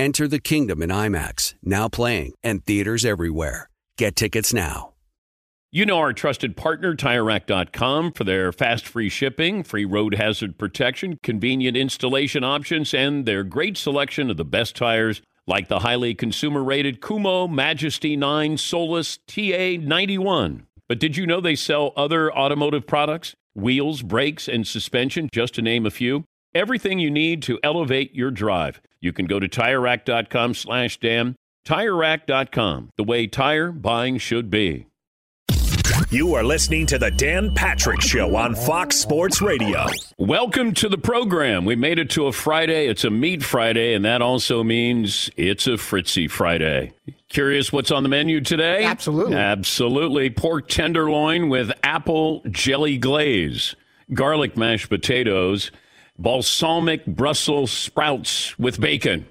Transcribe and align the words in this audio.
Enter 0.00 0.26
the 0.26 0.40
kingdom 0.40 0.80
in 0.80 0.88
IMAX, 0.88 1.56
now 1.62 1.86
playing, 1.86 2.32
and 2.42 2.64
theaters 2.64 3.04
everywhere. 3.04 3.68
Get 3.98 4.16
tickets 4.16 4.54
now. 4.54 4.94
You 5.72 5.84
know 5.84 5.98
our 5.98 6.14
trusted 6.14 6.56
partner, 6.56 6.96
TireRack.com, 6.96 8.12
for 8.12 8.24
their 8.24 8.50
fast 8.50 8.86
free 8.86 9.10
shipping, 9.10 9.62
free 9.62 9.84
road 9.84 10.14
hazard 10.14 10.56
protection, 10.56 11.18
convenient 11.22 11.76
installation 11.76 12.42
options, 12.44 12.94
and 12.94 13.26
their 13.26 13.44
great 13.44 13.76
selection 13.76 14.30
of 14.30 14.38
the 14.38 14.44
best 14.46 14.74
tires 14.74 15.20
like 15.46 15.68
the 15.68 15.80
highly 15.80 16.14
consumer 16.14 16.64
rated 16.64 17.02
Kumho 17.02 17.52
Majesty 17.52 18.16
9 18.16 18.56
Solus 18.56 19.18
TA 19.26 19.76
91. 19.82 20.66
But 20.88 20.98
did 20.98 21.18
you 21.18 21.26
know 21.26 21.42
they 21.42 21.56
sell 21.56 21.92
other 21.94 22.32
automotive 22.34 22.86
products? 22.86 23.34
Wheels, 23.54 24.00
brakes, 24.00 24.48
and 24.48 24.66
suspension, 24.66 25.28
just 25.30 25.56
to 25.56 25.62
name 25.62 25.84
a 25.84 25.90
few. 25.90 26.24
Everything 26.54 26.98
you 26.98 27.10
need 27.10 27.42
to 27.42 27.60
elevate 27.62 28.14
your 28.14 28.30
drive. 28.30 28.80
You 29.02 29.14
can 29.14 29.24
go 29.24 29.40
to 29.40 29.48
TireRack.com 29.48 30.54
slash 30.54 30.98
Dan. 31.00 31.36
TireRack.com, 31.66 32.90
the 32.96 33.04
way 33.04 33.26
tire 33.26 33.72
buying 33.72 34.18
should 34.18 34.50
be. 34.50 34.86
You 36.10 36.34
are 36.34 36.42
listening 36.42 36.86
to 36.86 36.98
the 36.98 37.10
Dan 37.10 37.54
Patrick 37.54 38.00
Show 38.00 38.34
on 38.36 38.54
Fox 38.54 38.96
Sports 38.96 39.40
Radio. 39.40 39.86
Welcome 40.18 40.74
to 40.74 40.88
the 40.88 40.98
program. 40.98 41.64
We 41.64 41.76
made 41.76 41.98
it 41.98 42.10
to 42.10 42.26
a 42.26 42.32
Friday. 42.32 42.88
It's 42.88 43.04
a 43.04 43.10
meat 43.10 43.42
Friday, 43.42 43.94
and 43.94 44.04
that 44.04 44.20
also 44.20 44.64
means 44.64 45.30
it's 45.36 45.66
a 45.66 45.78
Fritzy 45.78 46.28
Friday. 46.28 46.92
Curious 47.28 47.72
what's 47.72 47.90
on 47.90 48.02
the 48.02 48.08
menu 48.08 48.40
today? 48.40 48.84
Absolutely. 48.84 49.36
Absolutely. 49.36 50.30
Pork 50.30 50.68
tenderloin 50.68 51.48
with 51.48 51.70
apple 51.84 52.42
jelly 52.50 52.98
glaze, 52.98 53.76
garlic 54.12 54.56
mashed 54.56 54.88
potatoes, 54.88 55.70
balsamic 56.20 57.06
Brussels 57.06 57.70
sprouts 57.70 58.58
with 58.58 58.78
bacon. 58.78 59.26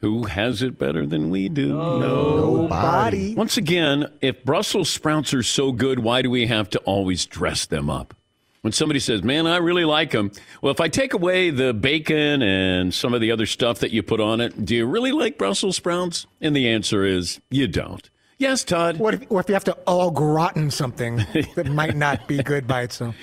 Who 0.00 0.24
has 0.24 0.62
it 0.62 0.78
better 0.78 1.06
than 1.06 1.30
we 1.30 1.48
do? 1.48 1.80
Oh, 1.80 1.98
nobody. 1.98 3.34
Once 3.34 3.56
again, 3.56 4.10
if 4.20 4.44
Brussels 4.44 4.90
sprouts 4.90 5.32
are 5.32 5.42
so 5.42 5.72
good, 5.72 6.00
why 6.00 6.20
do 6.20 6.28
we 6.28 6.46
have 6.46 6.68
to 6.70 6.78
always 6.80 7.24
dress 7.24 7.64
them 7.64 7.88
up? 7.88 8.14
When 8.60 8.72
somebody 8.72 8.98
says, 8.98 9.22
man, 9.22 9.46
I 9.46 9.58
really 9.58 9.84
like 9.84 10.10
them. 10.10 10.32
Well, 10.60 10.72
if 10.72 10.80
I 10.80 10.88
take 10.88 11.14
away 11.14 11.50
the 11.50 11.72
bacon 11.72 12.42
and 12.42 12.92
some 12.92 13.14
of 13.14 13.20
the 13.20 13.30
other 13.30 13.46
stuff 13.46 13.78
that 13.80 13.92
you 13.92 14.02
put 14.02 14.20
on 14.20 14.40
it, 14.40 14.64
do 14.64 14.74
you 14.74 14.86
really 14.86 15.12
like 15.12 15.38
Brussels 15.38 15.76
sprouts? 15.76 16.26
And 16.40 16.56
the 16.56 16.68
answer 16.68 17.04
is, 17.04 17.40
you 17.50 17.68
don't. 17.68 18.10
Yes, 18.38 18.64
Todd. 18.64 18.98
What 18.98 19.14
if, 19.14 19.22
or 19.30 19.40
if 19.40 19.48
you 19.48 19.54
have 19.54 19.64
to 19.64 19.74
all 19.86 20.10
gratin 20.10 20.70
something 20.70 21.16
that 21.54 21.66
might 21.66 21.96
not 21.96 22.26
be 22.26 22.42
good 22.42 22.66
by 22.66 22.82
itself? 22.82 23.14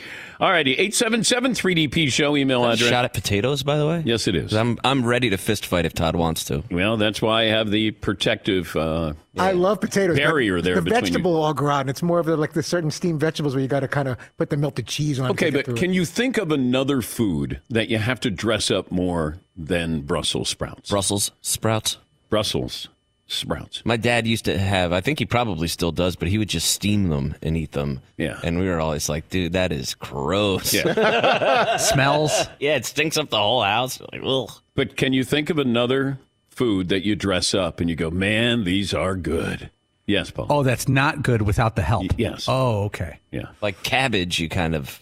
All 0.42 0.50
righty, 0.50 0.75
877-3DP 0.75 2.11
show 2.11 2.36
email 2.36 2.66
address. 2.66 2.89
Shot 2.89 3.06
at 3.06 3.14
potatoes, 3.14 3.61
by 3.61 3.78
the 3.78 3.86
way. 3.86 4.02
Yes, 4.03 4.28
it 4.28 4.36
is. 4.36 4.56
I'm 4.56 4.80
I'm 4.84 5.06
ready 5.06 5.30
to 5.30 5.38
fist 5.38 5.67
fight 5.67 5.86
if 5.86 5.94
Todd 5.94 6.16
wants 6.16 6.45
to. 6.45 6.64
Well, 6.72 6.97
that's 6.97 7.22
why 7.22 7.44
I 7.44 7.45
have 7.45 7.70
the 7.70 7.92
protective. 7.92 8.75
Uh, 8.75 9.14
I 9.38 9.51
love 9.51 9.80
potatoes. 9.80 10.18
but 10.18 10.24
Barrier 10.24 10.59
there 10.59 10.74
between 10.74 10.85
The 10.85 10.90
between 10.90 11.03
vegetable 11.03 11.46
au 11.46 11.53
gratin. 11.53 11.90
It's 11.90 12.01
more 12.01 12.18
of 12.18 12.25
the, 12.25 12.35
like 12.38 12.53
the 12.53 12.63
certain 12.63 12.90
steamed 12.90 13.19
vegetables 13.19 13.53
where 13.53 13.62
you 13.62 13.68
got 13.68 13.81
to 13.81 13.88
kind 13.88 14.07
of 14.07 14.18
put 14.38 14.50
the 14.50 14.57
melted 14.57 14.88
cheese 14.88 15.19
on. 15.19 15.30
okay, 15.30 15.51
but 15.51 15.66
can 15.66 15.91
it. 15.91 15.94
you 15.94 16.06
think 16.06 16.40
of 16.40 16.51
another 16.51 17.03
food 17.03 17.62
that 17.69 17.90
you 17.90 18.00
have 18.00 18.19
to 18.22 18.31
dress 18.31 18.72
up 18.72 18.90
more 18.91 19.38
than 19.56 20.01
Brussels 20.01 20.50
sprouts? 20.50 20.90
Brussels 20.90 21.30
sprouts. 21.41 22.00
Brussels 22.31 22.88
sprouts. 23.31 23.81
My 23.86 23.97
dad 23.97 24.28
used 24.28 24.46
to 24.46 24.58
have. 24.58 24.92
I 24.94 25.02
think 25.02 25.19
he 25.19 25.25
probably 25.25 25.68
still 25.68 25.92
does, 25.92 26.16
but 26.16 26.28
he 26.28 26.38
would 26.38 26.50
just 26.50 26.72
steam 26.72 27.09
them 27.09 27.36
and 27.42 27.56
eat 27.58 27.72
them. 27.72 28.02
Yeah. 28.18 28.40
And 28.44 28.59
we 28.59 28.68
were 28.68 28.80
always 28.80 29.09
like, 29.09 29.30
dude, 29.30 29.53
that 29.53 29.72
is 29.72 29.94
gross. 29.96 30.74
Yeah. 30.74 31.78
Smells. 31.78 32.31
Yeah, 32.59 32.75
it 32.75 32.86
stinks 32.86 33.18
up 33.18 33.30
the 33.30 33.38
whole 33.38 33.64
house. 33.64 34.00
Like, 34.12 34.22
ugh. 34.25 34.52
but 34.75 34.97
can 34.97 35.14
you 35.14 35.24
think 35.24 35.50
of 35.50 35.58
another 35.58 36.19
food 36.50 36.90
that 36.90 37.03
you 37.06 37.16
dress 37.16 37.53
up 37.53 37.80
and 37.80 37.90
you 37.90 37.96
go, 37.96 38.12
man, 38.12 38.64
these 38.64 38.94
are 38.94 39.16
good? 39.16 39.69
Yes, 40.06 40.30
Paul. 40.31 40.48
Oh, 40.50 40.63
that's 40.63 40.90
not 40.90 41.24
good 41.24 41.42
without 41.44 41.75
the 41.75 41.81
help. 41.84 42.03
Y- 42.03 42.09
yes. 42.18 42.46
Oh, 42.48 42.84
okay. 42.86 43.19
Yeah. 43.31 43.48
Like 43.62 43.81
cabbage, 43.84 44.40
you 44.40 44.50
kind 44.50 44.75
of. 44.75 45.00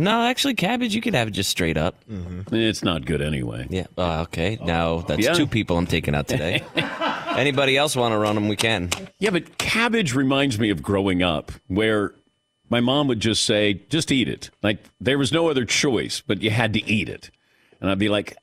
No, 0.00 0.22
actually, 0.22 0.54
cabbage 0.54 0.94
you 0.94 1.00
could 1.00 1.14
have 1.14 1.28
it 1.28 1.32
just 1.32 1.50
straight 1.50 1.76
up. 1.76 1.94
Mm-hmm. 2.10 2.54
It's 2.54 2.82
not 2.82 3.04
good 3.04 3.20
anyway. 3.20 3.66
Yeah. 3.70 3.86
Oh, 3.98 4.20
okay. 4.22 4.58
Now 4.64 5.00
that's 5.00 5.22
Yeah. 5.22 5.34
two 5.34 5.46
people 5.46 5.76
I'm 5.76 5.86
taking 5.86 6.14
out 6.14 6.26
today. 6.26 6.62
Anybody 7.36 7.76
else 7.76 7.94
want 7.96 8.12
to 8.12 8.18
run 8.18 8.34
them? 8.34 8.48
We 8.48 8.56
can. 8.56 8.90
Yeah, 9.18 9.30
but 9.30 9.58
cabbage 9.58 10.14
reminds 10.14 10.58
me 10.58 10.70
of 10.70 10.82
growing 10.82 11.22
up 11.22 11.52
where 11.68 12.14
my 12.68 12.80
mom 12.80 13.08
would 13.08 13.20
just 13.20 13.44
say, 13.44 13.74
just 13.88 14.10
eat 14.10 14.28
it. 14.28 14.50
Like 14.62 14.78
there 15.00 15.18
was 15.18 15.32
no 15.32 15.48
other 15.48 15.64
choice, 15.64 16.22
but 16.26 16.42
you 16.42 16.50
had 16.50 16.72
to 16.74 16.84
eat 16.84 17.08
it. 17.08 17.30
And 17.80 17.90
I'd 17.90 17.98
be 17.98 18.08
like, 18.08 18.36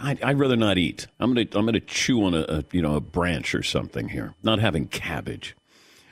I'd, 0.00 0.22
I'd 0.22 0.38
rather 0.38 0.56
not 0.56 0.78
eat. 0.78 1.06
I'm 1.20 1.34
gonna 1.34 1.46
I'm 1.52 1.64
gonna 1.66 1.80
chew 1.80 2.24
on 2.24 2.34
a, 2.34 2.40
a 2.48 2.64
you 2.72 2.80
know 2.82 2.94
a 2.96 3.00
branch 3.00 3.54
or 3.54 3.62
something 3.62 4.08
here. 4.08 4.34
Not 4.42 4.58
having 4.58 4.86
cabbage. 4.88 5.54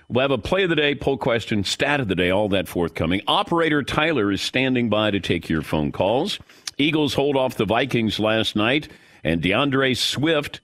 We'll 0.08 0.22
have 0.22 0.30
a 0.30 0.38
play 0.38 0.62
of 0.62 0.70
the 0.70 0.76
day, 0.76 0.94
poll 0.94 1.18
question, 1.18 1.64
stat 1.64 1.98
of 1.98 2.06
the 2.06 2.14
day, 2.14 2.30
all 2.30 2.48
that 2.50 2.68
forthcoming. 2.68 3.22
Operator 3.26 3.82
Tyler 3.82 4.30
is 4.30 4.40
standing 4.40 4.88
by 4.88 5.10
to 5.10 5.18
take 5.18 5.48
your 5.48 5.62
phone 5.62 5.90
calls. 5.90 6.38
Eagles 6.78 7.14
hold 7.14 7.36
off 7.36 7.56
the 7.56 7.64
Vikings 7.64 8.20
last 8.20 8.54
night, 8.54 8.88
and 9.24 9.42
DeAndre 9.42 9.96
Swift 9.96 10.60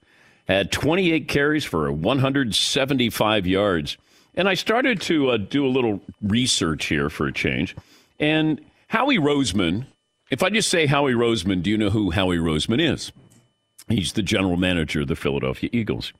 had 0.47 0.71
28 0.71 1.27
carries 1.27 1.65
for 1.65 1.91
175 1.91 3.47
yards. 3.47 3.97
And 4.35 4.47
I 4.47 4.53
started 4.53 5.01
to 5.01 5.31
uh, 5.31 5.37
do 5.37 5.65
a 5.65 5.67
little 5.67 6.01
research 6.21 6.85
here 6.85 7.09
for 7.09 7.27
a 7.27 7.33
change. 7.33 7.75
And 8.19 8.61
Howie 8.87 9.17
Roseman, 9.17 9.85
if 10.31 10.41
I 10.41 10.49
just 10.49 10.69
say 10.69 10.85
Howie 10.85 11.13
Roseman, 11.13 11.61
do 11.61 11.69
you 11.69 11.77
know 11.77 11.89
who 11.89 12.11
Howie 12.11 12.37
Roseman 12.37 12.81
is? 12.81 13.11
He's 13.89 14.13
the 14.13 14.23
general 14.23 14.55
manager 14.55 15.01
of 15.01 15.07
the 15.07 15.15
Philadelphia 15.15 15.69
Eagles. 15.73 16.13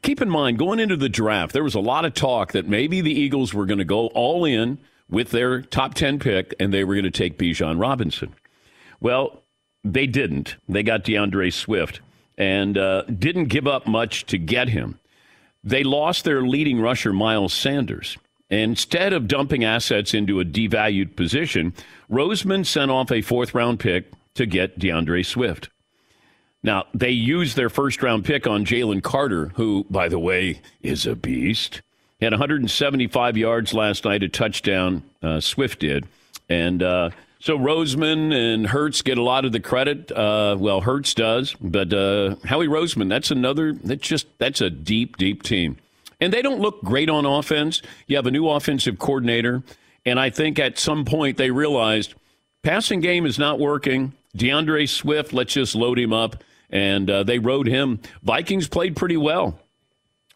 Keep 0.00 0.22
in 0.22 0.30
mind, 0.30 0.58
going 0.58 0.80
into 0.80 0.96
the 0.96 1.08
draft, 1.08 1.52
there 1.52 1.62
was 1.62 1.74
a 1.74 1.80
lot 1.80 2.04
of 2.04 2.14
talk 2.14 2.52
that 2.52 2.66
maybe 2.66 3.00
the 3.00 3.12
Eagles 3.12 3.52
were 3.52 3.66
going 3.66 3.78
to 3.78 3.84
go 3.84 4.06
all 4.08 4.44
in 4.44 4.78
with 5.10 5.30
their 5.30 5.60
top 5.60 5.94
10 5.94 6.18
pick 6.18 6.54
and 6.58 6.72
they 6.72 6.84
were 6.84 6.94
going 6.94 7.04
to 7.04 7.10
take 7.10 7.38
Bijan 7.38 7.80
Robinson. 7.80 8.34
Well, 9.00 9.42
they 9.84 10.06
didn't. 10.06 10.56
They 10.68 10.82
got 10.82 11.04
DeAndre 11.04 11.52
Swift 11.52 12.00
and 12.38 12.78
uh, 12.78 13.02
didn't 13.02 13.46
give 13.46 13.66
up 13.66 13.86
much 13.86 14.24
to 14.26 14.38
get 14.38 14.70
him. 14.70 14.98
They 15.62 15.84
lost 15.84 16.24
their 16.24 16.42
leading 16.42 16.80
rusher, 16.80 17.12
Miles 17.12 17.52
Sanders. 17.52 18.16
Instead 18.50 19.12
of 19.12 19.28
dumping 19.28 19.64
assets 19.64 20.12
into 20.12 20.40
a 20.40 20.44
devalued 20.44 21.16
position, 21.16 21.72
Roseman 22.10 22.66
sent 22.66 22.90
off 22.90 23.10
a 23.10 23.22
fourth 23.22 23.54
round 23.54 23.80
pick 23.80 24.12
to 24.34 24.46
get 24.46 24.78
DeAndre 24.78 25.24
Swift. 25.24 25.68
Now, 26.62 26.84
they 26.94 27.10
used 27.10 27.56
their 27.56 27.70
first 27.70 28.02
round 28.02 28.24
pick 28.24 28.46
on 28.46 28.64
Jalen 28.64 29.02
Carter, 29.02 29.52
who, 29.54 29.84
by 29.90 30.08
the 30.08 30.18
way, 30.18 30.60
is 30.82 31.06
a 31.06 31.16
beast. 31.16 31.82
He 32.18 32.24
had 32.24 32.32
175 32.32 33.36
yards 33.36 33.74
last 33.74 34.04
night, 34.04 34.22
a 34.22 34.28
touchdown. 34.28 35.02
Uh, 35.22 35.40
Swift 35.40 35.80
did. 35.80 36.06
And 36.48 36.80
uh, 36.82 37.10
so 37.40 37.58
Roseman 37.58 38.32
and 38.32 38.68
Hurts 38.68 39.02
get 39.02 39.18
a 39.18 39.22
lot 39.22 39.44
of 39.44 39.50
the 39.50 39.58
credit. 39.58 40.12
Uh, 40.12 40.56
well, 40.56 40.80
Hurts 40.80 41.14
does. 41.14 41.56
But 41.60 41.92
uh, 41.92 42.36
Howie 42.44 42.68
Roseman, 42.68 43.08
that's 43.08 43.32
another, 43.32 43.72
that's 43.72 44.06
just, 44.06 44.26
that's 44.38 44.60
a 44.60 44.70
deep, 44.70 45.16
deep 45.16 45.42
team. 45.42 45.78
And 46.20 46.32
they 46.32 46.42
don't 46.42 46.60
look 46.60 46.80
great 46.82 47.10
on 47.10 47.26
offense. 47.26 47.82
You 48.06 48.14
have 48.14 48.26
a 48.26 48.30
new 48.30 48.48
offensive 48.48 49.00
coordinator. 49.00 49.64
And 50.06 50.20
I 50.20 50.30
think 50.30 50.60
at 50.60 50.78
some 50.78 51.04
point 51.04 51.36
they 51.36 51.50
realized 51.50 52.14
passing 52.62 53.00
game 53.00 53.26
is 53.26 53.40
not 53.40 53.58
working. 53.58 54.12
DeAndre 54.36 54.88
Swift, 54.88 55.32
let's 55.32 55.54
just 55.54 55.74
load 55.74 55.98
him 55.98 56.12
up. 56.12 56.36
And 56.72 57.10
uh, 57.10 57.22
they 57.22 57.38
rode 57.38 57.66
him. 57.66 58.00
Vikings 58.22 58.66
played 58.66 58.96
pretty 58.96 59.16
well. 59.16 59.58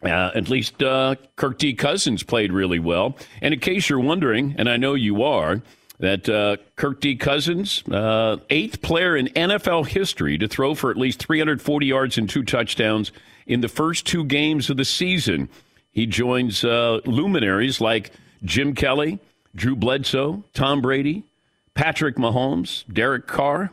Uh, 0.03 0.31
at 0.35 0.51
least 0.51 0.83
uh, 0.83 1.15
Kirk 1.37 1.59
D. 1.59 1.73
Cousins 1.73 2.23
played 2.23 2.53
really 2.53 2.79
well. 2.79 3.17
And 3.41 3.55
in 3.55 3.61
case 3.61 3.89
you're 3.89 3.99
wondering, 3.99 4.55
and 4.59 4.69
I 4.69 4.77
know 4.77 4.95
you 4.95 5.23
are, 5.23 5.63
that 5.99 6.29
uh, 6.29 6.59
Kirk 6.77 7.01
D. 7.01 7.17
Cousins, 7.17 7.83
uh, 7.91 8.37
eighth 8.51 8.83
player 8.83 9.17
in 9.17 9.29
NFL 9.29 9.89
history 9.89 10.37
to 10.39 10.47
throw 10.47 10.75
for 10.75 10.91
at 10.91 10.97
least 10.97 11.21
340 11.21 11.87
yards 11.87 12.19
and 12.19 12.29
two 12.29 12.43
touchdowns 12.43 13.13
in 13.47 13.63
the 13.63 13.69
first 13.69 14.07
two 14.07 14.25
games 14.25 14.69
of 14.69 14.77
the 14.77 14.85
season. 14.85 15.49
He 15.91 16.05
joins 16.07 16.63
uh, 16.63 17.01
luminaries 17.07 17.81
like 17.81 18.13
Jim 18.45 18.75
Kelly, 18.75 19.19
Drew 19.55 19.75
Bledsoe, 19.75 20.45
Tom 20.53 20.83
Brady, 20.83 21.25
Patrick 21.75 22.17
Mahomes, 22.17 22.85
Derek 22.93 23.27
Carr. 23.27 23.73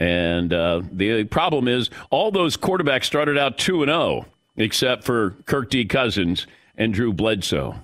And 0.00 0.52
uh, 0.52 0.80
the 0.90 1.24
problem 1.24 1.68
is, 1.68 1.90
all 2.08 2.32
those 2.32 2.56
quarterbacks 2.56 3.04
started 3.04 3.36
out 3.36 3.58
2 3.58 3.82
and 3.82 3.90
0. 3.90 4.24
except 4.56 5.04
for 5.04 5.36
Kirk 5.44 5.68
D. 5.70 5.84
Cousins 5.84 6.46
and 6.76 6.94
Drew 6.94 7.12
Bledsoe. 7.12 7.76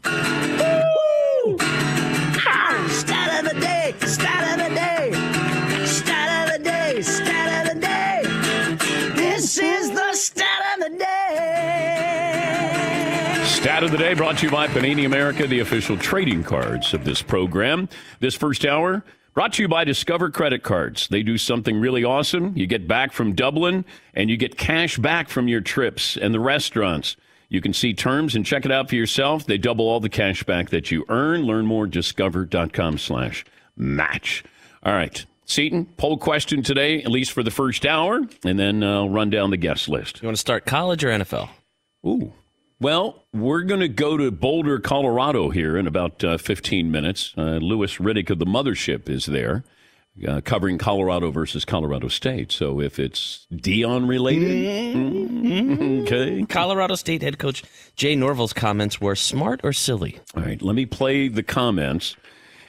Stat 2.89 3.45
of 3.45 3.53
the 3.53 3.61
day, 3.61 3.95
stat 4.01 4.59
of 4.59 4.65
the 4.67 4.75
day, 4.75 5.11
stat 5.85 6.47
of 6.47 6.53
the 6.57 6.65
day, 6.65 7.03
stat 7.03 7.67
of 7.67 7.75
the 7.75 7.81
day. 7.81 8.23
This 9.15 9.59
is 9.59 9.91
the 9.91 10.15
stat 10.15 10.63
of 10.75 10.81
the 10.85 10.99
day. 10.99 11.05
Stat 13.45 13.83
of 13.83 13.91
the 13.91 13.99
day 13.99 14.15
brought 14.15 14.39
to 14.39 14.47
you 14.47 14.51
by 14.53 14.69
Panini 14.69 15.05
America, 15.05 15.47
the 15.47 15.61
official 15.61 15.99
trading 15.99 16.43
cards 16.43 16.95
of 16.95 17.05
this 17.05 17.21
program. 17.21 17.89
This 18.21 18.35
first 18.35 18.65
hour 18.65 19.05
brought 19.37 19.53
to 19.53 19.61
you 19.63 19.69
by 19.69 19.85
Discover 19.85 20.31
Credit 20.31 20.63
Cards. 20.63 21.09
They 21.09 21.23
do 21.23 21.37
something 21.37 21.79
really 21.79 22.03
awesome. 22.03 22.57
You 22.57 22.67
get 22.67 22.89
back 22.89 23.13
from 23.13 23.35
Dublin 23.35 23.85
and 24.15 24.31
you 24.31 24.39
get 24.39 24.57
cash 24.57 24.97
back 24.97 25.29
from 25.29 25.47
your 25.47 25.61
trips 25.61 26.17
and 26.17 26.33
the 26.33 26.41
restaurants. 26.41 27.17
You 27.51 27.61
can 27.61 27.75
see 27.75 27.93
terms 27.93 28.35
and 28.35 28.47
check 28.47 28.65
it 28.65 28.73
out 28.73 28.89
for 28.89 28.95
yourself. 28.95 29.45
They 29.45 29.59
double 29.59 29.87
all 29.87 30.01
the 30.01 30.09
cash 30.09 30.43
back 30.43 30.71
that 30.71 30.91
you 30.91 31.05
earn. 31.11 31.43
Learn 31.43 31.67
more 31.67 31.87
discover.com 31.87 32.97
slash 32.97 33.45
match. 33.77 34.43
All 34.83 34.95
right. 34.95 35.23
Seton, 35.45 35.85
poll 35.99 36.17
question 36.17 36.63
today, 36.63 37.03
at 37.03 37.11
least 37.11 37.33
for 37.33 37.43
the 37.43 37.51
first 37.51 37.85
hour, 37.85 38.23
and 38.43 38.59
then 38.59 38.83
uh, 38.83 38.95
I'll 38.95 39.11
run 39.11 39.29
down 39.29 39.51
the 39.51 39.59
guest 39.59 39.87
list. 39.87 40.23
You 40.23 40.27
want 40.29 40.37
to 40.37 40.41
start 40.41 40.65
college 40.65 41.05
or 41.05 41.09
NFL? 41.09 41.51
Ooh. 42.07 42.33
Well, 42.79 43.25
we're 43.33 43.63
going 43.63 43.81
to 43.81 43.89
go 43.89 44.19
to 44.19 44.31
Boulder, 44.31 44.79
Colorado 44.79 45.49
here 45.49 45.79
in 45.79 45.87
about 45.87 46.23
uh, 46.23 46.37
15 46.37 46.91
minutes. 46.91 47.33
Uh, 47.37 47.57
Louis 47.57 47.97
Riddick 47.97 48.29
of 48.29 48.39
the 48.39 48.45
Mothership 48.45 49.09
is 49.09 49.27
there. 49.27 49.65
Uh, 50.27 50.41
covering 50.41 50.79
Colorado 50.79 51.31
versus 51.31 51.67
Colorado 51.67 52.09
State. 52.09 52.51
So 52.51 52.81
if 52.81 52.99
it's 52.99 53.47
Deion 53.53 54.09
related, 54.09 54.97
mm, 54.97 56.03
okay. 56.07 56.43
Colorado 56.49 56.95
State 56.95 57.21
head 57.21 57.39
coach 57.39 57.63
Jay 57.97 58.15
Norvell's 58.15 58.55
comments 58.55 58.99
were 58.99 59.15
smart 59.15 59.61
or 59.63 59.75
silly. 59.75 60.19
All 60.35 60.43
right, 60.43 60.61
let 60.63 60.75
me 60.75 60.87
play 60.87 61.29
the 61.29 61.43
comments. 61.43 62.17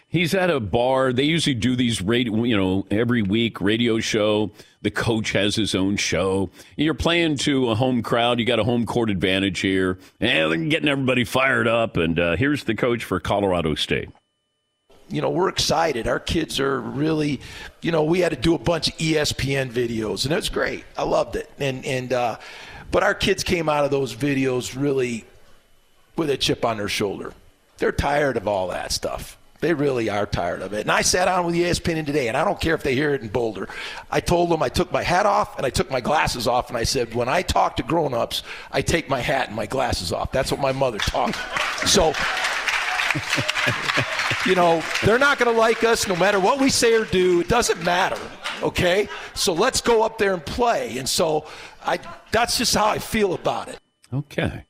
He's 0.10 0.34
at 0.34 0.50
a 0.50 0.62
bar. 0.62 1.12
They 1.12 1.24
usually 1.24 1.54
do 1.54 1.76
these 1.76 2.02
radio, 2.02 2.44
you 2.44 2.56
know, 2.56 2.88
every 2.90 3.22
week 3.22 3.60
radio 3.60 4.00
show. 4.00 4.52
The 4.82 4.90
coach 4.92 5.34
has 5.34 5.56
his 5.56 5.76
own 5.76 5.98
show. 5.98 6.50
You're 6.78 6.94
playing 6.94 7.38
to 7.40 7.70
a 7.70 7.76
home 7.76 8.02
crowd. 8.02 8.40
You 8.40 8.46
got 8.46 8.60
a 8.60 8.64
home 8.64 8.86
court 8.86 9.10
advantage 9.10 9.60
here, 9.60 10.00
and 10.22 10.52
they're 10.52 10.70
getting 10.70 10.88
everybody 10.88 11.26
fired 11.26 11.68
up. 11.68 11.98
And 11.98 12.18
uh, 12.18 12.36
here's 12.38 12.64
the 12.64 12.74
coach 12.76 13.04
for 13.04 13.20
Colorado 13.20 13.76
State. 13.76 14.10
you 15.10 15.22
know, 15.22 15.30
we're 15.30 15.50
excited. 15.50 16.08
Our 16.08 16.20
kids 16.20 16.60
are 16.60 16.80
really, 16.80 17.42
you 17.82 17.92
know, 17.92 18.04
we 18.04 18.20
had 18.20 18.30
to 18.30 18.36
do 18.38 18.56
a 18.56 18.60
bunch 18.60 18.88
of 18.90 18.98
ESPN 18.98 19.72
videos, 19.72 20.24
and 20.24 20.34
it 20.34 20.38
was 20.38 20.50
great. 20.50 20.86
I 20.98 21.04
loved 21.04 21.36
it. 21.36 21.50
And 21.60 21.86
and 21.86 22.14
uh, 22.14 22.38
but 22.92 23.04
our 23.04 23.14
kids 23.14 23.44
came 23.44 23.68
out 23.70 23.84
of 23.86 23.92
those 23.92 24.16
videos 24.16 24.80
really 24.80 25.26
with 26.16 26.30
a 26.30 26.38
chip 26.38 26.64
on 26.66 26.78
their 26.78 26.90
shoulder. 26.90 27.34
They're 27.78 27.92
tired 27.92 28.38
of 28.38 28.48
all 28.48 28.70
that 28.70 28.92
stuff. 28.92 29.37
They 29.60 29.74
really 29.74 30.10
are 30.10 30.26
tired 30.26 30.62
of 30.62 30.74
it. 30.74 30.82
And 30.82 30.92
I 30.92 31.02
sat 31.02 31.26
down 31.26 31.46
with 31.46 31.56
ESPN 31.56 32.06
today, 32.06 32.28
and 32.28 32.38
I 32.38 32.46
don't 32.46 32.60
care 32.60 32.76
if 32.76 32.84
they 32.84 32.94
hear 32.94 33.14
it 33.14 33.22
in 33.22 33.28
Boulder. 33.28 33.68
I 34.12 34.20
told 34.20 34.50
them 34.50 34.62
I 34.62 34.70
took 34.70 34.92
my 34.92 35.04
hat 35.04 35.26
off 35.26 35.58
and 35.58 35.66
I 35.66 35.70
took 35.70 35.90
my 35.90 36.02
glasses 36.02 36.48
off, 36.48 36.70
and 36.70 36.78
I 36.78 36.84
said, 36.84 37.16
when 37.16 37.28
I 37.28 37.42
talk 37.42 37.76
to 37.78 37.84
grown-ups, 37.84 38.44
I 38.72 38.82
take 38.82 39.10
my 39.10 39.20
hat 39.20 39.48
and 39.48 39.56
my 39.56 39.66
glasses 39.66 40.12
off. 40.14 40.32
That's 40.32 40.52
what 40.52 40.62
my 40.62 40.72
mother 40.72 41.00
taught. 41.00 41.36
So 41.86 42.14
you 44.46 44.56
know, 44.56 44.84
they're 45.04 45.20
not 45.20 45.40
going 45.40 45.52
to 45.52 45.58
like 45.58 45.84
us 45.84 46.08
no 46.08 46.16
matter 46.16 46.40
what 46.40 46.60
we 46.60 46.70
say 46.70 46.94
or 46.94 47.06
do. 47.06 47.42
It 47.42 47.50
doesn't 47.50 47.84
matter. 47.84 48.20
Okay? 48.62 49.08
So 49.34 49.54
let's 49.54 49.82
go 49.82 50.04
up 50.04 50.18
there 50.18 50.34
and 50.34 50.46
play. 50.46 50.98
And 50.98 51.08
so 51.08 51.46
I 51.86 52.00
that's 52.32 52.58
just 52.58 52.76
how 52.76 52.88
I 52.88 53.00
feel 53.00 53.34
about 53.34 53.70
it. 53.70 53.80
Okay. 54.14 54.66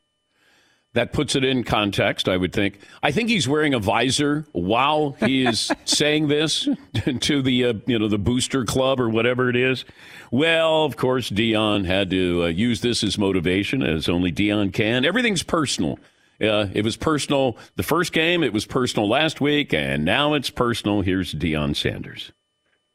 That 0.94 1.14
puts 1.14 1.36
it 1.36 1.44
in 1.44 1.64
context, 1.64 2.28
I 2.28 2.38
would 2.38 2.54
think. 2.54 2.80
I 3.04 3.12
think 3.12 3.30
he's 3.30 3.48
wearing 3.48 3.74
a 3.76 3.80
visor 3.80 4.48
while 4.54 5.16
he 5.20 5.46
is 5.46 5.72
saying 5.86 6.28
this 6.28 6.68
to 7.20 7.42
the 7.42 7.66
uh, 7.66 7.74
you 7.86 8.00
know 8.00 8.08
the 8.08 8.18
booster 8.18 8.66
club 8.66 9.00
or 9.00 9.10
whatever 9.10 9.50
it 9.50 9.56
is. 9.56 9.86
Well, 10.32 10.86
of 10.86 10.98
course, 10.98 11.30
Deion 11.30 11.86
had 11.86 12.10
to 12.10 12.46
uh, 12.46 12.48
use 12.48 12.82
this 12.82 13.04
as 13.04 13.18
motivation, 13.18 13.84
as 13.84 14.10
only 14.10 14.32
Deion 14.32 14.74
can. 14.74 15.06
Everything's 15.06 15.44
personal. 15.44 16.00
Uh, 16.42 16.68
it 16.74 16.84
was 16.84 16.98
personal 16.98 17.58
the 17.76 17.84
first 17.84 18.14
game. 18.14 18.44
It 18.44 18.54
was 18.54 18.66
personal 18.66 19.08
last 19.08 19.42
week, 19.42 19.74
and 19.74 20.06
now 20.06 20.34
it's 20.34 20.50
personal. 20.50 21.02
Here's 21.02 21.34
Deion 21.34 21.76
Sanders. 21.76 22.32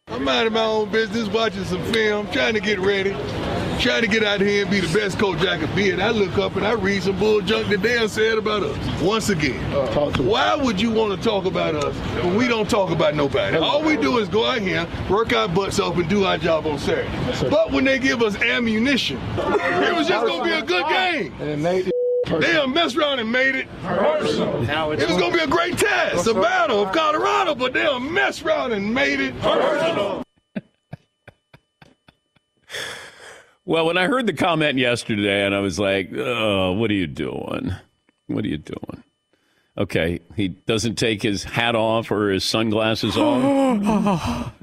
I'm 0.08 0.24
minding 0.24 0.52
my 0.54 0.64
own 0.64 0.90
business, 0.90 1.28
watching 1.28 1.64
some 1.64 1.82
film, 1.92 2.28
trying 2.32 2.54
to 2.54 2.60
get 2.60 2.78
ready, 2.80 3.12
trying 3.80 4.02
to 4.02 4.08
get 4.08 4.22
out 4.22 4.40
here 4.40 4.62
and 4.62 4.70
be 4.70 4.80
the 4.80 4.98
best 4.98 5.18
coach 5.18 5.40
I 5.40 5.58
can 5.58 5.74
be. 5.74 5.90
And 5.90 6.02
I 6.02 6.10
look 6.10 6.38
up 6.38 6.56
and 6.56 6.66
I 6.66 6.72
read 6.72 7.02
some 7.02 7.18
bull 7.18 7.40
junk 7.40 7.68
that 7.68 7.82
Dan 7.82 8.08
said 8.08 8.38
about 8.38 8.62
us. 8.62 9.02
Once 9.02 9.28
again, 9.28 9.60
why 10.26 10.54
would 10.54 10.80
you 10.80 10.90
want 10.90 11.16
to 11.20 11.28
talk 11.28 11.44
about 11.44 11.74
us 11.74 11.94
when 12.24 12.36
we 12.36 12.48
don't 12.48 12.68
talk 12.68 12.90
about 12.90 13.14
nobody? 13.14 13.56
All 13.56 13.82
we 13.82 13.96
do 13.96 14.18
is 14.18 14.28
go 14.28 14.44
out 14.46 14.60
here, 14.60 14.86
work 15.10 15.32
our 15.32 15.48
butts 15.48 15.78
off, 15.80 15.96
and 15.96 16.08
do 16.08 16.24
our 16.24 16.38
job 16.38 16.66
on 16.66 16.78
Saturday. 16.78 17.48
But 17.50 17.72
when 17.72 17.84
they 17.84 17.98
give 17.98 18.22
us 18.22 18.36
ammunition, 18.36 19.18
it 19.36 19.94
was 19.94 20.08
just 20.08 20.26
going 20.26 20.40
to 20.40 20.44
be 20.44 20.52
a 20.52 20.62
good 20.62 20.86
game. 20.88 21.32
And 21.40 21.64
They 21.64 22.52
done 22.52 22.72
messed 22.72 22.96
around 22.96 23.18
and 23.18 23.30
made 23.30 23.54
it 23.56 23.66
personal. 23.82 24.62
It 24.92 25.08
was 25.08 25.18
gonna 25.18 25.34
be 25.34 25.40
a 25.40 25.46
great 25.46 25.76
test, 25.76 26.26
a 26.28 26.34
battle 26.34 26.84
of 26.84 26.92
Colorado, 26.94 27.54
but 27.54 27.72
they 27.72 27.82
done 27.82 28.12
messed 28.14 28.44
around 28.44 28.72
and 28.72 28.94
made 28.94 29.20
it 29.20 29.38
personal. 29.40 30.22
Well, 33.64 33.86
when 33.86 33.96
I 33.96 34.06
heard 34.06 34.26
the 34.26 34.32
comment 34.32 34.78
yesterday, 34.78 35.46
and 35.46 35.54
I 35.54 35.60
was 35.60 35.78
like, 35.78 36.10
"Oh, 36.14 36.72
what 36.72 36.90
are 36.90 36.94
you 36.94 37.06
doing? 37.06 37.72
What 38.26 38.44
are 38.44 38.48
you 38.48 38.58
doing?" 38.58 39.02
Okay, 39.78 40.20
he 40.36 40.48
doesn't 40.48 40.96
take 40.96 41.22
his 41.22 41.44
hat 41.44 41.74
off 41.74 42.10
or 42.10 42.30
his 42.30 42.44
sunglasses 42.44 43.16
off. 43.16 44.52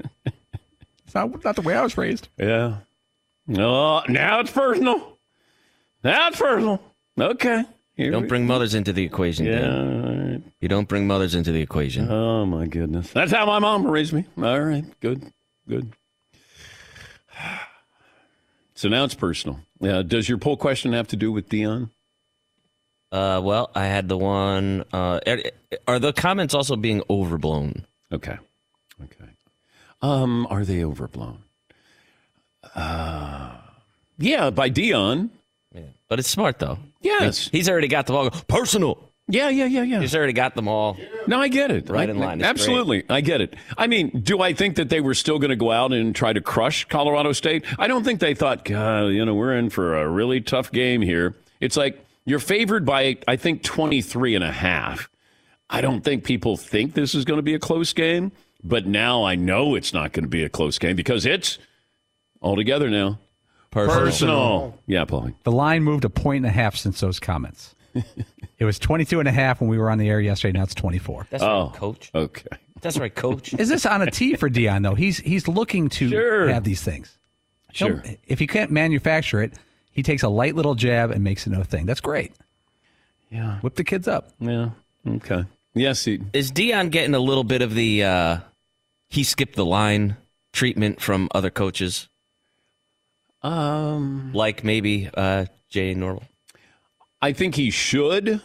It's 1.06 1.14
not, 1.16 1.42
not 1.44 1.56
the 1.56 1.62
way 1.62 1.74
I 1.74 1.82
was 1.82 1.98
raised. 1.98 2.28
Yeah. 2.38 2.76
No, 3.48 4.00
now 4.08 4.38
it's 4.38 4.52
personal. 4.52 5.18
Now 6.04 6.28
it's 6.28 6.38
personal. 6.38 6.80
Okay. 7.18 7.64
Here 7.96 8.12
Don't 8.12 8.22
we- 8.22 8.28
bring 8.28 8.46
mothers 8.46 8.76
into 8.76 8.92
the 8.92 9.02
equation. 9.02 9.44
Yeah. 9.46 9.60
Dan. 9.60 10.04
all 10.04 10.30
right. 10.34 10.42
You 10.60 10.68
don't 10.68 10.86
bring 10.86 11.08
mothers 11.08 11.34
into 11.34 11.50
the 11.50 11.60
equation. 11.60 12.08
Oh 12.08 12.46
my 12.46 12.66
goodness. 12.66 13.10
That's 13.12 13.32
how 13.32 13.44
my 13.44 13.58
mom 13.58 13.88
raised 13.88 14.12
me. 14.12 14.24
All 14.38 14.60
right. 14.60 14.84
Good. 15.00 15.32
Good. 15.68 15.92
So 18.80 18.88
now 18.88 19.04
it's 19.04 19.12
personal. 19.14 19.60
Uh, 19.82 20.00
does 20.00 20.26
your 20.26 20.38
poll 20.38 20.56
question 20.56 20.94
have 20.94 21.06
to 21.08 21.16
do 21.16 21.30
with 21.30 21.50
Deion? 21.50 21.90
Uh, 23.12 23.38
well, 23.44 23.70
I 23.74 23.84
had 23.84 24.08
the 24.08 24.16
one. 24.16 24.86
Uh, 24.90 25.20
are, 25.26 25.38
are 25.86 25.98
the 25.98 26.14
comments 26.14 26.54
also 26.54 26.76
being 26.76 27.02
overblown? 27.10 27.84
Okay. 28.10 28.38
Okay. 29.04 29.30
Um, 30.00 30.46
are 30.48 30.64
they 30.64 30.82
overblown? 30.82 31.42
Uh, 32.74 33.58
yeah, 34.16 34.48
by 34.48 34.70
Deion. 34.70 35.28
Yeah. 35.74 35.82
But 36.08 36.18
it's 36.18 36.30
smart 36.30 36.58
though. 36.58 36.78
Yes. 37.02 37.50
He's 37.52 37.68
already 37.68 37.88
got 37.88 38.06
the 38.06 38.14
ball. 38.14 38.30
Personal. 38.30 39.09
Yeah, 39.30 39.48
yeah, 39.48 39.66
yeah, 39.66 39.82
yeah. 39.82 40.00
He's 40.00 40.14
already 40.14 40.32
got 40.32 40.54
them 40.54 40.68
all. 40.68 40.96
No, 41.26 41.40
I 41.40 41.48
get 41.48 41.70
it. 41.70 41.88
Right 41.88 42.08
I- 42.08 42.12
in 42.12 42.18
line. 42.18 42.40
It's 42.40 42.48
Absolutely. 42.48 43.04
I 43.08 43.20
get 43.20 43.40
it. 43.40 43.54
I 43.78 43.86
mean, 43.86 44.10
do 44.22 44.40
I 44.40 44.52
think 44.52 44.76
that 44.76 44.88
they 44.88 45.00
were 45.00 45.14
still 45.14 45.38
going 45.38 45.50
to 45.50 45.56
go 45.56 45.70
out 45.70 45.92
and 45.92 46.14
try 46.14 46.32
to 46.32 46.40
crush 46.40 46.84
Colorado 46.86 47.32
State? 47.32 47.64
I 47.78 47.86
don't 47.86 48.04
think 48.04 48.20
they 48.20 48.34
thought, 48.34 48.64
God, 48.64 49.06
you 49.08 49.24
know, 49.24 49.34
we're 49.34 49.56
in 49.56 49.70
for 49.70 49.96
a 49.96 50.08
really 50.08 50.40
tough 50.40 50.72
game 50.72 51.00
here. 51.02 51.34
It's 51.60 51.76
like 51.76 52.04
you're 52.24 52.38
favored 52.38 52.84
by, 52.84 53.18
I 53.28 53.36
think, 53.36 53.62
23 53.62 54.34
and 54.34 54.44
a 54.44 54.52
half. 54.52 55.08
I 55.68 55.80
don't 55.80 56.02
think 56.02 56.24
people 56.24 56.56
think 56.56 56.94
this 56.94 57.14
is 57.14 57.24
going 57.24 57.38
to 57.38 57.42
be 57.42 57.54
a 57.54 57.58
close 57.60 57.92
game, 57.92 58.32
but 58.64 58.86
now 58.86 59.22
I 59.24 59.36
know 59.36 59.74
it's 59.76 59.94
not 59.94 60.12
going 60.12 60.24
to 60.24 60.28
be 60.28 60.42
a 60.42 60.48
close 60.48 60.78
game 60.78 60.96
because 60.96 61.24
it's 61.24 61.58
all 62.40 62.56
together 62.56 62.90
now. 62.90 63.18
Personal. 63.70 64.76
Yeah, 64.86 65.04
Paulie. 65.04 65.34
The 65.44 65.52
line 65.52 65.84
moved 65.84 66.04
a 66.04 66.10
point 66.10 66.38
and 66.38 66.46
a 66.46 66.50
half 66.50 66.74
since 66.74 66.98
those 66.98 67.20
comments. 67.20 67.76
it 68.60 68.64
was 68.64 68.78
22 68.78 69.18
and 69.18 69.28
a 69.28 69.32
half 69.32 69.60
when 69.60 69.68
we 69.68 69.78
were 69.78 69.90
on 69.90 69.98
the 69.98 70.08
air 70.08 70.20
yesterday. 70.20 70.56
Now 70.56 70.62
it's 70.64 70.74
24. 70.74 71.26
That's 71.30 71.42
Oh. 71.42 71.64
right, 71.66 71.74
coach. 71.74 72.10
Okay. 72.14 72.44
That's 72.80 72.98
right, 72.98 73.14
coach. 73.14 73.52
Is 73.58 73.68
this 73.68 73.84
on 73.84 74.02
a 74.02 74.10
tee 74.10 74.36
for 74.36 74.48
Deion 74.48 74.82
though? 74.82 74.94
He's 74.94 75.18
he's 75.18 75.48
looking 75.48 75.88
to 75.90 76.08
Sure. 76.08 76.48
have 76.48 76.62
these 76.64 76.82
things. 76.82 77.16
He'll- 77.72 77.88
Sure. 77.88 78.02
If 78.26 78.38
he 78.38 78.46
can't 78.46 78.70
manufacture 78.70 79.42
it, 79.42 79.54
he 79.90 80.02
takes 80.02 80.22
a 80.22 80.28
light 80.28 80.54
little 80.54 80.74
jab 80.76 81.10
and 81.10 81.24
makes 81.24 81.46
it 81.46 81.50
no 81.50 81.62
thing. 81.62 81.84
That's 81.86 82.00
great. 82.00 82.32
Yeah. 83.30 83.58
Whip 83.60 83.74
the 83.76 83.84
kids 83.84 84.06
up. 84.08 84.30
Yeah. 84.40 84.70
Okay. 85.06 85.44
Yes, 85.74 86.04
he, 86.04 86.20
Is 86.32 86.50
Deion 86.52 86.90
getting 86.90 87.14
a 87.14 87.18
little 87.20 87.44
bit 87.44 87.62
of 87.62 87.74
the 87.74 88.02
uh, 88.04 88.38
he 89.08 89.22
skipped 89.24 89.56
the 89.56 89.64
line 89.64 90.16
treatment 90.52 91.00
from 91.00 91.28
other 91.32 91.48
coaches, 91.50 92.08
um, 93.42 94.32
like 94.34 94.64
maybe 94.64 95.08
uh, 95.14 95.46
Jay 95.68 95.94
Norvell? 95.94 96.24
I 97.22 97.32
think 97.32 97.54
he 97.54 97.70
should 97.70 98.40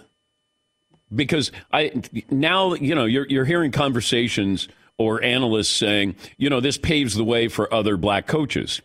because 1.15 1.51
I 1.71 2.03
now 2.29 2.73
you 2.73 2.95
know 2.95 3.05
you're 3.05 3.27
you're 3.27 3.45
hearing 3.45 3.71
conversations 3.71 4.67
or 4.97 5.23
analysts 5.23 5.69
saying 5.75 6.15
you 6.37 6.49
know 6.49 6.59
this 6.59 6.77
paves 6.77 7.15
the 7.15 7.23
way 7.23 7.47
for 7.47 7.73
other 7.73 7.97
black 7.97 8.27
coaches. 8.27 8.81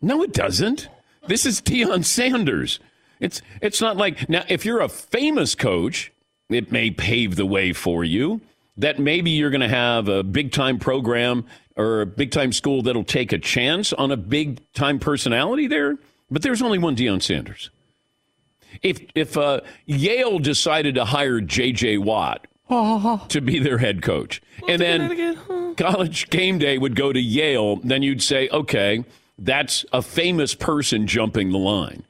No, 0.00 0.22
it 0.22 0.32
doesn't. 0.32 0.88
This 1.28 1.46
is 1.46 1.60
Deion 1.60 2.04
Sanders. 2.04 2.80
It's 3.20 3.40
it's 3.60 3.80
not 3.80 3.96
like 3.96 4.28
now 4.28 4.44
if 4.48 4.64
you're 4.64 4.80
a 4.80 4.88
famous 4.88 5.54
coach, 5.54 6.12
it 6.50 6.72
may 6.72 6.90
pave 6.90 7.36
the 7.36 7.46
way 7.46 7.72
for 7.72 8.04
you 8.04 8.40
that 8.76 8.98
maybe 8.98 9.30
you're 9.30 9.50
going 9.50 9.60
to 9.60 9.68
have 9.68 10.08
a 10.08 10.22
big 10.22 10.50
time 10.50 10.78
program 10.78 11.44
or 11.76 12.00
a 12.00 12.06
big 12.06 12.30
time 12.30 12.52
school 12.52 12.82
that'll 12.82 13.04
take 13.04 13.32
a 13.32 13.38
chance 13.38 13.92
on 13.92 14.10
a 14.10 14.16
big 14.16 14.60
time 14.72 14.98
personality 14.98 15.66
there. 15.66 15.96
But 16.30 16.42
there's 16.42 16.62
only 16.62 16.78
one 16.78 16.96
Deion 16.96 17.22
Sanders. 17.22 17.70
If 18.82 19.00
if 19.14 19.36
uh, 19.36 19.60
Yale 19.86 20.38
decided 20.38 20.94
to 20.94 21.04
hire 21.04 21.40
J.J. 21.40 21.98
Watt 21.98 22.46
to 23.28 23.40
be 23.40 23.58
their 23.58 23.78
head 23.78 24.02
coach, 24.02 24.40
and 24.68 24.80
then 24.80 25.74
college 25.76 26.30
game 26.30 26.58
day 26.58 26.78
would 26.78 26.96
go 26.96 27.12
to 27.12 27.20
Yale, 27.20 27.76
then 27.76 28.02
you'd 28.02 28.22
say, 28.22 28.48
okay, 28.50 29.04
that's 29.38 29.84
a 29.92 30.02
famous 30.02 30.54
person 30.54 31.06
jumping 31.06 31.50
the 31.50 31.58
line. 31.58 32.04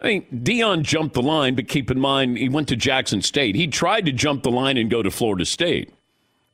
I 0.00 0.06
mean, 0.06 0.26
Deion 0.32 0.82
jumped 0.82 1.14
the 1.14 1.22
line, 1.22 1.54
but 1.54 1.68
keep 1.68 1.90
in 1.90 1.98
mind 1.98 2.38
he 2.38 2.48
went 2.48 2.68
to 2.68 2.76
Jackson 2.76 3.20
State. 3.20 3.56
He 3.56 3.66
tried 3.66 4.06
to 4.06 4.12
jump 4.12 4.44
the 4.44 4.50
line 4.50 4.76
and 4.76 4.90
go 4.90 5.02
to 5.02 5.10
Florida 5.10 5.44
State, 5.44 5.92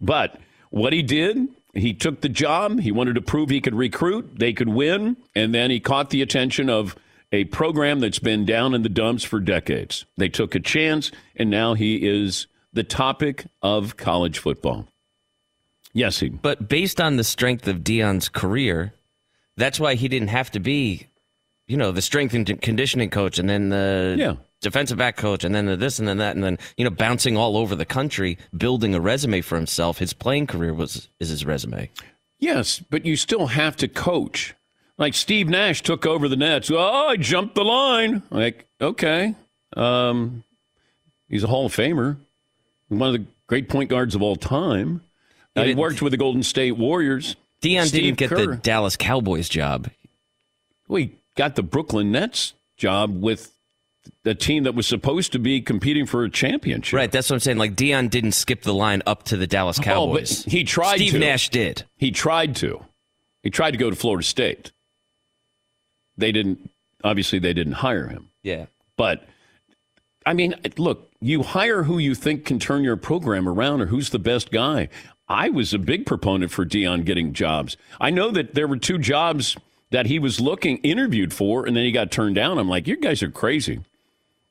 but 0.01 0.41
what 0.71 0.93
he 0.93 1.03
did, 1.03 1.49
he 1.75 1.93
took 1.93 2.21
the 2.21 2.29
job. 2.29 2.81
He 2.81 2.91
wanted 2.91 3.15
to 3.15 3.21
prove 3.21 3.51
he 3.51 3.61
could 3.61 3.75
recruit, 3.75 4.39
they 4.39 4.53
could 4.53 4.69
win, 4.69 5.17
and 5.35 5.55
then 5.55 5.71
he 5.71 5.79
caught 5.79 6.11
the 6.11 6.23
attention 6.23 6.71
of 6.71 6.97
a 7.35 7.45
program 7.47 7.99
that's 7.99 8.21
been 8.21 8.45
down 8.45 8.75
in 8.75 8.83
the 8.83 8.89
dumps 8.89 9.25
for 9.25 9.41
decades. 9.41 10.07
They 10.17 10.29
took 10.29 10.55
a 10.55 10.61
chance, 10.61 11.11
and 11.35 11.51
now 11.51 11.75
he 11.75 11.97
is 12.07 12.47
the 12.73 12.85
topic 12.85 13.47
of 13.61 13.97
college 13.97 14.39
football. 14.39 14.87
Yes, 15.93 16.21
he. 16.21 16.29
But 16.29 16.69
based 16.69 17.01
on 17.01 17.17
the 17.17 17.25
strength 17.25 17.67
of 17.69 17.79
Deion's 17.79 18.29
career, 18.29 18.95
that's 19.57 19.81
why 19.81 19.95
he 19.97 20.07
didn't 20.09 20.29
have 20.29 20.51
to 20.53 20.61
be, 20.61 21.09
you 21.67 21.77
know, 21.77 21.91
the 21.93 22.03
strength 22.03 22.35
and 22.35 22.47
conditioning 22.63 23.11
coach, 23.11 23.39
and 23.39 23.49
then 23.49 23.69
the 23.69 24.17
Yeah. 24.19 24.35
defensive 24.61 24.99
back 24.99 25.17
coach, 25.17 25.43
and 25.45 25.55
then 25.55 25.67
the 25.67 25.77
this 25.77 25.99
and 25.99 26.07
then 26.07 26.19
that, 26.19 26.35
and 26.37 26.45
then 26.45 26.59
you 26.77 26.85
know, 26.85 26.91
bouncing 26.91 27.37
all 27.37 27.57
over 27.57 27.75
the 27.75 27.85
country, 27.85 28.39
building 28.57 28.95
a 28.95 29.01
resume 29.01 29.41
for 29.41 29.57
himself. 29.57 29.99
His 29.99 30.13
playing 30.13 30.47
career 30.47 30.73
was 30.75 31.09
is 31.21 31.29
his 31.31 31.45
resume. 31.45 31.91
Yes, 32.39 32.81
but 32.91 33.05
you 33.07 33.17
still 33.17 33.47
have 33.49 33.77
to 33.77 33.89
coach. 33.89 34.55
Like 34.97 35.15
Steve 35.15 35.49
Nash 35.49 35.83
took 35.83 36.07
over 36.07 36.29
the 36.29 36.37
Nets. 36.37 36.71
Oh, 36.71 36.79
I 37.09 37.17
jumped 37.17 37.55
the 37.57 37.65
line. 37.65 38.23
Like, 38.31 38.67
okay. 38.81 39.35
Um, 39.77 40.45
he's 41.29 41.43
a 41.43 41.49
Hall 41.49 41.67
of 41.67 41.75
Famer, 41.75 42.17
one 42.89 43.09
of 43.09 43.21
the 43.21 43.27
great 43.49 43.69
point 43.69 43.91
guards 43.91 44.15
of 44.15 44.23
all 44.23 44.37
time. 44.37 45.03
He 45.57 45.75
worked 45.75 46.01
with 46.03 46.11
the 46.13 46.17
Golden 46.17 46.43
State 46.43 46.73
Warriors. 46.73 47.37
Deion 47.63 47.87
Steve 47.87 48.03
didn't 48.17 48.19
get 48.19 48.29
Kerr. 48.31 48.47
the 48.47 48.57
Dallas 48.57 48.97
Cowboys 48.97 49.49
job. 49.49 49.91
We 50.89 51.17
got 51.37 51.57
the 51.57 51.63
Brooklyn 51.63 52.13
Nets 52.13 52.55
job 52.77 53.21
with 53.23 53.53
a 54.25 54.35
team 54.35 54.65
that 54.65 54.75
was 54.75 54.87
supposed 54.87 55.33
to 55.33 55.39
be 55.39 55.61
competing 55.61 56.07
for 56.07 56.25
a 56.25 56.31
championship. 56.31 56.97
Right, 56.97 57.11
that's 57.11 57.31
what 57.31 57.37
I'm 57.37 57.41
saying. 57.41 57.59
Like 57.59 57.75
Deion 57.75 58.11
didn't 58.11 58.33
skip 58.33 58.63
the 58.63 58.75
line 58.75 59.03
up 59.07 59.23
to 59.25 59.37
the 59.37 59.47
Dallas 59.47 59.79
Oh, 59.79 59.83
Cowboys. 59.83 60.43
but 60.45 60.53
he 60.53 60.63
tried 60.65 60.97
Steve 60.97 61.13
to. 61.13 61.19
Nash 61.21 61.49
did. 61.49 61.85
He 61.97 62.11
tried 62.11 62.55
to. 62.57 62.85
He 63.43 63.51
tried 63.51 63.71
to 63.73 63.77
go 63.79 63.89
to 63.91 63.97
Florida 63.97 64.25
State. 64.25 64.73
They 66.17 66.33
didn't. 66.33 66.71
Obviously, 67.03 67.39
they 67.39 67.53
didn't 67.53 67.75
hire 67.75 68.09
him. 68.09 68.31
Yeah. 68.43 68.67
But 68.97 69.27
I 70.27 70.33
mean, 70.33 70.55
look, 70.77 71.11
you 71.21 71.43
hire 71.43 71.83
who 71.83 71.99
you 71.99 72.15
think 72.15 72.45
can 72.45 72.59
turn 72.59 72.85
your 72.85 72.97
program 72.97 73.49
around 73.49 73.81
or 73.81 73.87
who's 73.87 74.11
the 74.11 74.19
best 74.19 74.51
guy. 74.51 74.89
I 75.29 75.49
was 75.49 75.73
a 75.73 75.79
big 75.79 76.07
proponent 76.07 76.51
for 76.51 76.65
Deion 76.65 77.05
getting 77.05 77.33
jobs. 77.33 77.77
I 78.01 78.11
know 78.11 78.31
that 78.31 78.55
there 78.55 78.69
were 78.69 78.77
two 78.77 78.99
jobs 78.99 79.57
that 79.91 80.07
he 80.07 80.19
was 80.19 80.41
looking 80.41 80.79
interviewed 80.79 81.33
for 81.33 81.67
and 81.67 81.77
then 81.77 81.85
he 81.85 81.93
got 81.93 82.11
turned 82.11 82.35
down. 82.35 82.59
I'm 82.59 82.69
like, 82.69 82.87
you 82.87 82.97
guys 82.97 83.23
are 83.23 83.31
crazy. 83.31 83.81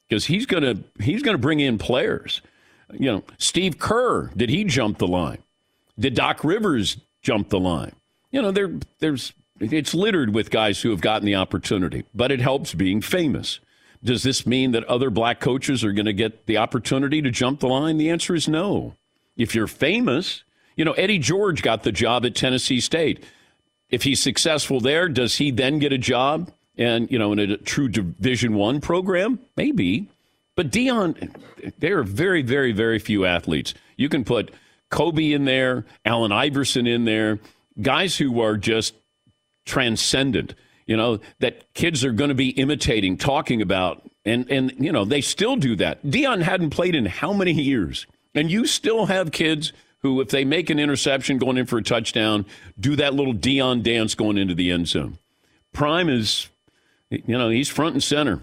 Because 0.08 0.26
he's 0.26 0.46
gonna 0.46 0.84
he's 1.00 1.24
gonna 1.24 1.38
bring 1.38 1.60
in 1.60 1.78
players. 1.78 2.42
You 2.92 3.12
know, 3.12 3.24
Steve 3.38 3.80
Kerr, 3.80 4.28
did 4.36 4.50
he 4.50 4.64
jump 4.64 5.00
the 5.00 5.08
line? 5.08 5.40
Did 5.98 6.14
Doc 6.16 6.44
Rivers 6.44 6.98
jump 7.22 7.50
the 7.50 7.60
line? 7.60 7.94
You 8.32 8.42
know, 8.42 8.52
there 8.52 8.74
there's 9.00 9.34
it's 9.60 9.94
littered 9.94 10.34
with 10.34 10.50
guys 10.50 10.82
who 10.82 10.90
have 10.92 11.02
gotten 11.02 11.26
the 11.26 11.36
opportunity, 11.36 12.04
but 12.14 12.32
it 12.32 12.42
helps 12.42 12.74
being 12.74 13.02
famous. 13.02 13.60
Does 14.04 14.24
this 14.24 14.46
mean 14.46 14.72
that 14.72 14.84
other 14.86 15.10
black 15.10 15.40
coaches 15.40 15.84
are 15.84 15.94
going 15.94 16.06
to 16.06 16.14
get 16.14 16.46
the 16.46 16.58
opportunity 16.58 17.22
to 17.22 17.32
jump 17.32 17.62
the 17.62 17.68
line? 17.68 17.98
The 17.98 18.10
answer 18.10 18.36
is 18.36 18.48
no. 18.48 18.96
If 19.38 19.56
you're 19.56 19.68
famous, 19.68 20.44
you 20.76 20.84
know, 20.84 20.94
Eddie 20.94 21.20
George 21.20 21.62
got 21.62 21.84
the 21.84 21.92
job 21.92 22.26
at 22.26 22.36
Tennessee 22.36 22.80
State. 22.82 23.24
If 23.90 24.04
he's 24.04 24.22
successful 24.22 24.80
there, 24.80 25.08
does 25.08 25.38
he 25.38 25.52
then 25.52 25.80
get 25.80 25.94
a 25.94 25.98
job 25.98 26.52
and, 26.78 27.10
you 27.12 27.20
know, 27.20 27.32
in 27.32 27.40
a 27.40 27.58
true 27.58 27.88
Division 27.88 28.56
1 28.56 28.82
program? 28.82 29.40
Maybe. 29.56 30.10
But 30.56 30.72
Deion, 30.72 31.34
there 31.80 32.00
are 32.00 32.04
very, 32.04 32.42
very, 32.42 32.72
very 32.72 33.00
few 33.00 33.26
athletes. 33.26 33.74
You 33.96 34.10
can 34.10 34.24
put 34.24 34.52
Kobe 34.90 35.32
in 35.32 35.46
there, 35.46 35.86
Allen 36.06 36.32
Iverson 36.32 36.88
in 36.88 37.06
there, 37.06 37.40
guys 37.82 38.18
who 38.18 38.42
are 38.42 38.58
just 38.58 38.96
transcendent, 39.66 40.56
you 40.86 40.98
know, 40.98 41.20
that 41.40 41.74
kids 41.74 42.04
are 42.04 42.12
going 42.12 42.30
to 42.30 42.36
be 42.36 42.50
imitating, 42.50 43.18
talking 43.18 43.62
about, 43.62 44.10
and, 44.26 44.50
and, 44.50 44.74
you 44.78 44.92
know, 44.92 45.06
they 45.06 45.22
still 45.22 45.56
do 45.56 45.76
that. 45.78 46.04
Deion 46.06 46.42
hadn't 46.42 46.72
played 46.72 46.96
in 46.96 47.06
how 47.06 47.34
many 47.34 47.52
years? 47.54 48.06
And 48.36 48.52
you 48.52 48.66
still 48.66 49.06
have 49.06 49.32
kids 49.32 49.74
who, 50.00 50.20
if 50.22 50.30
they 50.30 50.44
make 50.44 50.70
an 50.70 50.80
interception 50.80 51.38
going 51.38 51.58
in 51.58 51.66
for 51.66 51.78
a 51.78 51.84
touchdown, 51.84 52.46
do 52.80 52.96
that 52.98 53.14
little 53.14 53.34
Deion 53.34 53.84
dance 53.84 54.16
going 54.16 54.38
into 54.38 54.54
the 54.54 54.72
end 54.72 54.88
zone. 54.88 55.18
Prime 55.72 56.10
is, 56.10 56.50
you 57.10 57.38
know, 57.38 57.50
he's 57.50 57.70
front 57.70 57.94
and 57.94 58.04
center. 58.04 58.42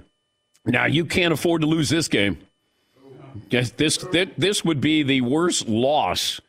Now, 0.65 0.87
you 0.87 1.05
can't 1.05 1.33
afford 1.33 1.63
to 1.63 1.67
lose 1.67 1.89
this 1.89 2.09
game. 2.09 2.39
This 3.49 3.71
this 4.37 4.65
would 4.65 4.81
be 4.81 5.03
the 5.03 5.21
worst 5.21 5.69
loss 5.69 6.41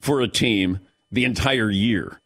for 0.00 0.20
a 0.20 0.28
team 0.28 0.78
the 1.10 1.24
entire 1.24 1.70
year 1.70 2.20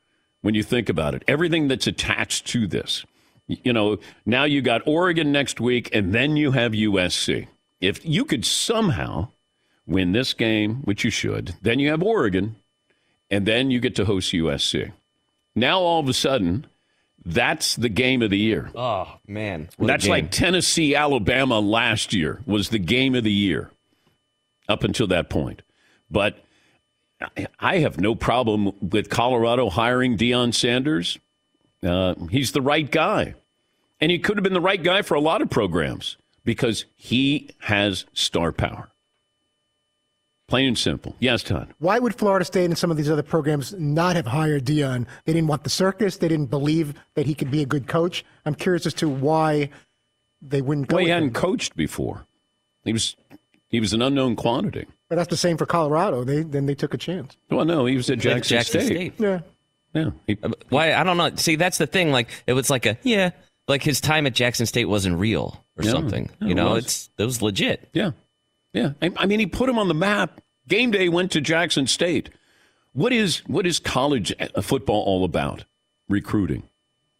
when 0.44 0.54
you 0.54 0.62
think 0.62 0.90
about 0.90 1.14
it. 1.14 1.24
Everything 1.26 1.68
that's 1.68 1.86
attached 1.86 2.46
to 2.48 2.66
this. 2.66 3.06
You 3.46 3.72
know, 3.72 3.96
now 4.26 4.44
you 4.44 4.60
got 4.60 4.82
Oregon 4.86 5.32
next 5.32 5.58
week, 5.58 5.88
and 5.90 6.14
then 6.14 6.36
you 6.36 6.50
have 6.50 6.72
USC. 6.72 7.46
If 7.80 8.04
you 8.04 8.26
could 8.26 8.44
somehow 8.44 9.28
win 9.86 10.12
this 10.12 10.34
game, 10.34 10.82
which 10.84 11.02
you 11.02 11.08
should, 11.08 11.54
then 11.62 11.78
you 11.78 11.88
have 11.88 12.02
Oregon, 12.02 12.56
and 13.30 13.46
then 13.46 13.70
you 13.70 13.80
get 13.80 13.96
to 13.96 14.04
host 14.04 14.34
USC. 14.34 14.92
Now 15.54 15.80
all 15.80 16.00
of 16.00 16.10
a 16.10 16.12
sudden, 16.12 16.66
that's 17.24 17.74
the 17.76 17.88
game 17.88 18.20
of 18.20 18.28
the 18.28 18.38
year. 18.38 18.70
Oh 18.74 19.16
man, 19.26 19.70
That's 19.78 20.06
like 20.06 20.30
Tennessee, 20.30 20.94
Alabama 20.94 21.58
last 21.58 22.12
year 22.12 22.42
was 22.44 22.68
the 22.68 22.78
game 22.78 23.14
of 23.14 23.24
the 23.24 23.32
year 23.32 23.70
up 24.68 24.84
until 24.84 25.06
that 25.06 25.30
point. 25.30 25.62
But 26.10 26.44
I- 27.60 27.78
have 27.78 28.00
no 28.00 28.14
problem 28.14 28.72
with 28.80 29.10
Colorado 29.10 29.68
hiring 29.70 30.16
Deion 30.16 30.54
Sanders. 30.54 31.18
Uh, 31.82 32.14
he's 32.30 32.52
the 32.52 32.62
right 32.62 32.90
guy. 32.90 33.34
And 34.00 34.10
he 34.10 34.18
could 34.18 34.36
have 34.36 34.44
been 34.44 34.54
the 34.54 34.60
right 34.60 34.82
guy 34.82 35.02
for 35.02 35.14
a 35.14 35.20
lot 35.20 35.42
of 35.42 35.50
programs 35.50 36.16
because 36.44 36.84
he 36.96 37.50
has 37.60 38.04
star 38.12 38.52
power. 38.52 38.90
Plain 40.46 40.68
and 40.68 40.78
simple. 40.78 41.16
Yes, 41.20 41.42
Todd. 41.42 41.72
Why 41.78 41.98
would 41.98 42.14
Florida 42.14 42.44
State 42.44 42.66
and 42.66 42.76
some 42.76 42.90
of 42.90 42.98
these 42.98 43.10
other 43.10 43.22
programs 43.22 43.72
not 43.78 44.14
have 44.14 44.26
hired 44.26 44.66
Deion? 44.66 45.06
They 45.24 45.32
didn't 45.32 45.48
want 45.48 45.64
the 45.64 45.70
circus. 45.70 46.18
They 46.18 46.28
didn't 46.28 46.50
believe 46.50 46.94
that 47.14 47.24
he 47.24 47.34
could 47.34 47.50
be 47.50 47.62
a 47.62 47.66
good 47.66 47.86
coach. 47.86 48.24
I'm 48.44 48.54
curious 48.54 48.84
as 48.84 48.94
to 48.94 49.08
why 49.08 49.70
they 50.42 50.60
wouldn't 50.60 50.88
go. 50.88 50.96
Well, 50.96 51.04
he 51.04 51.10
hadn't 51.10 51.28
him. 51.28 51.34
coached 51.34 51.76
before. 51.76 52.26
He 52.84 52.92
was 52.92 53.16
he 53.68 53.80
was 53.80 53.94
an 53.94 54.02
unknown 54.02 54.36
quantity. 54.36 54.86
But 55.08 55.16
that's 55.16 55.28
the 55.30 55.36
same 55.36 55.56
for 55.56 55.66
Colorado. 55.66 56.24
They 56.24 56.42
then 56.42 56.66
they 56.66 56.74
took 56.74 56.94
a 56.94 56.98
chance. 56.98 57.36
Well, 57.50 57.64
no, 57.64 57.84
he 57.86 57.96
was 57.96 58.08
at 58.10 58.18
Jackson, 58.18 58.56
Jackson 58.56 58.80
State. 58.80 58.94
State. 58.96 59.12
Yeah. 59.18 59.40
Yeah. 59.94 60.10
He- 60.26 60.38
Why? 60.70 60.94
I 60.94 61.04
don't 61.04 61.16
know. 61.16 61.30
See, 61.36 61.56
that's 61.56 61.78
the 61.78 61.86
thing. 61.86 62.10
Like, 62.10 62.28
it 62.46 62.52
was 62.54 62.70
like 62.70 62.86
a 62.86 62.96
yeah, 63.02 63.30
like 63.68 63.82
his 63.82 64.00
time 64.00 64.26
at 64.26 64.34
Jackson 64.34 64.66
State 64.66 64.86
wasn't 64.86 65.18
real 65.18 65.64
or 65.76 65.84
Yeah, 65.84 65.90
something. 65.92 66.30
yeah, 66.40 66.48
you 66.48 66.54
know, 66.54 66.72
was. 66.72 66.84
it's 66.84 67.10
it 67.18 67.24
was 67.24 67.42
legit. 67.42 67.88
Yeah. 67.92 68.12
Yeah. 68.72 68.92
I, 69.02 69.12
I 69.18 69.26
mean, 69.26 69.38
he 69.40 69.46
put 69.46 69.68
him 69.68 69.78
on 69.78 69.88
the 69.88 69.94
map. 69.94 70.40
Game 70.66 70.90
day 70.90 71.08
went 71.10 71.30
to 71.32 71.40
Jackson 71.40 71.86
State. 71.86 72.30
What 72.92 73.12
is 73.12 73.38
what 73.46 73.66
is 73.66 73.78
college 73.78 74.32
uh, 74.40 74.60
football 74.62 75.02
all 75.04 75.24
about? 75.24 75.64
Recruiting, 76.08 76.62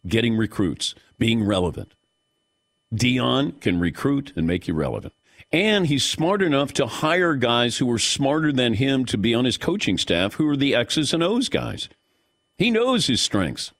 getting 0.07 0.35
recruits, 0.35 0.95
being 1.19 1.43
relevant. 1.43 1.93
Deion 2.93 3.59
can 3.61 3.79
recruit 3.79 4.31
and 4.35 4.45
make 4.47 4.67
you 4.67 4.73
relevant. 4.73 5.13
And 5.55 5.87
he's 5.87 6.03
smart 6.03 6.41
enough 6.41 6.73
to 6.73 6.85
hire 6.85 7.33
guys 7.33 7.77
who 7.77 7.89
are 7.89 7.97
smarter 7.97 8.51
than 8.51 8.73
him 8.73 9.05
to 9.05 9.17
be 9.17 9.33
on 9.33 9.45
his 9.45 9.55
coaching 9.55 9.97
staff, 9.97 10.33
who 10.33 10.49
are 10.49 10.57
the 10.57 10.75
X's 10.75 11.13
and 11.13 11.23
O's 11.23 11.47
guys. 11.47 11.87
He 12.57 12.69
knows 12.69 13.07
his 13.07 13.21
strengths 13.21 13.71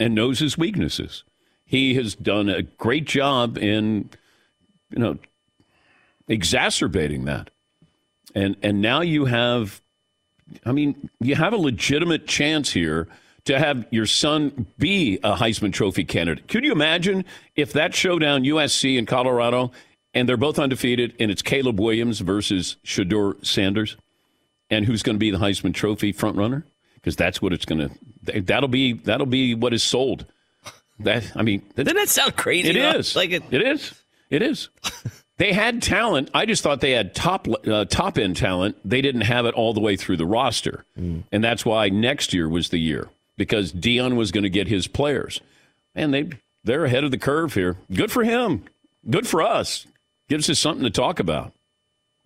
and 0.00 0.14
knows 0.14 0.38
his 0.38 0.56
weaknesses. 0.56 1.22
He 1.66 1.92
has 1.96 2.14
done 2.14 2.48
a 2.48 2.62
great 2.62 3.04
job 3.04 3.58
in, 3.58 4.08
you 4.88 4.98
know, 4.98 5.18
exacerbating 6.26 7.26
that. 7.26 7.50
And 8.34 8.56
and 8.62 8.80
now 8.80 9.02
you 9.02 9.26
have 9.26 9.82
I 10.64 10.72
mean, 10.72 11.10
you 11.20 11.34
have 11.34 11.52
a 11.52 11.58
legitimate 11.58 12.26
chance 12.26 12.72
here 12.72 13.08
to 13.44 13.58
have 13.58 13.86
your 13.90 14.06
son 14.06 14.66
be 14.78 15.18
a 15.22 15.34
Heisman 15.34 15.74
Trophy 15.74 16.04
candidate. 16.04 16.48
Could 16.48 16.64
you 16.64 16.72
imagine 16.72 17.26
if 17.56 17.74
that 17.74 17.94
showdown 17.94 18.44
USC 18.44 18.96
and 18.98 19.06
Colorado 19.06 19.70
and 20.14 20.28
they're 20.28 20.36
both 20.36 20.58
undefeated, 20.58 21.14
and 21.18 21.30
it's 21.30 21.42
Caleb 21.42 21.80
Williams 21.80 22.20
versus 22.20 22.76
Shedeur 22.84 23.44
Sanders, 23.44 23.96
and 24.70 24.86
who's 24.86 25.02
going 25.02 25.16
to 25.16 25.20
be 25.20 25.30
the 25.30 25.38
Heisman 25.38 25.74
Trophy 25.74 26.12
front 26.12 26.36
runner? 26.36 26.64
Because 26.94 27.16
that's 27.16 27.42
what 27.42 27.52
it's 27.52 27.64
going 27.64 27.88
to. 27.88 28.40
That'll 28.40 28.68
be 28.68 28.94
that'll 28.94 29.26
be 29.26 29.54
what 29.54 29.74
is 29.74 29.82
sold. 29.82 30.24
That 31.00 31.32
I 31.34 31.42
mean, 31.42 31.62
that, 31.74 31.84
Doesn't 31.84 31.96
that 31.96 32.08
sound 32.08 32.36
crazy? 32.36 32.68
it 32.70 32.74
though? 32.74 32.98
is 32.98 33.16
Like 33.16 33.30
it, 33.30 33.42
It 33.50 33.62
is. 33.62 33.92
It 34.30 34.42
is. 34.42 34.68
they 35.38 35.52
had 35.52 35.82
talent. 35.82 36.30
I 36.32 36.46
just 36.46 36.62
thought 36.62 36.80
they 36.80 36.92
had 36.92 37.14
top 37.14 37.46
uh, 37.66 37.84
top 37.84 38.16
end 38.16 38.36
talent. 38.36 38.76
They 38.84 39.02
didn't 39.02 39.22
have 39.22 39.44
it 39.44 39.54
all 39.54 39.74
the 39.74 39.80
way 39.80 39.96
through 39.96 40.16
the 40.16 40.26
roster, 40.26 40.84
and 41.32 41.44
that's 41.44 41.64
why 41.66 41.88
next 41.88 42.32
year 42.32 42.48
was 42.48 42.70
the 42.70 42.78
year 42.78 43.10
because 43.36 43.72
Deion 43.72 44.16
was 44.16 44.32
going 44.32 44.44
to 44.44 44.50
get 44.50 44.68
his 44.68 44.86
players, 44.86 45.40
and 45.94 46.14
they 46.14 46.30
they're 46.62 46.84
ahead 46.84 47.04
of 47.04 47.10
the 47.10 47.18
curve 47.18 47.54
here. 47.54 47.76
Good 47.92 48.10
for 48.10 48.24
him. 48.24 48.64
Good 49.08 49.26
for 49.26 49.42
us. 49.42 49.86
Gives 50.28 50.48
us 50.48 50.58
something 50.58 50.84
to 50.84 50.90
talk 50.90 51.20
about. 51.20 51.52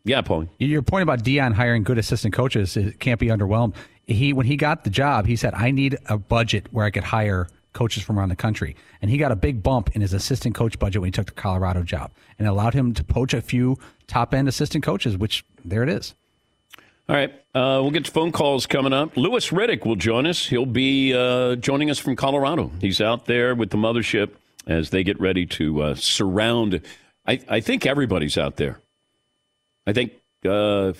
Yeah, 0.05 0.23
Paulie. 0.23 0.49
Your 0.59 0.83
point 0.83 1.03
about 1.03 1.23
Deion 1.23 1.53
hiring 1.53 1.83
good 1.83 1.99
assistant 1.99 2.33
coaches 2.33 2.77
it 2.77 3.01
can't 3.01 3.21
be 3.21 3.27
underwhelmed. 3.27 3.75
He 4.07 4.33
when 4.33 4.47
he 4.47 4.57
got 4.57 4.85
the 4.85 4.91
job, 4.91 5.27
he 5.27 5.37
said, 5.37 5.53
"I 5.55 5.71
need 5.71 5.99
a 6.07 6.17
budget 6.17 6.67
where 6.71 6.87
I 6.87 6.91
could 6.91 7.05
hire 7.05 7.49
coaches 7.75 8.03
from 8.03 8.19
around 8.19 8.31
the 8.31 8.37
country," 8.37 8.75
and 9.03 9.11
he 9.11 9.19
got 9.19 9.33
a 9.33 9.37
big 9.37 9.63
bump 9.63 9.91
in 9.95 10.01
his 10.01 10.15
assistant 10.15 10.55
coach 10.55 10.79
budget 10.79 11.03
when 11.03 11.09
he 11.09 11.13
took 11.13 11.27
the 11.27 11.33
Colorado 11.33 11.83
job, 11.83 12.11
and 12.39 12.49
allowed 12.49 12.73
him 12.73 12.95
to 12.95 13.05
poach 13.05 13.35
a 13.35 13.43
few 13.43 13.77
top 14.07 14.33
end 14.33 14.49
assistant 14.49 14.83
coaches. 14.83 15.19
Which 15.19 15.45
there 15.65 15.83
it 15.83 15.89
is. 15.91 16.15
All 17.09 17.17
right, 17.17 17.31
uh, 17.55 17.81
we'll 17.83 17.91
get 17.91 18.05
to 18.05 18.11
phone 18.11 18.33
calls 18.33 18.67
coming 18.67 18.93
up. 18.93 19.17
Louis 19.17 19.49
Riddick 19.49 19.85
will 19.85 19.97
join 19.97 20.27
us. 20.27 20.47
He'll 20.47 20.67
be 20.67 21.15
uh, 21.15 21.57
joining 21.57 21.91
us 21.91 21.99
from 21.99 22.17
Colorado. 22.17 22.71
He's 22.81 23.01
out 23.01 23.27
there 23.27 23.55
with 23.55 23.71
the 23.71 23.79
mothership 23.79 24.31
as 24.67 24.91
they 24.91 25.03
get 25.03 25.19
ready 25.19 25.47
to 25.47 25.83
uh, 25.83 25.95
surround. 25.95 26.83
I, 27.29 27.39
I 27.49 27.61
think 27.61 27.87
everybody's 27.87 28.37
out 28.39 28.57
there. 28.57 28.81
I 29.87 29.93
think 29.93 30.13
uh, 30.45 30.93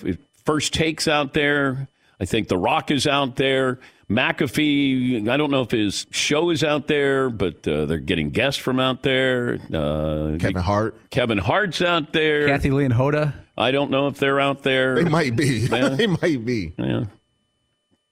First 0.45 0.73
Take's 0.73 1.07
out 1.07 1.33
there. 1.33 1.87
I 2.21 2.25
think 2.25 2.47
The 2.47 2.57
Rock 2.57 2.91
is 2.91 3.07
out 3.07 3.35
there. 3.35 3.79
McAfee, 4.09 5.29
I 5.29 5.37
don't 5.37 5.51
know 5.51 5.61
if 5.61 5.71
his 5.71 6.07
show 6.11 6.49
is 6.49 6.63
out 6.63 6.87
there, 6.87 7.29
but 7.29 7.67
uh, 7.67 7.85
they're 7.85 7.99
getting 7.99 8.31
guests 8.31 8.59
from 8.59 8.79
out 8.79 9.03
there. 9.03 9.59
Uh, 9.73 10.35
Kevin 10.39 10.55
Hart. 10.61 10.95
Kevin 11.11 11.37
Hart's 11.37 11.81
out 11.81 12.11
there. 12.13 12.47
Kathie 12.47 12.71
Lee 12.71 12.85
and 12.85 12.93
Hoda. 12.93 13.33
I 13.57 13.71
don't 13.71 13.91
know 13.91 14.07
if 14.07 14.17
they're 14.17 14.39
out 14.39 14.63
there. 14.63 14.95
They 14.95 15.09
might 15.09 15.35
be. 15.35 15.59
Yeah. 15.71 15.89
they 15.89 16.07
might 16.07 16.43
be. 16.45 16.73
Yeah. 16.77 17.03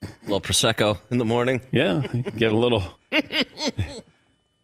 A 0.03 0.07
little 0.23 0.41
prosecco 0.41 0.99
in 1.09 1.17
the 1.17 1.25
morning. 1.25 1.61
Yeah, 1.71 2.01
get 2.37 2.51
a 2.51 2.55
little, 2.57 2.83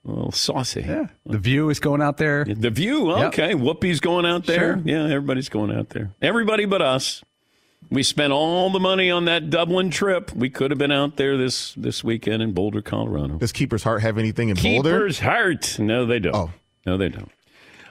a 0.05 0.09
little 0.11 0.31
saucy. 0.31 0.81
Yeah, 0.81 1.07
the 1.25 1.37
View 1.37 1.69
is 1.69 1.79
going 1.79 2.01
out 2.01 2.17
there. 2.17 2.45
The 2.45 2.69
View, 2.69 3.09
Yep. 3.15 3.27
okay. 3.27 3.53
Whoopi's 3.53 3.99
going 3.99 4.25
out 4.25 4.45
there. 4.45 4.75
Sure. 4.75 4.81
Yeah, 4.85 5.03
everybody's 5.05 5.49
going 5.49 5.71
out 5.71 5.89
there. 5.89 6.11
Everybody 6.21 6.65
but 6.65 6.81
us. 6.81 7.23
We 7.89 8.01
spent 8.01 8.31
all 8.33 8.69
the 8.71 8.79
money 8.79 9.11
on 9.11 9.25
that 9.25 9.49
Dublin 9.49 9.89
trip. 9.91 10.31
We 10.33 10.49
could 10.49 10.71
have 10.71 10.77
been 10.77 10.91
out 10.91 11.17
there 11.17 11.37
this 11.37 11.73
this 11.75 12.03
weekend 12.03 12.41
in 12.41 12.53
Boulder, 12.53 12.81
Colorado. 12.81 13.35
Does 13.37 13.51
Keeper's 13.51 13.83
Heart 13.83 14.01
have 14.01 14.17
anything 14.17 14.49
in 14.49 14.55
Boulder? 14.55 14.89
Keeper's 14.99 15.19
Heart. 15.19 15.77
No, 15.79 16.05
they 16.05 16.19
don't. 16.19 16.35
Oh. 16.35 16.51
No, 16.85 16.97
they 16.97 17.09
don't. 17.09 17.29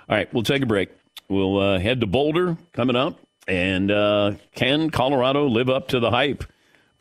All 0.08 0.16
right, 0.16 0.32
we'll 0.34 0.42
take 0.42 0.62
a 0.62 0.66
break. 0.66 0.90
We'll 1.28 1.58
uh, 1.58 1.78
head 1.78 2.00
to 2.00 2.06
Boulder 2.06 2.56
coming 2.72 2.96
up. 2.96 3.18
And 3.48 3.90
uh, 3.90 4.32
can 4.54 4.90
Colorado 4.90 5.46
live 5.46 5.68
up 5.68 5.88
to 5.88 6.00
the 6.00 6.10
hype? 6.10 6.44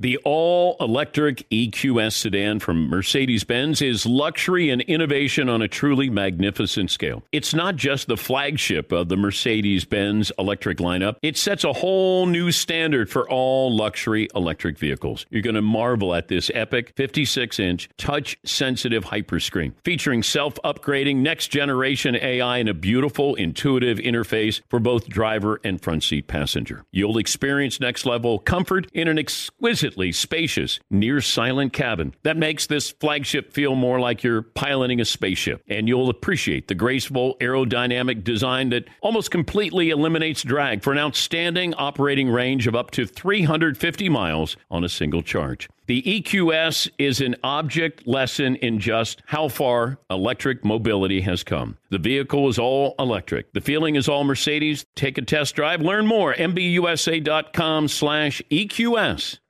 The 0.00 0.16
all 0.24 0.78
electric 0.80 1.46
EQS 1.50 2.12
sedan 2.12 2.58
from 2.58 2.88
Mercedes 2.88 3.44
Benz 3.44 3.82
is 3.82 4.06
luxury 4.06 4.70
and 4.70 4.80
innovation 4.80 5.50
on 5.50 5.60
a 5.60 5.68
truly 5.68 6.08
magnificent 6.08 6.90
scale. 6.90 7.22
It's 7.32 7.52
not 7.52 7.76
just 7.76 8.06
the 8.06 8.16
flagship 8.16 8.92
of 8.92 9.10
the 9.10 9.18
Mercedes 9.18 9.84
Benz 9.84 10.32
electric 10.38 10.78
lineup, 10.78 11.16
it 11.20 11.36
sets 11.36 11.64
a 11.64 11.74
whole 11.74 12.24
new 12.24 12.50
standard 12.50 13.10
for 13.10 13.28
all 13.28 13.76
luxury 13.76 14.26
electric 14.34 14.78
vehicles. 14.78 15.26
You're 15.28 15.42
going 15.42 15.54
to 15.54 15.60
marvel 15.60 16.14
at 16.14 16.28
this 16.28 16.50
epic 16.54 16.94
56 16.96 17.60
inch 17.60 17.90
touch 17.98 18.38
sensitive 18.42 19.04
hyperscreen 19.04 19.74
featuring 19.84 20.22
self 20.22 20.54
upgrading 20.64 21.16
next 21.16 21.48
generation 21.48 22.16
AI 22.16 22.56
and 22.56 22.70
a 22.70 22.74
beautiful, 22.74 23.34
intuitive 23.34 23.98
interface 23.98 24.62
for 24.70 24.80
both 24.80 25.10
driver 25.10 25.60
and 25.62 25.78
front 25.78 26.04
seat 26.04 26.26
passenger. 26.26 26.86
You'll 26.90 27.18
experience 27.18 27.80
next 27.80 28.06
level 28.06 28.38
comfort 28.38 28.90
in 28.94 29.06
an 29.06 29.18
exquisite 29.18 29.89
spacious, 30.12 30.80
near 30.90 31.20
silent 31.20 31.72
cabin 31.72 32.14
that 32.22 32.36
makes 32.36 32.66
this 32.66 32.90
flagship 32.90 33.52
feel 33.52 33.74
more 33.74 34.00
like 34.00 34.22
you're 34.22 34.42
piloting 34.42 35.00
a 35.00 35.04
spaceship. 35.04 35.62
And 35.68 35.88
you'll 35.88 36.10
appreciate 36.10 36.68
the 36.68 36.74
graceful 36.74 37.36
aerodynamic 37.40 38.24
design 38.24 38.70
that 38.70 38.88
almost 39.00 39.30
completely 39.30 39.90
eliminates 39.90 40.42
drag 40.42 40.82
for 40.82 40.92
an 40.92 40.98
outstanding 40.98 41.74
operating 41.74 42.28
range 42.28 42.66
of 42.66 42.74
up 42.74 42.90
to 42.92 43.06
350 43.06 44.08
miles 44.08 44.56
on 44.70 44.84
a 44.84 44.88
single 44.88 45.22
charge. 45.22 45.68
The 45.90 46.02
EQS 46.02 46.88
is 46.98 47.20
an 47.20 47.34
object 47.42 48.06
lesson 48.06 48.54
in 48.54 48.78
just 48.78 49.22
how 49.26 49.48
far 49.48 49.98
electric 50.08 50.64
mobility 50.64 51.20
has 51.22 51.42
come. 51.42 51.78
The 51.90 51.98
vehicle 51.98 52.48
is 52.48 52.60
all 52.60 52.94
electric. 53.00 53.52
The 53.54 53.60
feeling 53.60 53.96
is 53.96 54.08
all 54.08 54.22
Mercedes. 54.22 54.84
Take 54.94 55.18
a 55.18 55.22
test 55.22 55.56
drive. 55.56 55.80
Learn 55.82 56.06
more. 56.06 56.32
MBUSA.com 56.32 57.88
slash 57.88 58.40
EQS. 58.52 59.40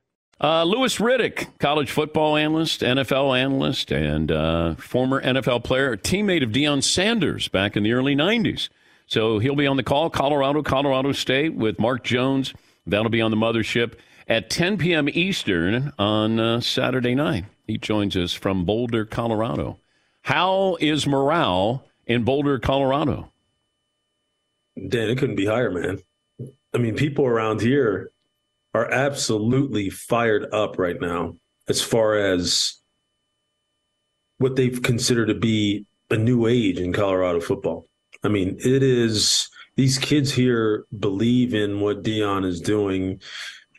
Uh, 0.42 0.64
Louis 0.64 0.96
Riddick, 0.96 1.48
college 1.58 1.90
football 1.90 2.34
analyst, 2.34 2.80
NFL 2.80 3.38
analyst, 3.38 3.92
and 3.92 4.32
uh, 4.32 4.74
former 4.76 5.20
NFL 5.20 5.64
player, 5.64 5.98
teammate 5.98 6.42
of 6.42 6.48
Deion 6.48 6.82
Sanders 6.82 7.48
back 7.48 7.76
in 7.76 7.82
the 7.82 7.92
early 7.92 8.16
90s. 8.16 8.70
So 9.04 9.38
he'll 9.38 9.54
be 9.54 9.66
on 9.66 9.76
the 9.76 9.82
call, 9.82 10.08
Colorado, 10.08 10.62
Colorado 10.62 11.12
State, 11.12 11.54
with 11.54 11.78
Mark 11.78 12.04
Jones. 12.04 12.54
That'll 12.86 13.10
be 13.10 13.20
on 13.20 13.30
the 13.30 13.36
mothership 13.36 13.94
at 14.28 14.48
10 14.48 14.78
p.m. 14.78 15.10
Eastern 15.10 15.92
on 15.98 16.40
uh, 16.40 16.60
Saturday 16.60 17.14
night. 17.14 17.44
He 17.66 17.76
joins 17.76 18.16
us 18.16 18.32
from 18.32 18.64
Boulder, 18.64 19.04
Colorado. 19.04 19.78
How 20.22 20.78
is 20.80 21.06
morale 21.06 21.84
in 22.06 22.24
Boulder, 22.24 22.58
Colorado? 22.58 23.30
Dan, 24.76 25.10
it 25.10 25.18
couldn't 25.18 25.36
be 25.36 25.46
higher, 25.46 25.70
man. 25.70 26.00
I 26.72 26.78
mean, 26.78 26.94
people 26.94 27.26
around 27.26 27.60
here 27.60 28.10
are 28.74 28.90
absolutely 28.90 29.90
fired 29.90 30.46
up 30.52 30.78
right 30.78 31.00
now 31.00 31.36
as 31.68 31.82
far 31.82 32.16
as 32.16 32.80
what 34.38 34.56
they've 34.56 34.82
considered 34.82 35.26
to 35.26 35.34
be 35.34 35.84
a 36.10 36.16
new 36.16 36.46
age 36.46 36.78
in 36.78 36.92
Colorado 36.92 37.40
football. 37.40 37.86
I 38.22 38.28
mean, 38.28 38.56
it 38.58 38.82
is 38.82 39.48
these 39.76 39.98
kids 39.98 40.32
here 40.32 40.84
believe 40.98 41.54
in 41.54 41.80
what 41.80 42.02
Deion 42.02 42.44
is 42.44 42.60
doing 42.60 43.20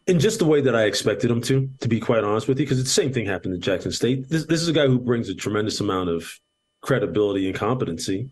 in 0.08 0.20
just 0.20 0.40
the 0.40 0.46
way 0.46 0.62
that 0.62 0.76
I 0.76 0.86
expected 0.86 1.30
them 1.30 1.42
to, 1.42 1.70
to 1.80 1.88
be 1.88 2.00
quite 2.00 2.24
honest 2.24 2.48
with 2.48 2.60
you, 2.60 2.66
because 2.66 2.84
the 2.84 2.90
same 2.90 3.14
thing 3.14 3.26
happened 3.26 3.54
at 3.54 3.60
Jackson 3.60 3.92
State. 3.92 4.28
This, 4.30 4.46
this 4.46 4.62
is 4.62 4.68
a 4.68 4.74
guy 4.74 4.88
who 4.88 5.00
brings 5.00 5.30
a 5.30 5.36
tremendous 5.36 5.80
amount 5.80 6.10
of 6.10 6.40
credibility 6.82 7.48
and 7.48 7.56
competency, 7.56 8.30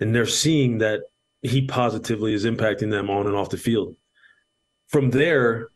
and 0.00 0.14
they're 0.14 0.26
seeing 0.26 0.78
that 0.78 1.00
he 1.42 1.66
positively 1.66 2.34
is 2.34 2.44
impacting 2.44 2.90
them 2.90 3.10
on 3.10 3.26
and 3.26 3.34
off 3.34 3.50
the 3.50 3.56
field. 3.56 3.96
From 4.86 5.10
there, 5.10 5.68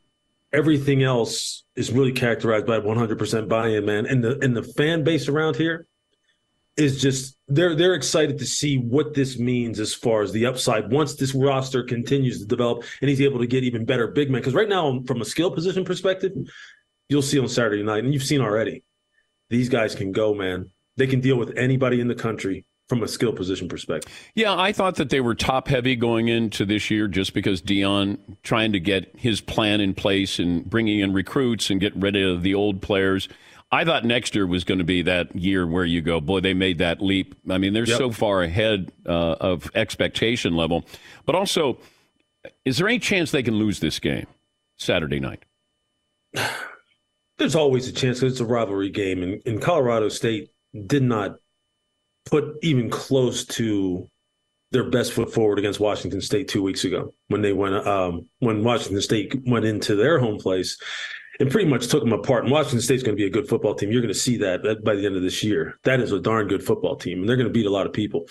everything 0.52 1.02
else 1.02 1.64
is 1.76 1.90
really 1.90 2.12
characterized 2.12 2.66
by 2.66 2.78
100% 2.78 3.48
buy-in, 3.48 3.84
man. 3.84 4.06
And 4.06 4.22
the 4.22 4.38
and 4.42 4.56
the 4.56 4.62
fan 4.62 5.04
base 5.04 5.28
around 5.28 5.56
here 5.56 5.86
is 6.76 7.00
just 7.00 7.36
they're 7.48 7.74
they're 7.74 7.94
excited 7.94 8.38
to 8.38 8.46
see 8.46 8.78
what 8.78 9.14
this 9.14 9.38
means 9.38 9.78
as 9.78 9.92
far 9.92 10.22
as 10.22 10.32
the 10.32 10.46
upside 10.46 10.90
once 10.90 11.14
this 11.14 11.34
roster 11.34 11.82
continues 11.82 12.40
to 12.40 12.46
develop 12.46 12.84
and 13.00 13.10
he's 13.10 13.20
able 13.20 13.38
to 13.38 13.46
get 13.46 13.64
even 13.64 13.84
better 13.84 14.08
big 14.08 14.30
men. 14.30 14.40
Because 14.40 14.54
right 14.54 14.68
now, 14.68 15.02
from 15.06 15.20
a 15.20 15.24
skill 15.24 15.50
position 15.50 15.84
perspective, 15.84 16.32
you'll 17.08 17.22
see 17.22 17.38
on 17.38 17.48
Saturday 17.48 17.82
night, 17.82 18.04
and 18.04 18.12
you've 18.12 18.22
seen 18.22 18.40
already, 18.40 18.84
these 19.50 19.68
guys 19.68 19.94
can 19.94 20.12
go, 20.12 20.34
man. 20.34 20.70
They 20.96 21.06
can 21.06 21.20
deal 21.20 21.36
with 21.36 21.56
anybody 21.56 22.00
in 22.00 22.08
the 22.08 22.14
country 22.14 22.66
from 22.92 23.02
a 23.02 23.08
skill 23.08 23.32
position 23.32 23.68
perspective. 23.68 24.12
Yeah, 24.34 24.54
I 24.54 24.70
thought 24.70 24.96
that 24.96 25.08
they 25.08 25.22
were 25.22 25.34
top 25.34 25.68
heavy 25.68 25.96
going 25.96 26.28
into 26.28 26.66
this 26.66 26.90
year 26.90 27.08
just 27.08 27.32
because 27.32 27.62
Deion 27.62 28.18
trying 28.42 28.72
to 28.72 28.80
get 28.80 29.10
his 29.16 29.40
plan 29.40 29.80
in 29.80 29.94
place 29.94 30.38
and 30.38 30.68
bringing 30.68 31.00
in 31.00 31.14
recruits 31.14 31.70
and 31.70 31.80
get 31.80 31.96
rid 31.96 32.16
of 32.16 32.42
the 32.42 32.54
old 32.54 32.82
players. 32.82 33.30
I 33.70 33.86
thought 33.86 34.04
next 34.04 34.34
year 34.34 34.46
was 34.46 34.64
going 34.64 34.76
to 34.76 34.84
be 34.84 35.00
that 35.00 35.34
year 35.34 35.66
where 35.66 35.86
you 35.86 36.02
go, 36.02 36.20
boy, 36.20 36.40
they 36.40 36.52
made 36.52 36.76
that 36.78 37.00
leap. 37.00 37.34
I 37.48 37.56
mean, 37.56 37.72
they're 37.72 37.86
yep. 37.86 37.96
so 37.96 38.10
far 38.10 38.42
ahead 38.42 38.92
uh, 39.06 39.36
of 39.40 39.70
expectation 39.74 40.54
level. 40.54 40.84
But 41.24 41.34
also, 41.34 41.78
is 42.66 42.76
there 42.76 42.88
any 42.88 42.98
chance 42.98 43.30
they 43.30 43.42
can 43.42 43.54
lose 43.54 43.80
this 43.80 43.98
game 44.00 44.26
Saturday 44.76 45.18
night? 45.18 45.44
There's 47.38 47.56
always 47.56 47.88
a 47.88 47.92
chance 47.92 48.20
because 48.20 48.34
it's 48.34 48.40
a 48.40 48.44
rivalry 48.44 48.90
game, 48.90 49.22
and, 49.22 49.40
and 49.46 49.62
Colorado 49.62 50.10
State 50.10 50.50
did 50.86 51.02
not 51.02 51.38
put 52.26 52.56
even 52.62 52.90
close 52.90 53.44
to 53.44 54.08
their 54.70 54.88
best 54.88 55.12
foot 55.12 55.32
forward 55.32 55.58
against 55.58 55.80
Washington 55.80 56.20
State 56.20 56.48
two 56.48 56.62
weeks 56.62 56.84
ago 56.84 57.12
when 57.28 57.42
they 57.42 57.52
went 57.52 57.86
um, 57.86 58.26
when 58.38 58.64
Washington 58.64 59.02
State 59.02 59.34
went 59.46 59.64
into 59.64 59.94
their 59.94 60.18
home 60.18 60.38
place 60.38 60.78
and 61.40 61.50
pretty 61.50 61.68
much 61.68 61.88
took 61.88 62.02
them 62.02 62.12
apart. 62.12 62.44
And 62.44 62.52
Washington 62.52 62.80
State's 62.80 63.02
going 63.02 63.16
to 63.16 63.20
be 63.20 63.26
a 63.26 63.30
good 63.30 63.48
football 63.48 63.74
team. 63.74 63.90
You're 63.90 64.02
going 64.02 64.12
to 64.12 64.18
see 64.18 64.38
that 64.38 64.82
by 64.84 64.94
the 64.94 65.06
end 65.06 65.16
of 65.16 65.22
this 65.22 65.42
year. 65.42 65.78
That 65.84 66.00
is 66.00 66.12
a 66.12 66.20
darn 66.20 66.48
good 66.48 66.64
football 66.64 66.96
team, 66.96 67.20
and 67.20 67.28
they're 67.28 67.36
going 67.36 67.48
to 67.48 67.52
beat 67.52 67.66
a 67.66 67.70
lot 67.70 67.86
of 67.86 67.92
people. 67.92 68.26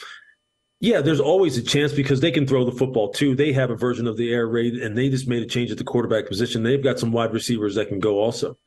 Yeah, 0.80 1.02
there's 1.02 1.20
always 1.20 1.58
a 1.58 1.62
chance 1.62 1.94
because 1.94 2.22
they 2.22 2.32
can 2.32 2.48
throw 2.48 2.66
the 2.66 2.72
football 2.72 3.12
too. 3.12 3.36
They 3.36 3.54
have 3.54 3.70
a 3.70 3.76
version 3.76 4.08
of 4.08 4.18
the 4.18 4.34
air 4.34 4.48
raid, 4.48 4.74
and 4.76 4.98
they 4.98 5.10
just 5.10 5.28
made 5.28 5.44
a 5.44 5.48
change 5.48 5.70
at 5.70 5.78
the 5.78 5.84
quarterback 5.84 6.28
position. 6.28 6.64
They've 6.64 6.84
got 6.84 7.00
some 7.00 7.12
wide 7.12 7.34
receivers 7.34 7.76
that 7.76 7.88
can 7.88 8.00
go 8.00 8.20
also. 8.20 8.58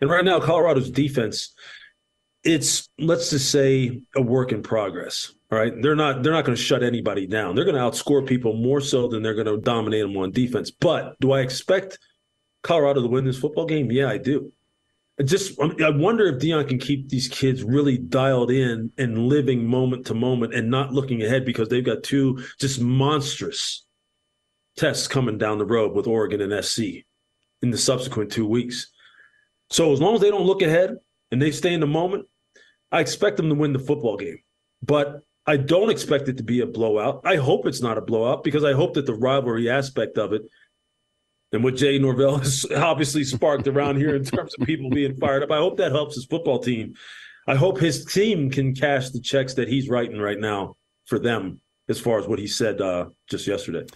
And 0.00 0.10
right 0.10 0.24
now, 0.24 0.40
Colorado's 0.40 0.90
defense 0.90 1.54
it's 2.44 2.88
let's 2.98 3.30
just 3.30 3.50
say 3.50 4.00
a 4.16 4.22
work 4.22 4.52
in 4.52 4.62
progress. 4.62 5.32
All 5.52 5.58
right, 5.58 5.72
they're 5.82 5.96
not 5.96 6.22
they're 6.22 6.32
not 6.32 6.44
going 6.44 6.56
to 6.56 6.62
shut 6.62 6.82
anybody 6.82 7.26
down. 7.26 7.54
They're 7.54 7.64
going 7.64 7.76
to 7.76 7.82
outscore 7.82 8.26
people 8.26 8.54
more 8.54 8.80
so 8.80 9.08
than 9.08 9.22
they're 9.22 9.34
going 9.34 9.46
to 9.46 9.58
dominate 9.58 10.02
them 10.02 10.16
on 10.16 10.30
defense. 10.30 10.70
But 10.70 11.18
do 11.20 11.32
I 11.32 11.40
expect 11.40 11.98
Colorado 12.62 13.02
to 13.02 13.08
win 13.08 13.24
this 13.24 13.38
football 13.38 13.66
game? 13.66 13.90
Yeah, 13.90 14.08
I 14.08 14.18
do. 14.18 14.52
I 15.18 15.22
just 15.22 15.60
I 15.60 15.90
wonder 15.90 16.26
if 16.26 16.40
Deion 16.40 16.66
can 16.66 16.78
keep 16.78 17.08
these 17.08 17.28
kids 17.28 17.62
really 17.62 17.98
dialed 17.98 18.50
in 18.50 18.90
and 18.96 19.28
living 19.28 19.66
moment 19.66 20.06
to 20.06 20.14
moment 20.14 20.54
and 20.54 20.70
not 20.70 20.94
looking 20.94 21.22
ahead 21.22 21.44
because 21.44 21.68
they've 21.68 21.84
got 21.84 22.02
two 22.02 22.42
just 22.58 22.80
monstrous 22.80 23.84
tests 24.76 25.06
coming 25.06 25.36
down 25.36 25.58
the 25.58 25.66
road 25.66 25.94
with 25.94 26.06
Oregon 26.06 26.40
and 26.40 26.64
SC 26.64 27.04
in 27.60 27.70
the 27.70 27.76
subsequent 27.76 28.32
two 28.32 28.46
weeks. 28.46 28.90
So 29.68 29.92
as 29.92 30.00
long 30.00 30.14
as 30.14 30.22
they 30.22 30.30
don't 30.30 30.46
look 30.46 30.62
ahead 30.62 30.96
and 31.30 31.42
they 31.42 31.50
stay 31.50 31.74
in 31.74 31.80
the 31.80 31.86
moment, 31.86 32.26
I 32.92 33.00
expect 33.00 33.36
them 33.36 33.48
to 33.48 33.54
win 33.54 33.72
the 33.72 33.78
football 33.78 34.16
game. 34.16 34.38
But 34.82 35.22
I 35.46 35.56
don't 35.56 35.90
expect 35.90 36.28
it 36.28 36.36
to 36.36 36.42
be 36.42 36.60
a 36.60 36.66
blowout. 36.66 37.22
I 37.24 37.36
hope 37.36 37.66
it's 37.66 37.82
not 37.82 37.98
a 37.98 38.02
blowout 38.02 38.44
because 38.44 38.64
I 38.64 38.72
hope 38.72 38.94
that 38.94 39.06
the 39.06 39.14
rivalry 39.14 39.68
aspect 39.70 40.18
of 40.18 40.32
it 40.32 40.42
and 41.52 41.64
what 41.64 41.76
Jay 41.76 41.98
Norvell 41.98 42.38
has 42.38 42.66
obviously 42.76 43.24
sparked 43.24 43.66
around 43.66 43.96
here 43.96 44.14
in 44.14 44.24
terms 44.24 44.54
of 44.58 44.66
people 44.66 44.90
being 44.90 45.16
fired 45.16 45.42
up, 45.42 45.50
I 45.50 45.58
hope 45.58 45.76
that 45.78 45.92
helps 45.92 46.14
his 46.14 46.26
football 46.26 46.58
team. 46.58 46.94
I 47.46 47.56
hope 47.56 47.78
his 47.78 48.04
team 48.04 48.50
can 48.50 48.74
cash 48.74 49.10
the 49.10 49.20
checks 49.20 49.54
that 49.54 49.68
he's 49.68 49.88
writing 49.88 50.20
right 50.20 50.38
now 50.38 50.76
for 51.06 51.18
them 51.18 51.60
as 51.88 51.98
far 51.98 52.18
as 52.18 52.28
what 52.28 52.38
he 52.38 52.46
said 52.46 52.80
uh, 52.80 53.06
just 53.28 53.46
yesterday. 53.46 53.86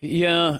Yeah. 0.00 0.58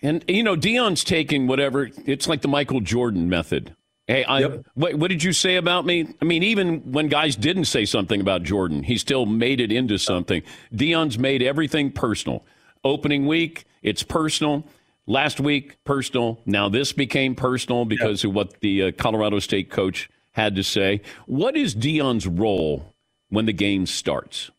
And, 0.00 0.24
you 0.28 0.42
know, 0.42 0.56
Deion's 0.56 1.04
taking 1.04 1.46
whatever, 1.46 1.90
it's 2.06 2.26
like 2.26 2.40
the 2.40 2.48
Michael 2.48 2.80
Jordan 2.80 3.28
method. 3.28 3.76
Hey, 4.10 4.24
I, 4.24 4.40
yep. 4.40 4.66
what, 4.74 4.94
what, 4.96 5.08
did 5.08 5.22
you 5.22 5.32
say 5.32 5.54
about 5.54 5.86
me? 5.86 6.12
I 6.20 6.24
mean, 6.24 6.42
even 6.42 6.90
when 6.90 7.06
guys 7.06 7.36
didn't 7.36 7.66
say 7.66 7.84
something 7.84 8.20
about 8.20 8.42
Jordan, 8.42 8.82
he 8.82 8.98
still 8.98 9.24
made 9.24 9.60
it 9.60 9.70
into 9.70 9.98
something. 9.98 10.42
Deion's 10.74 11.16
made 11.16 11.44
everything 11.44 11.92
personal. 11.92 12.44
Opening 12.82 13.28
week, 13.28 13.66
it's 13.82 14.02
personal. 14.02 14.66
Last 15.06 15.38
week, 15.38 15.76
personal. 15.84 16.40
Now 16.44 16.68
this 16.68 16.92
became 16.92 17.36
personal 17.36 17.84
because 17.84 18.24
yep. 18.24 18.30
of 18.30 18.34
what 18.34 18.58
the 18.58 18.82
uh, 18.82 18.92
Colorado 18.98 19.38
State 19.38 19.70
coach 19.70 20.10
had 20.32 20.56
to 20.56 20.64
say. 20.64 21.02
What 21.26 21.56
is 21.56 21.76
Deion's 21.76 22.26
role 22.26 22.92
when 23.28 23.46
the 23.46 23.52
game 23.52 23.86
starts? 23.86 24.50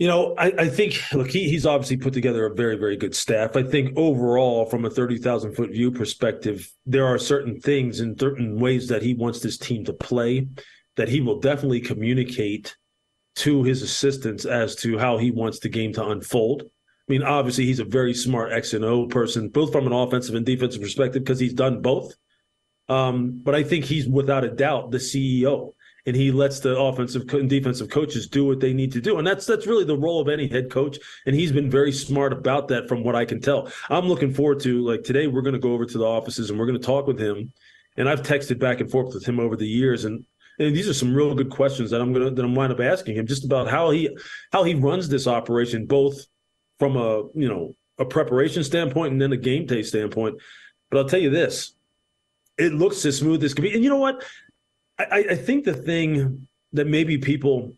You 0.00 0.08
know, 0.08 0.34
I, 0.38 0.46
I 0.56 0.68
think 0.70 0.98
look, 1.12 1.28
he, 1.28 1.50
he's 1.50 1.66
obviously 1.66 1.98
put 1.98 2.14
together 2.14 2.46
a 2.46 2.54
very, 2.54 2.76
very 2.76 2.96
good 2.96 3.14
staff. 3.14 3.54
I 3.54 3.62
think 3.62 3.92
overall, 3.98 4.64
from 4.64 4.86
a 4.86 4.90
thirty 4.90 5.18
thousand 5.18 5.54
foot 5.54 5.72
view 5.72 5.90
perspective, 5.90 6.72
there 6.86 7.06
are 7.06 7.18
certain 7.18 7.60
things 7.60 8.00
and 8.00 8.18
certain 8.18 8.58
ways 8.58 8.88
that 8.88 9.02
he 9.02 9.12
wants 9.12 9.40
this 9.40 9.58
team 9.58 9.84
to 9.84 9.92
play 9.92 10.48
that 10.96 11.10
he 11.10 11.20
will 11.20 11.38
definitely 11.38 11.82
communicate 11.82 12.74
to 13.36 13.62
his 13.62 13.82
assistants 13.82 14.46
as 14.46 14.74
to 14.76 14.96
how 14.96 15.18
he 15.18 15.30
wants 15.30 15.58
the 15.58 15.68
game 15.68 15.92
to 15.92 16.06
unfold. 16.06 16.62
I 16.62 17.12
mean, 17.12 17.22
obviously, 17.22 17.66
he's 17.66 17.78
a 17.78 17.84
very 17.84 18.14
smart 18.14 18.52
X 18.52 18.72
and 18.72 18.86
O 18.86 19.06
person, 19.06 19.50
both 19.50 19.70
from 19.70 19.86
an 19.86 19.92
offensive 19.92 20.34
and 20.34 20.46
defensive 20.46 20.80
perspective, 20.80 21.24
because 21.24 21.38
he's 21.38 21.52
done 21.52 21.82
both. 21.82 22.14
Um, 22.88 23.42
but 23.44 23.54
I 23.54 23.64
think 23.64 23.84
he's 23.84 24.08
without 24.08 24.44
a 24.44 24.50
doubt 24.50 24.92
the 24.92 24.96
CEO, 24.96 25.74
and 26.06 26.16
he 26.16 26.32
lets 26.32 26.60
the 26.60 26.78
offensive 26.78 27.22
and 27.34 27.48
defensive 27.48 27.90
coaches 27.90 28.26
do 28.26 28.44
what 28.44 28.60
they 28.60 28.72
need 28.72 28.92
to 28.92 29.00
do, 29.00 29.18
and 29.18 29.26
that's 29.26 29.46
that's 29.46 29.66
really 29.66 29.84
the 29.84 29.96
role 29.96 30.20
of 30.20 30.28
any 30.28 30.48
head 30.48 30.70
coach. 30.70 30.98
And 31.26 31.34
he's 31.34 31.52
been 31.52 31.70
very 31.70 31.92
smart 31.92 32.32
about 32.32 32.68
that, 32.68 32.88
from 32.88 33.02
what 33.04 33.14
I 33.14 33.24
can 33.24 33.40
tell. 33.40 33.70
I'm 33.88 34.06
looking 34.06 34.32
forward 34.32 34.60
to 34.60 34.84
like 34.84 35.02
today. 35.02 35.26
We're 35.26 35.42
going 35.42 35.54
to 35.54 35.60
go 35.60 35.72
over 35.72 35.86
to 35.86 35.98
the 35.98 36.06
offices 36.06 36.50
and 36.50 36.58
we're 36.58 36.66
going 36.66 36.80
to 36.80 36.86
talk 36.86 37.06
with 37.06 37.20
him. 37.20 37.52
And 37.96 38.08
I've 38.08 38.22
texted 38.22 38.58
back 38.58 38.80
and 38.80 38.90
forth 38.90 39.14
with 39.14 39.26
him 39.26 39.40
over 39.40 39.56
the 39.56 39.66
years, 39.66 40.04
and 40.04 40.24
and 40.58 40.76
these 40.76 40.88
are 40.88 40.94
some 40.94 41.14
real 41.14 41.34
good 41.34 41.50
questions 41.50 41.90
that 41.90 42.00
I'm 42.00 42.12
gonna 42.12 42.30
that 42.30 42.44
I'm 42.44 42.54
wind 42.54 42.72
up 42.72 42.80
asking 42.80 43.16
him 43.16 43.26
just 43.26 43.44
about 43.44 43.68
how 43.68 43.90
he 43.90 44.16
how 44.52 44.62
he 44.62 44.74
runs 44.74 45.08
this 45.08 45.26
operation, 45.26 45.86
both 45.86 46.26
from 46.78 46.96
a 46.96 47.24
you 47.34 47.48
know 47.48 47.74
a 47.98 48.04
preparation 48.04 48.64
standpoint 48.64 49.12
and 49.12 49.20
then 49.20 49.32
a 49.32 49.36
game 49.36 49.66
day 49.66 49.82
standpoint. 49.82 50.36
But 50.90 50.98
I'll 50.98 51.08
tell 51.08 51.20
you 51.20 51.30
this, 51.30 51.74
it 52.58 52.72
looks 52.72 53.04
as 53.04 53.18
smooth 53.18 53.42
as 53.42 53.54
can 53.54 53.62
be. 53.62 53.74
And 53.74 53.82
you 53.82 53.90
know 53.90 53.96
what? 53.96 54.24
I, 55.04 55.24
I 55.30 55.34
think 55.36 55.64
the 55.64 55.74
thing 55.74 56.48
that 56.72 56.86
maybe 56.86 57.18
people 57.18 57.72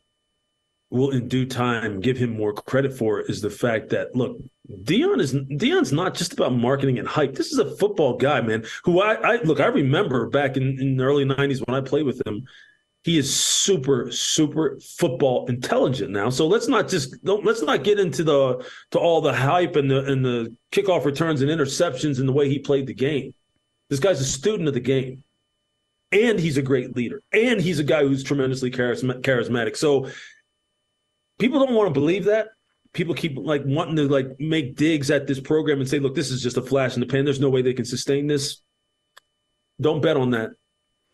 will 0.93 1.11
in 1.11 1.27
due 1.27 1.47
time 1.47 2.01
give 2.01 2.19
him 2.19 2.37
more 2.37 2.53
credit 2.53 2.93
for 2.93 3.21
is 3.21 3.41
the 3.41 3.51
fact 3.51 3.89
that 3.89 4.15
look, 4.15 4.37
Deion 4.85 5.21
is 5.21 5.35
Deion's 5.35 5.93
not 5.93 6.15
just 6.15 6.35
about 6.35 6.53
marketing 6.55 6.99
and 6.99 7.09
hype. 7.09 7.35
This 7.35 7.51
is 7.51 7.59
a 7.59 7.77
football 7.77 8.17
guy, 8.17 8.41
man. 8.43 8.65
Who 8.85 9.01
I, 9.01 9.15
I 9.15 9.43
look, 9.43 9.59
I 9.59 9.67
remember 9.67 10.29
back 10.29 10.57
in, 10.57 10.79
in 10.79 10.97
the 10.97 11.05
early 11.05 11.25
'90s 11.25 11.67
when 11.67 11.75
I 11.75 11.81
played 11.81 12.07
with 12.07 12.25
him. 12.27 12.47
He 13.05 13.19
is 13.19 13.35
super, 13.35 14.13
super 14.13 14.79
football 14.79 15.47
intelligent 15.49 16.13
now. 16.13 16.31
So 16.31 16.47
let's 16.47 16.69
not 16.69 16.89
just 16.89 17.25
don't 17.25 17.45
let's 17.45 17.63
not 17.63 17.83
get 17.83 17.99
into 17.99 18.23
the 18.23 18.65
to 18.93 18.99
all 18.99 19.21
the 19.21 19.33
hype 19.33 19.75
and 19.75 19.91
the 19.91 20.05
and 20.05 20.25
the 20.25 20.55
kickoff 20.71 21.05
returns 21.05 21.43
and 21.43 21.51
interceptions 21.51 22.21
and 22.21 22.29
the 22.29 22.33
way 22.33 22.49
he 22.49 22.61
played 22.61 22.87
the 22.87 22.95
game. 22.95 23.35
This 23.91 23.99
guy's 23.99 24.21
a 24.21 24.25
student 24.25 24.69
of 24.69 24.75
the 24.75 24.81
game 24.81 25.25
and 26.13 26.39
he's 26.39 26.57
a 26.57 26.63
great 26.63 26.95
leader, 26.95 27.23
and 27.33 27.61
he's 27.61 27.79
a 27.79 27.85
guy 27.85 28.03
who's 28.03 28.23
tremendously 28.23 28.71
charismatic. 28.71 29.77
So 29.77 30.09
people 31.39 31.59
don't 31.59 31.75
want 31.75 31.89
to 31.89 31.99
believe 31.99 32.25
that. 32.27 32.49
People 32.93 33.15
keep 33.15 33.37
like 33.39 33.63
wanting 33.65 33.97
to 33.97 34.07
like 34.07 34.39
make 34.39 34.77
digs 34.77 35.11
at 35.11 35.27
this 35.27 35.41
program 35.41 35.81
and 35.81 35.89
say, 35.89 35.99
"Look, 35.99 36.15
this 36.15 36.31
is 36.31 36.43
just 36.43 36.59
a 36.59 36.63
flash 36.63 36.95
in 36.95 37.01
the 37.01 37.07
pan. 37.07 37.25
There's 37.25 37.41
no 37.41 37.51
way 37.51 37.63
they 37.63 37.73
can 37.73 37.87
sustain 37.87 38.27
this." 38.27 38.61
Don't 39.81 40.03
bet 40.03 40.17
on 40.17 40.31
that. 40.31 40.51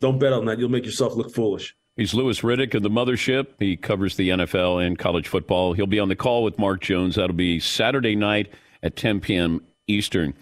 Don't 0.00 0.18
bet 0.18 0.32
on 0.32 0.46
that. 0.46 0.58
You'll 0.58 0.68
make 0.68 0.84
yourself 0.84 1.14
look 1.14 1.32
foolish. 1.32 1.74
He's 1.96 2.14
Louis 2.14 2.40
Riddick 2.40 2.74
of 2.74 2.82
the 2.82 2.90
Mothership. 2.90 3.46
He 3.58 3.76
covers 3.76 4.16
the 4.16 4.28
NFL 4.28 4.84
and 4.86 4.96
college 4.98 5.26
football. 5.26 5.72
He'll 5.72 5.86
be 5.86 5.98
on 5.98 6.08
the 6.08 6.14
call 6.14 6.44
with 6.44 6.58
Mark 6.58 6.80
Jones. 6.80 7.16
That'll 7.16 7.34
be 7.34 7.58
Saturday 7.58 8.14
night 8.14 8.52
at 8.84 8.94
10 8.94 9.20
p.m. 9.20 9.64
Eastern. 9.88 10.34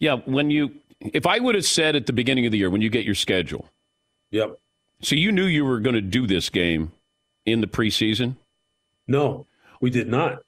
Yeah, 0.00 0.16
when 0.26 0.50
you, 0.50 0.70
if 1.00 1.26
I 1.26 1.38
would 1.38 1.54
have 1.54 1.64
said 1.64 1.96
at 1.96 2.04
the 2.04 2.12
beginning 2.12 2.44
of 2.44 2.52
the 2.52 2.58
year 2.58 2.68
when 2.68 2.82
you 2.82 2.90
get 2.90 3.06
your 3.06 3.14
schedule, 3.14 3.70
Yep. 4.30 4.58
So 5.02 5.14
you 5.14 5.32
knew 5.32 5.46
you 5.46 5.64
were 5.64 5.80
going 5.80 5.94
to 5.94 6.00
do 6.00 6.26
this 6.26 6.48
game 6.48 6.92
in 7.46 7.60
the 7.60 7.66
preseason? 7.66 8.36
No, 9.06 9.46
we 9.80 9.90
did 9.90 10.08
not. 10.08 10.40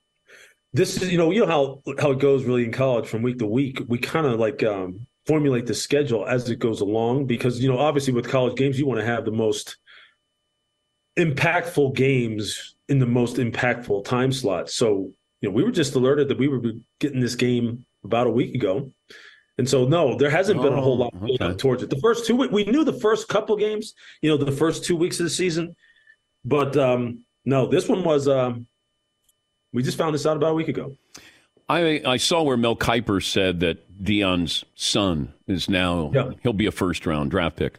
This 0.73 1.01
is, 1.01 1.11
you 1.11 1.19
know, 1.19 1.31
you 1.31 1.41
know 1.41 1.47
how 1.47 1.95
how 1.99 2.13
it 2.13 2.21
goes 2.21 2.45
really 2.45 2.65
in 2.65 2.73
college 2.73 3.07
from 3.07 3.23
week 3.23 3.39
to 3.39 3.47
week. 3.47 3.83
We 3.89 3.99
kind 3.99 4.27
of 4.27 4.39
like 4.39 4.63
um, 4.63 5.07
formulate 5.27 5.67
the 5.67 5.75
schedule 5.75 6.27
as 6.27 6.49
it 6.49 6.59
goes 6.59 6.81
along 6.81 7.27
because 7.27 7.61
you 7.61 7.69
know, 7.69 7.79
obviously 7.79 8.13
with 8.13 8.29
college 8.29 8.57
games, 8.57 8.79
you 8.79 8.87
want 8.87 9.01
to 9.01 9.07
have 9.07 9.25
the 9.25 9.33
most 9.33 9.79
impactful 11.19 11.95
games 11.95 12.77
in 12.89 12.99
the 12.99 13.07
most 13.07 13.37
impactful 13.37 14.05
time 14.05 14.33
slot. 14.33 14.71
So, 14.71 15.13
you 15.41 15.49
know, 15.49 15.55
we 15.55 15.65
were 15.65 15.71
just 15.71 15.95
alerted 15.95 16.29
that 16.29 16.39
we 16.39 16.49
were 16.49 16.61
getting 16.99 17.21
this 17.21 17.35
game 17.35 17.85
about 18.05 18.27
a 18.27 18.31
week 18.31 18.55
ago. 18.55 18.91
And 19.61 19.69
so, 19.69 19.85
no, 19.85 20.17
there 20.17 20.31
hasn't 20.31 20.63
been 20.63 20.73
a 20.73 20.81
whole 20.81 20.97
lot 20.97 21.13
Oh, 21.21 21.27
okay. 21.35 21.53
towards 21.55 21.83
it. 21.83 21.91
The 21.91 21.99
first 21.99 22.25
two, 22.27 22.35
we 22.35 22.65
knew 22.65 22.83
the 22.83 22.95
first 22.95 23.29
couple 23.29 23.55
games, 23.59 23.93
you 24.23 24.31
know, 24.31 24.39
the 24.39 24.51
first 24.51 24.87
two 24.87 24.97
weeks 24.97 25.21
of 25.21 25.25
the 25.25 25.31
season, 25.31 25.77
but 26.47 26.79
um, 26.79 27.27
no, 27.45 27.67
this 27.67 27.87
one 27.87 28.03
was. 28.03 28.27
Um, 28.27 28.67
we 29.75 29.83
just 29.83 29.99
found 29.99 30.15
this 30.15 30.25
out 30.25 30.39
about 30.39 30.53
a 30.53 30.55
week 30.55 30.69
ago. 30.69 30.97
I 31.69 32.01
I 32.07 32.17
saw 32.17 32.43
where 32.43 32.57
Mel 32.57 32.75
Kiper 32.75 33.23
said 33.23 33.61
that 33.61 34.03
Deion's 34.03 34.65
son 34.77 35.35
is 35.47 35.69
now 35.69 36.11
he'll 36.43 36.55
be 36.55 36.65
a 36.65 36.73
first 36.73 37.05
round 37.05 37.31
draft 37.31 37.57
pick. 37.57 37.79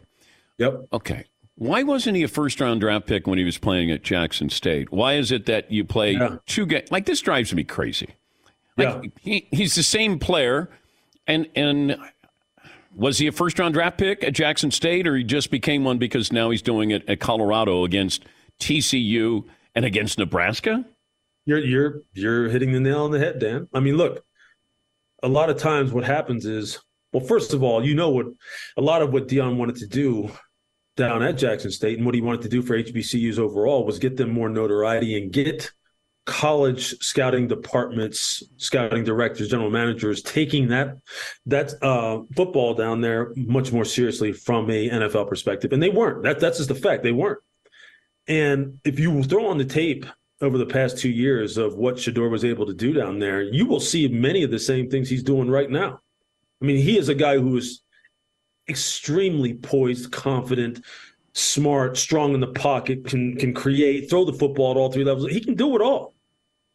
Yep. 0.58 0.86
Okay. 0.92 1.24
Why 1.56 1.82
wasn't 1.82 2.16
he 2.16 2.22
a 2.22 2.28
first 2.28 2.60
round 2.60 2.80
draft 2.80 3.06
pick 3.08 3.26
when 3.26 3.38
he 3.38 3.44
was 3.44 3.58
playing 3.58 3.90
at 3.90 4.04
Jackson 4.04 4.50
State? 4.50 4.92
Why 4.92 5.14
is 5.14 5.32
it 5.32 5.46
that 5.46 5.68
you 5.72 5.84
play 5.84 6.12
Yeah. 6.12 6.36
two 6.46 6.64
games? 6.64 6.92
Like 6.92 7.06
this 7.06 7.20
drives 7.20 7.52
me 7.52 7.64
crazy. 7.64 8.10
Like 8.76 9.10
he, 9.20 9.48
he's 9.50 9.74
the 9.74 9.82
same 9.82 10.20
player, 10.20 10.70
and 11.26 11.48
and 11.54 11.96
was 12.94 13.18
he 13.18 13.26
a 13.26 13.32
first 13.32 13.58
round 13.58 13.74
draft 13.74 13.98
pick 13.98 14.22
at 14.22 14.32
Jackson 14.32 14.70
State, 14.70 15.06
or 15.06 15.16
he 15.16 15.24
just 15.24 15.50
became 15.50 15.84
one 15.84 15.98
because 15.98 16.32
now 16.32 16.50
he's 16.50 16.62
doing 16.62 16.90
it 16.90 17.08
at 17.08 17.20
Colorado 17.20 17.84
against 17.84 18.24
TCU 18.60 19.44
and 19.74 19.84
against 19.84 20.18
Nebraska? 20.18 20.84
You're 21.44 21.58
you're 21.58 22.02
you're 22.12 22.48
hitting 22.48 22.72
the 22.72 22.80
nail 22.80 23.04
on 23.04 23.10
the 23.10 23.18
head, 23.18 23.38
Dan. 23.38 23.68
I 23.72 23.80
mean, 23.80 23.96
look, 23.96 24.24
a 25.22 25.28
lot 25.28 25.50
of 25.50 25.56
times 25.56 25.92
what 25.92 26.04
happens 26.04 26.46
is, 26.46 26.78
well, 27.12 27.24
first 27.24 27.54
of 27.54 27.62
all, 27.62 27.84
you 27.84 27.94
know 27.94 28.10
what 28.10 28.26
a 28.76 28.82
lot 28.82 29.02
of 29.02 29.12
what 29.12 29.28
Deion 29.28 29.56
wanted 29.56 29.76
to 29.76 29.86
do 29.86 30.30
down 30.96 31.22
at 31.22 31.38
Jackson 31.38 31.70
State 31.70 31.96
and 31.96 32.04
what 32.04 32.14
he 32.14 32.20
wanted 32.20 32.42
to 32.42 32.48
do 32.48 32.62
for 32.62 32.76
HBCUs 32.76 33.38
overall 33.38 33.86
was 33.86 33.98
get 33.98 34.16
them 34.16 34.30
more 34.30 34.48
notoriety 34.48 35.16
and 35.16 35.32
get 35.32 35.72
college 36.24 36.96
scouting 37.00 37.48
departments, 37.48 38.42
scouting 38.56 39.04
directors, 39.04 39.48
general 39.48 39.70
managers 39.70 40.22
taking 40.22 40.68
that 40.68 40.96
that 41.46 41.72
uh, 41.82 42.22
football 42.36 42.74
down 42.74 43.00
there 43.00 43.32
much 43.36 43.72
more 43.72 43.84
seriously 43.84 44.32
from 44.32 44.70
a 44.70 44.88
NFL 44.88 45.28
perspective, 45.28 45.72
and 45.72 45.82
they 45.82 45.88
weren't. 45.88 46.22
That 46.22 46.40
that's 46.40 46.58
just 46.58 46.68
the 46.68 46.74
fact. 46.74 47.02
They 47.02 47.12
weren't. 47.12 47.40
And 48.28 48.78
if 48.84 49.00
you 49.00 49.22
throw 49.24 49.46
on 49.46 49.58
the 49.58 49.64
tape 49.64 50.06
over 50.40 50.58
the 50.58 50.66
past 50.66 50.98
two 50.98 51.10
years 51.10 51.56
of 51.56 51.74
what 51.74 51.96
Shedeur 51.96 52.30
was 52.30 52.44
able 52.44 52.66
to 52.66 52.74
do 52.74 52.92
down 52.92 53.18
there, 53.18 53.42
you 53.42 53.66
will 53.66 53.80
see 53.80 54.06
many 54.08 54.42
of 54.42 54.50
the 54.50 54.58
same 54.58 54.88
things 54.88 55.08
he's 55.08 55.22
doing 55.22 55.50
right 55.50 55.70
now. 55.70 56.00
I 56.60 56.64
mean, 56.64 56.76
he 56.76 56.98
is 56.98 57.08
a 57.08 57.14
guy 57.14 57.38
who 57.38 57.56
is 57.56 57.82
extremely 58.68 59.54
poised, 59.54 60.12
confident, 60.12 60.84
smart, 61.34 61.96
strong 61.96 62.34
in 62.34 62.40
the 62.40 62.52
pocket, 62.52 63.04
can 63.04 63.36
can 63.36 63.54
create, 63.54 64.08
throw 64.10 64.24
the 64.24 64.32
football 64.32 64.72
at 64.72 64.76
all 64.76 64.92
three 64.92 65.04
levels. 65.04 65.30
He 65.30 65.40
can 65.40 65.54
do 65.54 65.74
it 65.76 65.82
all. 65.82 66.14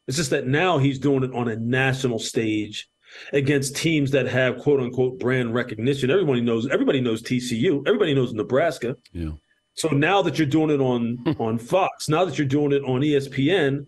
It's 0.07 0.17
just 0.17 0.29
that 0.29 0.47
now 0.47 0.77
he's 0.77 0.99
doing 0.99 1.23
it 1.23 1.33
on 1.33 1.49
a 1.49 1.55
national 1.55 2.19
stage 2.19 2.89
against 3.33 3.75
teams 3.75 4.11
that 4.11 4.27
have 4.27 4.57
quote 4.57 4.79
unquote 4.79 5.19
brand 5.19 5.53
recognition. 5.53 6.09
Everybody 6.09 6.41
knows 6.41 6.67
everybody 6.67 7.01
knows 7.01 7.21
TCU, 7.21 7.87
everybody 7.87 8.13
knows 8.13 8.33
Nebraska. 8.33 8.95
Yeah. 9.11 9.31
So 9.73 9.89
now 9.89 10.23
that 10.23 10.39
you're 10.39 10.47
doing 10.47 10.71
it 10.71 10.81
on 10.81 11.35
on 11.39 11.57
Fox, 11.57 12.09
now 12.09 12.25
that 12.25 12.37
you're 12.37 12.47
doing 12.47 12.71
it 12.71 12.83
on 12.83 13.01
ESPN, 13.01 13.85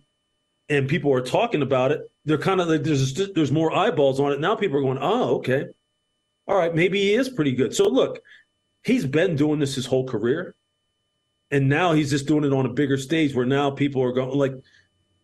and 0.68 0.88
people 0.88 1.12
are 1.12 1.20
talking 1.20 1.62
about 1.62 1.90
it, 1.90 2.02
they're 2.24 2.38
kind 2.38 2.60
of 2.60 2.68
like 2.68 2.84
there's 2.84 3.14
there's 3.34 3.52
more 3.52 3.74
eyeballs 3.74 4.20
on 4.20 4.32
it. 4.32 4.40
Now 4.40 4.54
people 4.54 4.78
are 4.78 4.82
going, 4.82 4.98
oh, 5.00 5.36
okay, 5.36 5.66
all 6.46 6.56
right, 6.56 6.74
maybe 6.74 7.00
he 7.00 7.14
is 7.14 7.28
pretty 7.28 7.52
good. 7.52 7.74
So 7.74 7.88
look, 7.88 8.20
he's 8.84 9.06
been 9.06 9.36
doing 9.36 9.58
this 9.58 9.74
his 9.74 9.86
whole 9.86 10.06
career, 10.06 10.54
and 11.50 11.68
now 11.68 11.92
he's 11.92 12.10
just 12.10 12.26
doing 12.26 12.44
it 12.44 12.52
on 12.52 12.66
a 12.66 12.70
bigger 12.70 12.96
stage 12.96 13.34
where 13.34 13.46
now 13.46 13.70
people 13.70 14.02
are 14.02 14.12
going 14.12 14.36
like, 14.36 14.52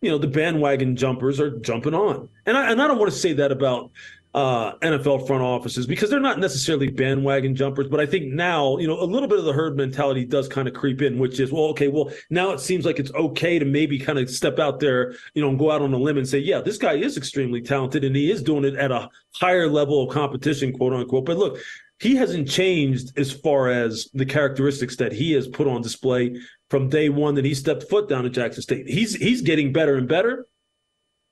you 0.01 0.09
know, 0.09 0.17
the 0.17 0.27
bandwagon 0.27 0.95
jumpers 0.95 1.39
are 1.39 1.57
jumping 1.59 1.93
on, 1.93 2.29
and 2.45 2.57
I 2.57 2.71
and 2.71 2.81
I 2.81 2.87
don't 2.87 2.99
want 2.99 3.11
to 3.11 3.17
say 3.17 3.33
that 3.33 3.51
about 3.51 3.91
uh, 4.37 4.77
NFL 4.83 5.25
front 5.25 5.41
offices 5.41 5.87
because 5.87 6.11
they're 6.11 6.19
not 6.19 6.37
necessarily 6.37 6.89
bandwagon 6.89 7.55
jumpers, 7.55 7.87
but 7.87 7.99
I 7.99 8.05
think 8.05 8.31
now, 8.31 8.77
you 8.77 8.85
know, 8.85 9.01
a 9.01 9.03
little 9.03 9.27
bit 9.27 9.39
of 9.39 9.45
the 9.45 9.53
herd 9.53 9.75
mentality 9.75 10.25
does 10.25 10.47
kind 10.47 10.67
of 10.67 10.75
creep 10.75 11.01
in, 11.01 11.17
which 11.17 11.39
is, 11.39 11.51
well, 11.51 11.63
okay, 11.65 11.87
well, 11.87 12.11
now 12.29 12.51
it 12.51 12.59
seems 12.59 12.85
like 12.85 12.99
it's 12.99 13.11
okay 13.13 13.57
to 13.57 13.65
maybe 13.65 13.97
kind 13.97 14.19
of 14.19 14.29
step 14.29 14.59
out 14.59 14.79
there, 14.79 15.15
you 15.33 15.41
know, 15.41 15.49
and 15.49 15.57
go 15.57 15.71
out 15.71 15.81
on 15.81 15.91
a 15.91 15.97
limb 15.97 16.19
and 16.19 16.27
say, 16.27 16.37
yeah, 16.37 16.61
this 16.61 16.77
guy 16.77 16.93
is 16.93 17.17
extremely 17.17 17.61
talented 17.61 18.03
and 18.03 18.15
he 18.15 18.29
is 18.29 18.43
doing 18.43 18.63
it 18.63 18.75
at 18.75 18.91
a 18.91 19.09
higher 19.33 19.67
level 19.67 20.03
of 20.03 20.13
competition, 20.13 20.71
quote 20.71 20.93
unquote. 20.93 21.25
But 21.25 21.37
look, 21.37 21.57
he 21.99 22.15
hasn't 22.15 22.49
changed 22.49 23.17
as 23.17 23.31
far 23.31 23.69
as 23.69 24.09
the 24.13 24.25
characteristics 24.25 24.95
that 24.97 25.11
he 25.11 25.31
has 25.33 25.47
put 25.47 25.67
on 25.67 25.81
display 25.81 26.39
from 26.69 26.89
day 26.89 27.09
one 27.09 27.35
that 27.35 27.45
he 27.45 27.53
stepped 27.53 27.83
foot 27.89 28.07
down 28.07 28.25
at 28.25 28.33
Jackson 28.33 28.61
State. 28.61 28.87
He's 28.87 29.15
he's 29.15 29.41
getting 29.41 29.73
better 29.73 29.95
and 29.95 30.07
better. 30.07 30.45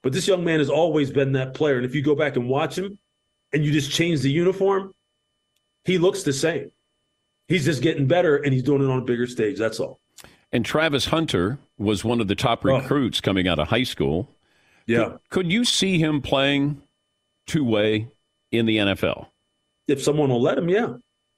But 0.01 0.13
this 0.13 0.27
young 0.27 0.43
man 0.43 0.59
has 0.59 0.69
always 0.69 1.09
been 1.09 1.31
that 1.33 1.55
player. 1.55 1.77
And 1.77 1.85
if 1.85 1.95
you 1.95 2.03
go 2.03 2.13
back 2.13 2.35
and 2.35 2.47
watch 2.47 2.77
him 2.77 2.99
and 3.53 3.65
you 3.65 3.71
just 3.71 3.91
change 3.91 4.21
the 4.21 4.29
uniform, 4.29 4.93
he 5.83 5.97
looks 5.97 6.21
the 6.21 6.33
same. 6.33 6.71
He's 7.47 7.65
just 7.65 7.81
getting 7.81 8.05
better 8.07 8.37
and 8.37 8.53
he's 8.53 8.61
doing 8.63 8.83
it 8.83 8.89
on 8.91 8.99
a 8.99 9.05
bigger 9.05 9.25
stage. 9.25 9.57
That's 9.57 9.79
all. 9.79 9.99
And 10.51 10.63
Travis 10.63 11.05
Hunter 11.05 11.57
was 11.77 12.05
one 12.05 12.21
of 12.21 12.27
the 12.27 12.35
top 12.35 12.63
oh. 12.65 12.77
recruits 12.77 13.19
coming 13.19 13.47
out 13.47 13.57
of 13.57 13.67
high 13.67 13.83
school. 13.83 14.29
Yeah. 14.85 15.03
Could, 15.03 15.19
could 15.29 15.51
you 15.51 15.65
see 15.65 15.97
him 15.97 16.21
playing 16.21 16.81
two 17.47 17.63
way 17.63 18.07
in 18.51 18.67
the 18.67 18.77
NFL? 18.77 19.27
If 19.87 20.01
someone 20.01 20.29
will 20.29 20.41
let 20.41 20.57
him, 20.57 20.69
yeah. 20.69 20.93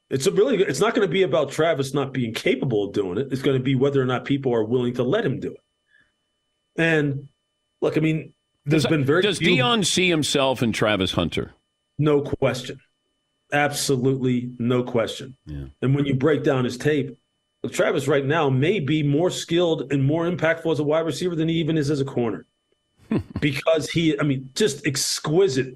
It's 0.10 0.25
a 0.25 0.31
really 0.31 0.63
it's 0.63 0.79
not 0.79 0.95
going 0.95 1.07
to 1.07 1.12
be 1.12 1.23
about 1.23 1.51
Travis 1.51 1.93
not 1.93 2.13
being 2.13 2.33
capable 2.33 2.86
of 2.86 2.93
doing 2.93 3.17
it. 3.17 3.27
It's 3.31 3.41
going 3.41 3.57
to 3.57 3.63
be 3.63 3.75
whether 3.75 4.01
or 4.01 4.05
not 4.05 4.23
people 4.25 4.53
are 4.53 4.63
willing 4.63 4.93
to 4.95 5.03
let 5.03 5.25
him 5.25 5.39
do 5.39 5.51
it. 5.51 6.81
And 6.81 7.27
look, 7.81 7.97
I 7.97 7.99
mean, 7.99 8.33
There's 8.65 8.83
does, 8.83 8.89
been 8.89 9.03
very 9.03 9.21
does 9.21 9.39
few- 9.39 9.49
Deion 9.57 9.86
see 9.86 10.10
himself 10.10 10.63
in 10.63 10.71
Travis 10.71 11.12
Hunter? 11.12 11.51
No 11.97 12.21
question. 12.21 12.79
Absolutely 13.51 14.51
no 14.60 14.83
question. 14.83 15.36
Yeah. 15.45 15.65
And 15.81 15.95
when 15.95 16.05
you 16.05 16.13
break 16.13 16.43
down 16.43 16.63
his 16.63 16.77
tape, 16.77 17.17
look, 17.63 17.73
Travis 17.73 18.07
right 18.07 18.25
now 18.25 18.49
may 18.49 18.79
be 18.79 19.03
more 19.03 19.29
skilled 19.29 19.91
and 19.91 20.03
more 20.03 20.29
impactful 20.29 20.71
as 20.71 20.79
a 20.79 20.83
wide 20.83 21.05
receiver 21.05 21.36
than 21.36 21.49
he 21.49 21.55
even 21.55 21.77
is 21.77 21.89
as 21.89 21.99
a 21.99 22.05
corner. 22.05 22.45
because 23.41 23.89
he, 23.89 24.19
I 24.19 24.23
mean, 24.23 24.49
just 24.53 24.86
exquisite 24.86 25.75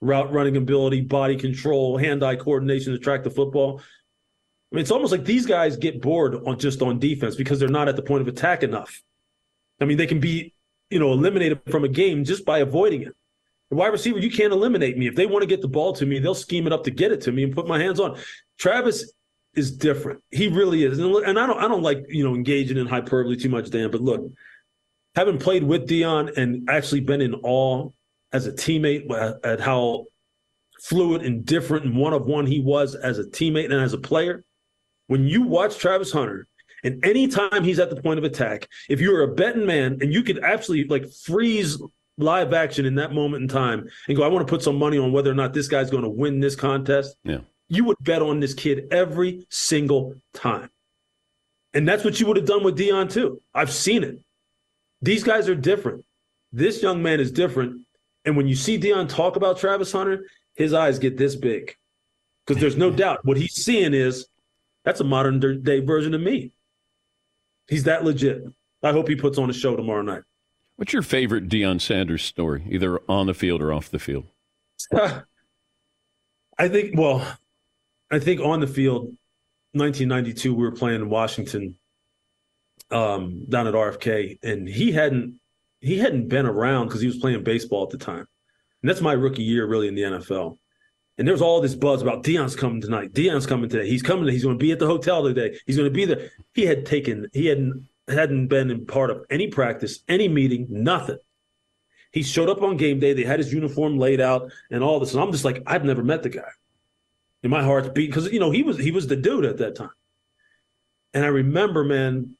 route 0.00 0.32
running 0.32 0.56
ability, 0.56 1.02
body 1.02 1.36
control, 1.36 1.96
hand-eye 1.96 2.36
coordination 2.36 2.92
to 2.92 2.98
track 2.98 3.22
the 3.22 3.30
football. 3.30 3.80
I 4.72 4.76
mean, 4.76 4.82
it's 4.82 4.90
almost 4.90 5.12
like 5.12 5.24
these 5.24 5.46
guys 5.46 5.76
get 5.76 6.00
bored 6.00 6.36
on 6.46 6.58
just 6.58 6.80
on 6.80 6.98
defense 6.98 7.34
because 7.34 7.58
they're 7.58 7.68
not 7.68 7.88
at 7.88 7.96
the 7.96 8.02
point 8.02 8.22
of 8.22 8.28
attack 8.28 8.62
enough. 8.62 9.02
I 9.80 9.84
mean, 9.84 9.96
they 9.96 10.06
can 10.06 10.20
be, 10.20 10.54
you 10.90 10.98
know, 10.98 11.12
eliminated 11.12 11.60
from 11.70 11.84
a 11.84 11.88
game 11.88 12.24
just 12.24 12.44
by 12.44 12.58
avoiding 12.58 13.02
it. 13.02 13.14
The 13.70 13.76
wide 13.76 13.88
receiver, 13.88 14.18
you 14.18 14.30
can't 14.30 14.52
eliminate 14.52 14.98
me. 14.98 15.06
If 15.06 15.14
they 15.14 15.26
want 15.26 15.42
to 15.42 15.46
get 15.46 15.60
the 15.60 15.68
ball 15.68 15.92
to 15.94 16.06
me, 16.06 16.18
they'll 16.18 16.34
scheme 16.34 16.66
it 16.66 16.72
up 16.72 16.84
to 16.84 16.90
get 16.90 17.12
it 17.12 17.20
to 17.22 17.32
me 17.32 17.44
and 17.44 17.54
put 17.54 17.68
my 17.68 17.78
hands 17.78 18.00
on. 18.00 18.18
Travis 18.58 19.12
is 19.54 19.70
different. 19.70 20.22
He 20.30 20.48
really 20.48 20.84
is. 20.84 20.98
And, 20.98 21.14
and 21.24 21.38
I 21.38 21.46
don't 21.46 21.58
I 21.58 21.68
don't 21.68 21.82
like, 21.82 22.04
you 22.08 22.24
know, 22.24 22.34
engaging 22.34 22.76
in 22.76 22.86
hyperbole 22.86 23.36
too 23.36 23.48
much, 23.48 23.70
Dan, 23.70 23.90
but 23.90 24.00
look, 24.00 24.28
having 25.14 25.38
played 25.38 25.64
with 25.64 25.88
Deion 25.88 26.36
and 26.36 26.68
actually 26.68 27.00
been 27.00 27.20
in 27.20 27.34
awe 27.34 27.90
as 28.32 28.46
a 28.46 28.52
teammate 28.52 29.10
at, 29.44 29.60
how 29.60 30.06
fluid 30.82 31.22
and 31.22 31.44
different 31.44 31.84
and 31.84 31.96
one 31.96 32.12
of 32.12 32.24
one 32.24 32.46
he 32.46 32.60
was 32.60 32.94
as 32.94 33.18
a 33.18 33.24
teammate 33.24 33.66
and 33.66 33.74
as 33.74 33.92
a 33.92 33.98
player, 33.98 34.44
when 35.08 35.24
you 35.26 35.42
watch 35.42 35.76
Travis 35.78 36.10
Hunter 36.12 36.46
and 36.84 37.04
anytime 37.04 37.64
he's 37.64 37.78
at 37.78 37.90
the 37.90 38.00
point 38.00 38.18
of 38.18 38.24
attack, 38.24 38.66
if 38.88 39.00
you're 39.00 39.22
a 39.22 39.34
betting 39.34 39.66
man 39.66 39.98
and 40.00 40.12
you 40.12 40.22
could 40.22 40.42
actually 40.42 40.84
like 40.84 41.04
freeze 41.12 41.80
live 42.16 42.52
action 42.54 42.86
in 42.86 42.94
that 42.94 43.12
moment 43.12 43.42
in 43.42 43.48
time 43.48 43.88
and 44.08 44.16
go, 44.16 44.22
I 44.22 44.28
want 44.28 44.46
to 44.46 44.50
put 44.50 44.62
some 44.62 44.76
money 44.76 44.98
on 44.98 45.12
whether 45.12 45.30
or 45.30 45.34
not 45.34 45.52
this 45.52 45.68
guy's 45.68 45.90
going 45.90 46.04
to 46.04 46.08
win 46.10 46.40
this 46.40 46.56
contest, 46.56 47.16
Yeah. 47.24 47.40
you 47.68 47.84
would 47.84 47.96
bet 48.00 48.22
on 48.22 48.40
this 48.40 48.54
kid 48.54 48.86
every 48.90 49.46
single 49.50 50.14
time. 50.34 50.70
And 51.74 51.86
that's 51.88 52.04
what 52.04 52.18
you 52.20 52.26
would 52.26 52.36
have 52.36 52.46
done 52.46 52.64
with 52.64 52.76
Deion 52.78 53.10
too. 53.10 53.40
I've 53.54 53.70
seen 53.72 54.02
it. 54.02 54.18
These 55.02 55.24
guys 55.24 55.48
are 55.48 55.54
different. 55.54 56.04
This 56.52 56.82
young 56.82 57.02
man 57.02 57.20
is 57.20 57.30
different. 57.30 57.82
And 58.24 58.36
when 58.36 58.46
you 58.46 58.54
see 58.54 58.78
Deion 58.78 59.08
talk 59.08 59.36
about 59.36 59.58
Travis 59.58 59.92
Hunter, 59.92 60.26
his 60.54 60.74
eyes 60.74 60.98
get 60.98 61.16
this 61.16 61.36
big. 61.36 61.74
Because 62.46 62.60
there's 62.60 62.76
no 62.76 62.90
doubt 62.90 63.20
what 63.24 63.36
he's 63.36 63.54
seeing 63.54 63.94
is 63.94 64.26
that's 64.84 65.00
a 65.00 65.04
modern 65.04 65.62
day 65.62 65.80
version 65.80 66.14
of 66.14 66.20
me. 66.20 66.52
He's 67.68 67.84
that 67.84 68.04
legit. 68.04 68.42
I 68.82 68.92
hope 68.92 69.08
he 69.08 69.16
puts 69.16 69.38
on 69.38 69.50
a 69.50 69.52
show 69.52 69.76
tomorrow 69.76 70.02
night. 70.02 70.22
What's 70.76 70.92
your 70.92 71.02
favorite 71.02 71.48
Deion 71.48 71.80
Sanders 71.80 72.22
story, 72.22 72.66
either 72.70 73.00
on 73.08 73.26
the 73.26 73.34
field 73.34 73.60
or 73.60 73.72
off 73.72 73.90
the 73.90 73.98
field? 73.98 74.24
I 74.92 76.68
think, 76.68 76.98
well, 76.98 77.26
I 78.10 78.18
think 78.18 78.40
on 78.40 78.60
the 78.60 78.66
field, 78.66 79.04
1992, 79.72 80.54
we 80.54 80.62
were 80.62 80.72
playing 80.72 81.02
in 81.02 81.10
Washington 81.10 81.76
um, 82.90 83.44
down 83.48 83.66
at 83.66 83.74
RFK, 83.74 84.38
and 84.42 84.66
he 84.66 84.90
hadn't 84.90 85.38
he 85.80 85.98
hadn't 85.98 86.28
been 86.28 86.46
around 86.46 86.86
because 86.86 87.00
he 87.00 87.06
was 87.06 87.18
playing 87.18 87.42
baseball 87.42 87.84
at 87.84 87.90
the 87.90 87.98
time, 87.98 88.26
and 88.82 88.90
that's 88.90 89.00
my 89.00 89.12
rookie 89.12 89.42
year 89.42 89.66
really 89.66 89.88
in 89.88 89.94
the 89.94 90.02
NFL. 90.02 90.58
And 91.18 91.28
there 91.28 91.34
was 91.34 91.42
all 91.42 91.60
this 91.60 91.74
buzz 91.74 92.00
about 92.00 92.22
Deion's 92.22 92.56
coming 92.56 92.80
tonight. 92.80 93.12
Deion's 93.12 93.46
coming 93.46 93.68
today. 93.68 93.86
He's 93.86 94.00
coming. 94.00 94.26
He's 94.32 94.42
going 94.42 94.58
to 94.58 94.62
be 94.62 94.72
at 94.72 94.78
the 94.78 94.86
hotel 94.86 95.22
today. 95.22 95.58
He's 95.66 95.76
going 95.76 95.88
to 95.88 95.94
be 95.94 96.06
there. 96.06 96.30
He 96.54 96.64
had 96.64 96.86
taken. 96.86 97.28
He 97.34 97.46
hadn't 97.46 97.86
hadn't 98.08 98.48
been 98.48 98.70
in 98.70 98.86
part 98.86 99.10
of 99.10 99.24
any 99.30 99.48
practice, 99.48 100.00
any 100.08 100.28
meeting, 100.28 100.66
nothing. 100.70 101.18
He 102.12 102.22
showed 102.22 102.48
up 102.48 102.62
on 102.62 102.76
game 102.76 102.98
day. 102.98 103.12
They 103.12 103.24
had 103.24 103.38
his 103.38 103.52
uniform 103.52 103.98
laid 103.98 104.20
out 104.20 104.50
and 104.70 104.82
all 104.82 104.98
this. 104.98 105.12
And 105.12 105.22
I'm 105.22 105.30
just 105.30 105.44
like, 105.44 105.62
I've 105.66 105.84
never 105.84 106.02
met 106.02 106.22
the 106.22 106.28
guy. 106.28 106.50
And 107.42 107.50
my 107.50 107.62
heart's 107.62 107.88
beat 107.90 108.06
because 108.06 108.32
you 108.32 108.40
know 108.40 108.50
he 108.50 108.62
was 108.62 108.78
he 108.78 108.90
was 108.90 109.06
the 109.06 109.16
dude 109.16 109.44
at 109.44 109.58
that 109.58 109.76
time. 109.76 109.90
And 111.14 111.24
I 111.24 111.28
remember, 111.28 111.84
man, 111.84 112.36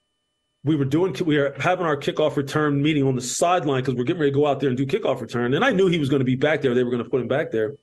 we 0.63 0.77
were 0.77 0.85
doing 0.85 1.15
we 1.25 1.39
were 1.39 1.55
having 1.59 1.87
our 1.87 1.97
kickoff 1.97 2.37
return 2.37 2.83
meeting 2.83 3.07
on 3.07 3.15
the 3.15 3.23
sideline 3.23 3.83
because 3.83 3.95
we're 3.95 4.05
getting 4.05 4.21
ready 4.21 4.33
to 4.33 4.37
go 4.39 4.47
out 4.47 4.61
there 4.61 4.69
and 4.69 4.77
do 4.77 4.87
kickoff 4.87 5.21
return. 5.21 5.55
And 5.55 5.65
I 5.65 5.71
knew 5.71 5.87
he 5.89 5.99
was 5.99 6.09
going 6.09 6.21
to 6.21 6.25
be 6.25 6.37
back 6.37 6.61
there. 6.61 6.75
They 6.75 6.85
were 6.85 6.91
going 6.91 7.03
to 7.03 7.09
put 7.09 7.21
him 7.21 7.29
back 7.29 7.51
there. 7.51 7.77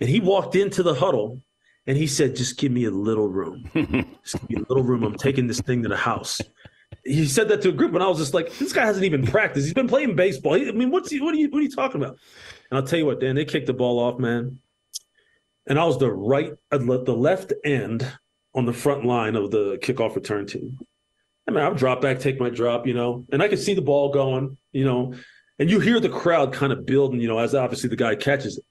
And 0.00 0.08
he 0.08 0.20
walked 0.20 0.56
into 0.56 0.82
the 0.82 0.94
huddle 0.94 1.40
and 1.86 1.96
he 1.96 2.06
said, 2.06 2.36
"Just 2.36 2.58
give 2.58 2.72
me 2.72 2.84
a 2.84 2.90
little 2.90 3.28
room. 3.28 3.64
Just 4.22 4.40
give 4.40 4.50
me 4.50 4.56
a 4.56 4.68
little 4.68 4.84
room. 4.84 5.04
I'm 5.04 5.16
taking 5.16 5.46
this 5.46 5.60
thing 5.60 5.82
to 5.84 5.88
the 5.88 5.96
house." 5.96 6.40
He 7.04 7.26
said 7.26 7.48
that 7.48 7.62
to 7.62 7.68
a 7.68 7.72
group, 7.72 7.94
and 7.94 8.02
I 8.02 8.08
was 8.08 8.18
just 8.18 8.34
like, 8.34 8.52
"This 8.58 8.72
guy 8.72 8.84
hasn't 8.84 9.04
even 9.04 9.26
practiced. 9.26 9.66
He's 9.66 9.74
been 9.74 9.88
playing 9.88 10.16
baseball. 10.16 10.54
I 10.54 10.72
mean, 10.72 10.90
what's 10.90 11.10
he, 11.10 11.20
what 11.20 11.34
are 11.34 11.38
you 11.38 11.48
what 11.48 11.60
are 11.60 11.62
you 11.62 11.70
talking 11.70 12.02
about?" 12.02 12.18
And 12.70 12.78
I'll 12.78 12.86
tell 12.86 12.98
you 12.98 13.06
what, 13.06 13.20
Dan, 13.20 13.36
they 13.36 13.44
kicked 13.44 13.66
the 13.66 13.72
ball 13.72 13.98
off, 13.98 14.18
man. 14.18 14.58
And 15.66 15.78
I 15.78 15.84
was 15.84 15.98
the 15.98 16.10
right, 16.10 16.52
the 16.70 17.16
left 17.16 17.52
end 17.64 18.10
on 18.54 18.66
the 18.66 18.72
front 18.72 19.04
line 19.04 19.36
of 19.36 19.50
the 19.50 19.78
kickoff 19.82 20.16
return 20.16 20.46
team. 20.46 20.78
I 21.48 21.50
mean, 21.50 21.64
I'll 21.64 21.74
drop 21.74 22.02
back, 22.02 22.20
take 22.20 22.38
my 22.38 22.50
drop, 22.50 22.86
you 22.86 22.92
know, 22.92 23.24
and 23.32 23.42
I 23.42 23.48
could 23.48 23.58
see 23.58 23.72
the 23.72 23.80
ball 23.80 24.12
going, 24.12 24.58
you 24.72 24.84
know, 24.84 25.14
and 25.58 25.70
you 25.70 25.80
hear 25.80 25.98
the 25.98 26.10
crowd 26.10 26.52
kind 26.52 26.74
of 26.74 26.84
building, 26.84 27.20
you 27.20 27.26
know, 27.26 27.38
as 27.38 27.54
obviously 27.54 27.88
the 27.88 27.96
guy 27.96 28.14
catches 28.16 28.58
it. 28.58 28.64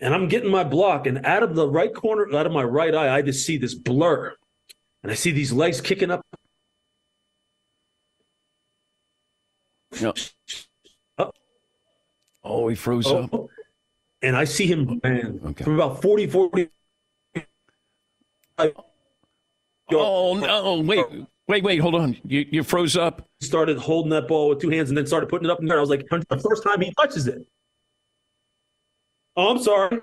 And 0.00 0.12
I'm 0.12 0.26
getting 0.26 0.50
my 0.50 0.64
block, 0.64 1.06
and 1.06 1.24
out 1.24 1.44
of 1.44 1.54
the 1.54 1.68
right 1.68 1.94
corner, 1.94 2.26
out 2.36 2.46
of 2.46 2.52
my 2.52 2.64
right 2.64 2.92
eye, 2.94 3.16
I 3.16 3.22
just 3.22 3.46
see 3.46 3.58
this 3.58 3.74
blur. 3.74 4.34
And 5.04 5.12
I 5.12 5.14
see 5.14 5.30
these 5.30 5.52
legs 5.52 5.80
kicking 5.80 6.10
up. 6.10 6.26
No. 10.00 10.12
Oh. 11.16 11.30
oh, 12.42 12.68
he 12.68 12.74
froze 12.74 13.06
Oh, 13.06 13.24
up. 13.32 13.46
And 14.20 14.36
I 14.36 14.44
see 14.44 14.66
him, 14.66 15.00
man, 15.02 15.40
Okay. 15.46 15.64
from 15.64 15.74
about 15.74 16.02
40, 16.02 16.26
40. 16.26 16.68
Oh 19.90 20.34
no! 20.36 20.80
Wait, 20.82 21.06
wait, 21.48 21.64
wait! 21.64 21.78
Hold 21.78 21.94
on. 21.96 22.16
You 22.24 22.46
you 22.50 22.62
froze 22.62 22.96
up. 22.96 23.28
Started 23.40 23.78
holding 23.78 24.10
that 24.10 24.28
ball 24.28 24.48
with 24.50 24.60
two 24.60 24.70
hands 24.70 24.88
and 24.90 24.96
then 24.96 25.06
started 25.06 25.28
putting 25.28 25.48
it 25.48 25.50
up 25.52 25.60
in 25.60 25.66
the 25.66 25.72
air. 25.72 25.78
I 25.78 25.80
was 25.80 25.90
like, 25.90 26.06
the 26.08 26.38
first 26.38 26.62
time 26.62 26.80
he 26.80 26.92
touches 26.94 27.26
it. 27.26 27.46
Oh, 29.36 29.50
I'm 29.50 29.62
sorry. 29.62 30.00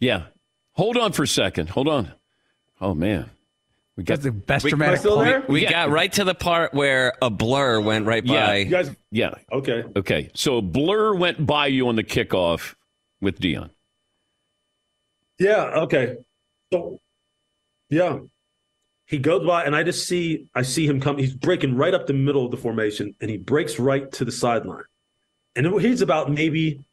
Yeah. 0.00 0.24
Hold 0.74 0.96
on 0.96 1.12
for 1.12 1.24
a 1.24 1.28
second. 1.28 1.70
Hold 1.70 1.88
on. 1.88 2.12
Oh 2.80 2.94
man, 2.94 3.28
we 3.96 4.04
got 4.04 4.20
the 4.20 4.30
best 4.30 4.64
we, 4.64 4.70
dramatic 4.70 5.00
still 5.00 5.16
point. 5.16 5.26
there? 5.28 5.44
We 5.48 5.62
Yeah. 5.62 5.70
got 5.70 5.90
right 5.90 6.12
to 6.12 6.22
the 6.24 6.34
part 6.34 6.72
where 6.72 7.12
a 7.20 7.28
blur 7.28 7.80
went 7.80 8.06
right 8.06 8.24
Yeah. 8.24 8.46
by. 8.46 8.56
You 8.58 8.64
guys, 8.66 8.90
Yeah. 9.10 9.34
okay. 9.50 9.82
Okay. 9.96 10.30
So 10.34 10.58
a 10.58 10.62
Blur 10.62 11.14
went 11.16 11.44
by 11.44 11.66
you 11.66 11.88
on 11.88 11.96
the 11.96 12.04
kickoff 12.04 12.76
with 13.20 13.40
Deion. 13.40 13.70
Yeah, 15.40 15.80
okay. 15.82 16.16
So, 16.72 16.98
yeah. 17.90 18.18
He 19.08 19.16
goes 19.16 19.46
by, 19.46 19.64
and 19.64 19.74
I 19.74 19.82
just 19.84 20.06
see, 20.06 20.48
I 20.54 20.60
see 20.60 20.86
him 20.86 21.00
come. 21.00 21.16
He's 21.16 21.32
breaking 21.32 21.74
right 21.74 21.94
up 21.94 22.06
the 22.06 22.12
middle 22.12 22.44
of 22.44 22.50
the 22.50 22.58
formation, 22.58 23.14
and 23.22 23.30
he 23.30 23.38
breaks 23.38 23.78
right 23.78 24.12
to 24.12 24.24
the 24.24 24.30
sideline. 24.30 24.84
And 25.56 25.80
he's 25.80 26.02
about 26.02 26.30
maybe 26.30 26.84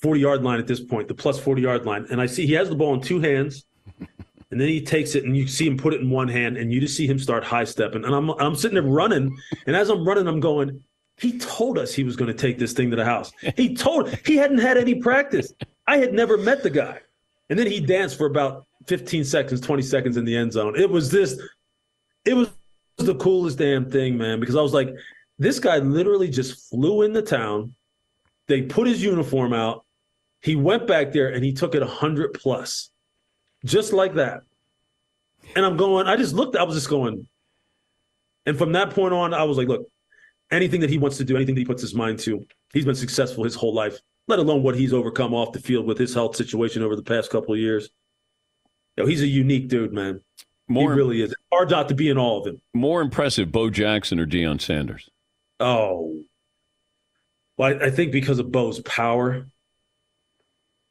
40 0.00 0.20
yard 0.20 0.44
line 0.44 0.60
at 0.60 0.68
this 0.68 0.78
point, 0.78 1.08
the 1.08 1.14
plus 1.14 1.40
40 1.40 1.60
yard 1.60 1.86
line. 1.86 2.06
And 2.08 2.20
I 2.20 2.26
see 2.26 2.46
he 2.46 2.52
has 2.52 2.68
the 2.68 2.76
ball 2.76 2.94
in 2.94 3.00
two 3.00 3.20
hands, 3.20 3.66
and 3.98 4.60
then 4.60 4.68
he 4.68 4.80
takes 4.80 5.16
it, 5.16 5.24
and 5.24 5.36
you 5.36 5.48
see 5.48 5.66
him 5.66 5.76
put 5.76 5.92
it 5.92 6.00
in 6.00 6.08
one 6.08 6.28
hand, 6.28 6.56
and 6.56 6.72
you 6.72 6.80
just 6.80 6.96
see 6.96 7.08
him 7.08 7.18
start 7.18 7.42
high 7.42 7.64
stepping. 7.64 8.04
And 8.04 8.14
I'm, 8.14 8.30
I'm 8.30 8.54
sitting 8.54 8.74
there 8.74 8.84
running, 8.84 9.36
and 9.66 9.74
as 9.74 9.90
I'm 9.90 10.06
running, 10.06 10.28
I'm 10.28 10.38
going, 10.38 10.84
he 11.16 11.36
told 11.38 11.78
us 11.78 11.92
he 11.92 12.04
was 12.04 12.14
going 12.14 12.28
to 12.28 12.38
take 12.38 12.58
this 12.58 12.74
thing 12.74 12.90
to 12.90 12.96
the 12.96 13.04
house. 13.04 13.32
He 13.56 13.74
told, 13.74 14.08
he 14.24 14.36
hadn't 14.36 14.58
had 14.58 14.78
any 14.78 14.94
practice. 14.94 15.52
I 15.88 15.96
had 15.96 16.14
never 16.14 16.38
met 16.38 16.62
the 16.62 16.70
guy. 16.70 17.00
And 17.50 17.58
then 17.58 17.66
he 17.66 17.80
danced 17.80 18.16
for 18.16 18.26
about 18.26 18.66
15 18.86 19.24
seconds, 19.24 19.60
20 19.60 19.82
seconds 19.82 20.16
in 20.16 20.24
the 20.24 20.36
end 20.36 20.52
zone. 20.52 20.78
It 20.78 20.88
was 20.88 21.10
this, 21.10 21.40
it 22.24 22.34
was 22.34 22.50
the 22.98 23.14
coolest 23.16 23.58
damn 23.58 23.90
thing, 23.90 24.16
man, 24.16 24.40
because 24.40 24.56
I 24.56 24.62
was 24.62 24.72
like, 24.74 24.94
this 25.38 25.58
guy 25.58 25.78
literally 25.78 26.28
just 26.28 26.68
flew 26.70 27.02
into 27.02 27.22
town. 27.22 27.74
They 28.48 28.62
put 28.62 28.86
his 28.86 29.02
uniform 29.02 29.52
out. 29.52 29.84
He 30.40 30.56
went 30.56 30.86
back 30.86 31.12
there 31.12 31.28
and 31.28 31.44
he 31.44 31.52
took 31.52 31.74
it 31.74 31.80
100 31.80 32.34
plus, 32.34 32.90
just 33.64 33.92
like 33.92 34.14
that. 34.14 34.42
And 35.56 35.64
I'm 35.64 35.76
going, 35.76 36.06
I 36.06 36.16
just 36.16 36.34
looked, 36.34 36.56
I 36.56 36.62
was 36.62 36.74
just 36.74 36.88
going. 36.88 37.26
And 38.46 38.58
from 38.58 38.72
that 38.72 38.90
point 38.90 39.14
on, 39.14 39.34
I 39.34 39.44
was 39.44 39.56
like, 39.56 39.68
look, 39.68 39.88
anything 40.50 40.80
that 40.80 40.90
he 40.90 40.98
wants 40.98 41.16
to 41.18 41.24
do, 41.24 41.36
anything 41.36 41.54
that 41.54 41.60
he 41.60 41.64
puts 41.64 41.82
his 41.82 41.94
mind 41.94 42.18
to, 42.20 42.44
he's 42.72 42.84
been 42.84 42.94
successful 42.94 43.44
his 43.44 43.54
whole 43.54 43.74
life, 43.74 43.98
let 44.28 44.38
alone 44.38 44.62
what 44.62 44.76
he's 44.76 44.92
overcome 44.92 45.34
off 45.34 45.52
the 45.52 45.60
field 45.60 45.86
with 45.86 45.98
his 45.98 46.14
health 46.14 46.36
situation 46.36 46.82
over 46.82 46.96
the 46.96 47.02
past 47.02 47.30
couple 47.30 47.54
of 47.54 47.60
years. 47.60 47.90
Yo, 48.96 49.06
he's 49.06 49.22
a 49.22 49.26
unique 49.26 49.68
dude, 49.68 49.92
man. 49.92 50.20
More 50.68 50.92
he 50.92 50.96
really 50.96 51.22
is. 51.22 51.34
Hard 51.52 51.70
not 51.70 51.88
to 51.88 51.94
be 51.94 52.08
in 52.08 52.18
all 52.18 52.40
of 52.40 52.46
him. 52.46 52.60
more 52.74 53.00
impressive, 53.00 53.50
Bo 53.50 53.70
Jackson 53.70 54.18
or 54.18 54.26
Deion 54.26 54.60
Sanders? 54.60 55.08
Oh. 55.60 56.22
Well, 57.56 57.74
I, 57.74 57.86
I 57.86 57.90
think 57.90 58.12
because 58.12 58.38
of 58.38 58.50
Bo's 58.50 58.80
power. 58.80 59.46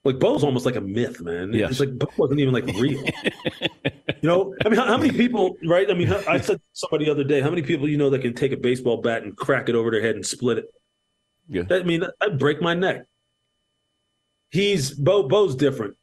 Like 0.04 0.20
Bo's 0.20 0.44
almost 0.44 0.66
like 0.66 0.76
a 0.76 0.82
myth, 0.82 1.22
man. 1.22 1.54
Yes. 1.54 1.72
It's 1.72 1.80
like 1.80 1.98
Bo 1.98 2.08
wasn't 2.18 2.40
even 2.40 2.54
like 2.54 2.66
real. 2.66 3.04
you 3.64 3.70
know, 4.24 4.56
I 4.66 4.70
mean, 4.70 4.80
how, 4.80 4.88
how 4.88 4.98
many 4.98 5.12
people, 5.12 5.58
right? 5.64 5.90
I 5.90 5.94
mean, 5.94 6.12
I 6.12 6.40
said 6.40 6.58
to 6.58 6.62
somebody 6.74 7.06
the 7.06 7.12
other 7.12 7.24
day, 7.24 7.40
how 7.40 7.50
many 7.50 7.62
people 7.62 7.88
you 7.88 7.98
know 7.98 8.10
that 8.10 8.22
can 8.22 8.34
take 8.34 8.52
a 8.52 8.58
baseball 8.58 8.98
bat 8.98 9.24
and 9.24 9.38
crack 9.38 9.70
it 9.70 9.76
over 9.76 9.92
their 9.92 10.02
head 10.02 10.16
and 10.16 10.26
split 10.26 10.58
it? 10.60 10.66
Yeah. 11.48 11.64
I 11.70 11.84
mean, 11.84 12.04
I'd 12.20 12.40
break 12.40 12.62
my 12.62 12.74
neck. 12.74 13.06
He's 14.50 14.92
Bo. 14.92 15.28
Bo's 15.28 15.56
different, 15.56 15.96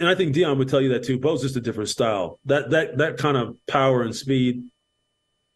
and 0.00 0.08
I 0.08 0.14
think 0.14 0.34
Deion 0.34 0.56
would 0.56 0.68
tell 0.68 0.80
you 0.80 0.88
that 0.90 1.04
too. 1.04 1.18
Bo's 1.18 1.42
just 1.42 1.56
a 1.56 1.60
different 1.60 1.90
style. 1.90 2.40
That 2.46 2.70
that 2.70 2.98
that 2.98 3.18
kind 3.18 3.36
of 3.36 3.56
power 3.66 4.02
and 4.02 4.16
speed. 4.16 4.64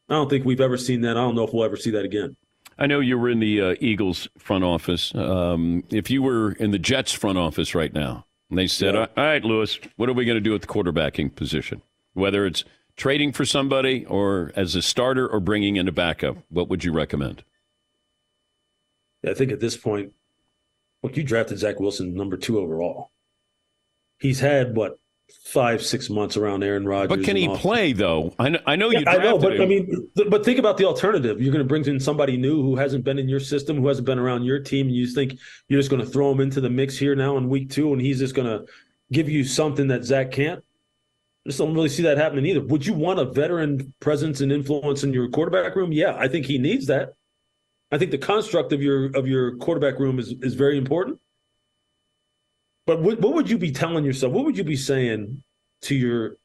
I 0.08 0.14
don't 0.14 0.28
think 0.28 0.44
we've 0.44 0.60
ever 0.60 0.76
seen 0.76 1.00
that. 1.00 1.12
I 1.12 1.20
don't 1.20 1.34
know 1.34 1.44
if 1.44 1.52
we'll 1.52 1.64
ever 1.64 1.76
see 1.76 1.90
that 1.92 2.04
again. 2.04 2.36
I 2.78 2.86
know 2.86 3.00
you 3.00 3.18
were 3.18 3.30
in 3.30 3.40
the 3.40 3.60
uh, 3.60 3.74
Eagles 3.80 4.28
front 4.36 4.62
office. 4.64 5.14
Um, 5.14 5.84
if 5.90 6.10
you 6.10 6.22
were 6.22 6.52
in 6.52 6.72
the 6.72 6.78
Jets 6.78 7.12
front 7.12 7.38
office 7.38 7.74
right 7.74 7.92
now, 7.92 8.26
and 8.50 8.58
they 8.58 8.66
said, 8.66 8.94
Yeah. 8.94 9.06
"All 9.16 9.24
right, 9.24 9.42
Louis, 9.42 9.78
what 9.96 10.08
are 10.08 10.12
we 10.12 10.26
going 10.26 10.36
to 10.36 10.42
do 10.42 10.52
with 10.52 10.62
the 10.62 10.68
quarterbacking 10.68 11.34
position? 11.34 11.80
Whether 12.12 12.44
it's 12.44 12.64
trading 12.96 13.32
for 13.32 13.46
somebody 13.46 14.04
or 14.04 14.52
as 14.54 14.74
a 14.74 14.82
starter 14.82 15.26
or 15.26 15.40
bringing 15.40 15.76
in 15.76 15.88
a 15.88 15.92
backup, 15.92 16.36
what 16.50 16.68
would 16.68 16.84
you 16.84 16.92
recommend?" 16.92 17.42
I 19.26 19.32
think 19.32 19.52
at 19.52 19.60
this 19.60 19.74
point, 19.74 20.12
look, 21.02 21.16
you 21.16 21.22
drafted 21.22 21.58
Zach 21.58 21.80
Wilson 21.80 22.14
number 22.14 22.36
two 22.36 22.58
overall. 22.58 23.10
He's 24.18 24.40
had 24.40 24.76
what 24.76 24.98
five, 25.44 25.84
six 25.84 26.08
months 26.10 26.36
around 26.36 26.62
Aaron 26.62 26.86
Rodgers. 26.86 27.16
But 27.16 27.24
can 27.24 27.36
he 27.36 27.48
play 27.48 27.92
though? 27.92 28.34
I 28.38 28.48
know, 28.50 28.58
I 28.66 28.76
know 28.76 28.90
you 28.90 29.00
Yeah, 29.00 29.10
I 29.10 29.18
know, 29.18 29.38
but 29.38 29.54
him. 29.54 29.62
I 29.62 29.66
mean, 29.66 30.08
th- 30.16 30.30
but 30.30 30.44
think 30.44 30.58
about 30.58 30.76
the 30.76 30.84
alternative. 30.84 31.40
You're 31.40 31.52
going 31.52 31.64
to 31.64 31.68
bring 31.68 31.84
in 31.86 32.00
somebody 32.00 32.36
new 32.36 32.62
who 32.62 32.76
hasn't 32.76 33.04
been 33.04 33.18
in 33.18 33.28
your 33.28 33.40
system, 33.40 33.76
who 33.76 33.88
hasn't 33.88 34.06
been 34.06 34.18
around 34.18 34.44
your 34.44 34.60
team, 34.60 34.86
and 34.86 34.96
you 34.96 35.06
think 35.06 35.38
you're 35.68 35.80
just 35.80 35.90
going 35.90 36.04
to 36.04 36.08
throw 36.08 36.30
him 36.30 36.40
into 36.40 36.60
the 36.60 36.70
mix 36.70 36.96
here 36.96 37.14
now 37.14 37.36
in 37.36 37.48
week 37.48 37.70
two, 37.70 37.92
and 37.92 38.00
he's 38.00 38.18
just 38.18 38.34
going 38.34 38.48
to 38.48 38.64
give 39.12 39.28
you 39.28 39.44
something 39.44 39.88
that 39.88 40.04
Zach 40.04 40.30
can't. 40.30 40.60
I 41.44 41.50
just 41.50 41.58
don't 41.58 41.74
really 41.74 41.90
see 41.90 42.04
that 42.04 42.16
happening 42.16 42.46
either. 42.46 42.62
Would 42.62 42.86
you 42.86 42.94
want 42.94 43.18
a 43.18 43.26
veteran 43.26 43.92
presence 44.00 44.40
and 44.40 44.50
influence 44.50 45.04
in 45.04 45.12
your 45.12 45.28
quarterback 45.28 45.76
room? 45.76 45.92
Yeah, 45.92 46.16
I 46.16 46.26
think 46.26 46.46
he 46.46 46.58
needs 46.58 46.86
that. 46.86 47.14
I 47.92 47.98
think 47.98 48.10
the 48.10 48.18
construct 48.18 48.72
of 48.72 48.82
your 48.82 49.06
of 49.14 49.26
your 49.26 49.56
quarterback 49.58 49.98
room 49.98 50.18
is 50.18 50.34
is 50.40 50.54
very 50.54 50.78
important. 50.78 51.20
But 52.86 53.00
what, 53.00 53.20
what 53.20 53.34
would 53.34 53.48
you 53.48 53.58
be 53.58 53.72
telling 53.72 54.04
yourself? 54.04 54.32
What 54.32 54.44
would 54.44 54.58
you 54.58 54.64
be 54.64 54.76
saying 54.76 55.42
to 55.82 55.94
your 55.94 56.36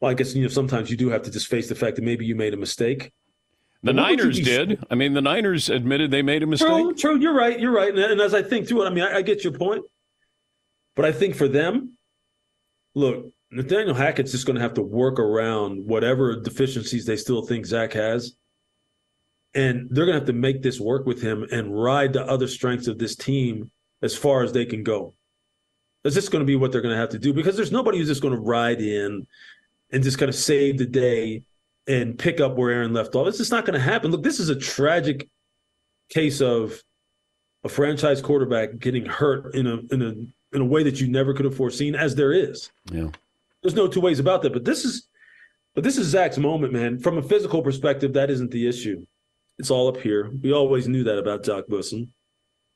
well, 0.00 0.10
I 0.10 0.14
guess 0.14 0.34
you 0.34 0.42
know 0.42 0.48
sometimes 0.48 0.90
you 0.90 0.98
do 0.98 1.08
have 1.08 1.22
to 1.22 1.30
just 1.30 1.46
face 1.46 1.68
the 1.68 1.74
fact 1.74 1.96
that 1.96 2.02
maybe 2.02 2.26
you 2.26 2.34
made 2.34 2.52
a 2.52 2.58
mistake. 2.58 3.10
the 3.82 3.94
But 3.94 3.96
Niners 3.96 4.38
did. 4.38 4.84
I 4.90 4.94
mean, 4.94 5.14
the 5.14 5.22
Niners 5.22 5.70
admitted 5.70 6.10
they 6.10 6.20
made 6.20 6.42
a 6.42 6.46
mistake. 6.46 6.68
True, 6.68 6.94
true. 6.94 7.18
You're 7.18 7.34
right. 7.34 7.58
You're 7.58 7.72
right. 7.72 7.88
And, 7.88 7.98
and 7.98 8.20
as 8.20 8.34
I 8.34 8.42
think 8.42 8.68
through 8.68 8.82
it, 8.82 8.86
I 8.86 8.90
mean, 8.90 9.04
I, 9.04 9.16
I 9.16 9.22
get 9.22 9.44
your 9.44 9.54
point. 9.54 9.82
But 10.94 11.06
I 11.06 11.12
think 11.12 11.34
for 11.34 11.48
them, 11.48 11.96
look, 12.94 13.32
Nathaniel 13.50 13.94
Hackett's 13.94 14.32
just 14.32 14.44
going 14.44 14.56
to 14.56 14.62
have 14.62 14.74
to 14.74 14.82
work 14.82 15.18
around 15.18 15.86
whatever 15.86 16.38
deficiencies 16.38 17.06
they 17.06 17.16
still 17.16 17.46
think 17.46 17.64
Zach 17.64 17.94
has. 17.94 18.36
And 19.54 19.88
they're 19.90 20.04
going 20.04 20.16
to 20.16 20.20
have 20.20 20.26
to 20.26 20.34
make 20.34 20.60
this 20.60 20.80
work 20.80 21.06
with 21.06 21.22
him 21.22 21.46
and 21.50 21.74
ride 21.74 22.12
the 22.12 22.26
other 22.26 22.46
strengths 22.46 22.88
of 22.88 22.98
this 22.98 23.16
team 23.16 23.70
as 24.02 24.16
far 24.16 24.42
as 24.42 24.52
they 24.52 24.64
can 24.64 24.82
go. 24.82 25.14
Is 26.04 26.14
this 26.14 26.28
going 26.28 26.40
to 26.40 26.46
be 26.46 26.56
what 26.56 26.70
they're 26.70 26.82
going 26.82 26.94
to 26.94 27.00
have 27.00 27.10
to 27.10 27.18
do 27.18 27.32
because 27.32 27.56
there's 27.56 27.72
nobody 27.72 27.98
who's 27.98 28.08
just 28.08 28.22
going 28.22 28.34
to 28.34 28.40
ride 28.40 28.80
in 28.80 29.26
and 29.90 30.02
just 30.02 30.18
kind 30.18 30.28
of 30.28 30.34
save 30.34 30.78
the 30.78 30.86
day 30.86 31.42
and 31.86 32.18
pick 32.18 32.40
up 32.40 32.56
where 32.56 32.70
Aaron 32.70 32.92
left 32.92 33.14
off. 33.14 33.26
It's 33.26 33.38
just 33.38 33.50
not 33.50 33.64
going 33.64 33.78
to 33.78 33.84
happen. 33.84 34.10
Look, 34.10 34.22
this 34.22 34.40
is 34.40 34.48
a 34.48 34.56
tragic 34.56 35.28
case 36.10 36.40
of 36.40 36.82
a 37.62 37.68
franchise 37.68 38.20
quarterback 38.20 38.78
getting 38.78 39.06
hurt 39.06 39.54
in 39.54 39.66
a 39.66 39.78
in 39.92 40.02
a 40.02 40.56
in 40.56 40.60
a 40.60 40.64
way 40.64 40.82
that 40.82 41.00
you 41.00 41.08
never 41.08 41.32
could 41.32 41.46
have 41.46 41.56
foreseen, 41.56 41.94
as 41.94 42.14
there 42.14 42.32
is. 42.32 42.70
Yeah. 42.90 43.08
There's 43.62 43.74
no 43.74 43.88
two 43.88 44.00
ways 44.00 44.18
about 44.18 44.42
that. 44.42 44.52
But 44.52 44.64
this 44.64 44.84
is 44.84 45.08
but 45.74 45.82
this 45.82 45.98
is 45.98 46.06
Zach's 46.06 46.38
moment, 46.38 46.72
man. 46.72 46.98
From 46.98 47.18
a 47.18 47.22
physical 47.22 47.62
perspective, 47.62 48.12
that 48.12 48.30
isn't 48.30 48.50
the 48.50 48.68
issue. 48.68 49.04
It's 49.58 49.70
all 49.70 49.88
up 49.88 49.96
here. 49.96 50.30
We 50.42 50.52
always 50.52 50.88
knew 50.88 51.04
that 51.04 51.18
about 51.18 51.44
Zach 51.44 51.64
Wilson. 51.68 52.12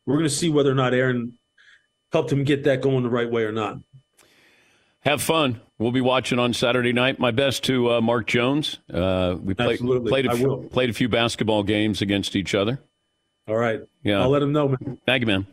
We're 0.09 0.15
going 0.15 0.25
to 0.25 0.35
see 0.35 0.49
whether 0.49 0.73
or 0.73 0.75
not 0.75 0.95
Aaron 0.95 1.39
helped 2.13 2.33
him 2.33 2.43
get 2.43 2.65
that 2.65 2.81
going 2.81 3.03
the 3.03 3.11
right 3.11 3.31
way 3.31 3.43
or 3.43 3.53
not. 3.53 3.77
Have 5.01 5.21
fun. 5.21 5.61
We'll 5.79 5.93
be 5.93 6.01
watching 6.01 6.39
on 6.39 6.55
Saturday 6.55 6.95
night. 6.95 7.19
My 7.19 7.31
best 7.31 7.65
to 7.65 7.93
uh, 7.93 8.01
Mark 8.01 8.27
Jones. 8.27 8.79
Uh, 8.91 9.37
we 9.39 9.53
play, 9.53 9.77
played 9.77 10.25
a 10.25 10.35
few, 10.35 10.67
played 10.73 10.89
a 10.89 10.95
few 10.95 11.11
basketball 11.11 11.63
games 11.63 12.01
against 12.01 12.37
each 12.37 12.55
other. 12.55 12.81
All 13.47 13.57
right. 13.57 13.83
Yeah. 14.03 14.23
I'll 14.23 14.31
let 14.31 14.41
him 14.41 14.51
know, 14.51 14.69
man. 14.69 14.99
Thank 15.05 15.21
you, 15.21 15.27
man. 15.27 15.47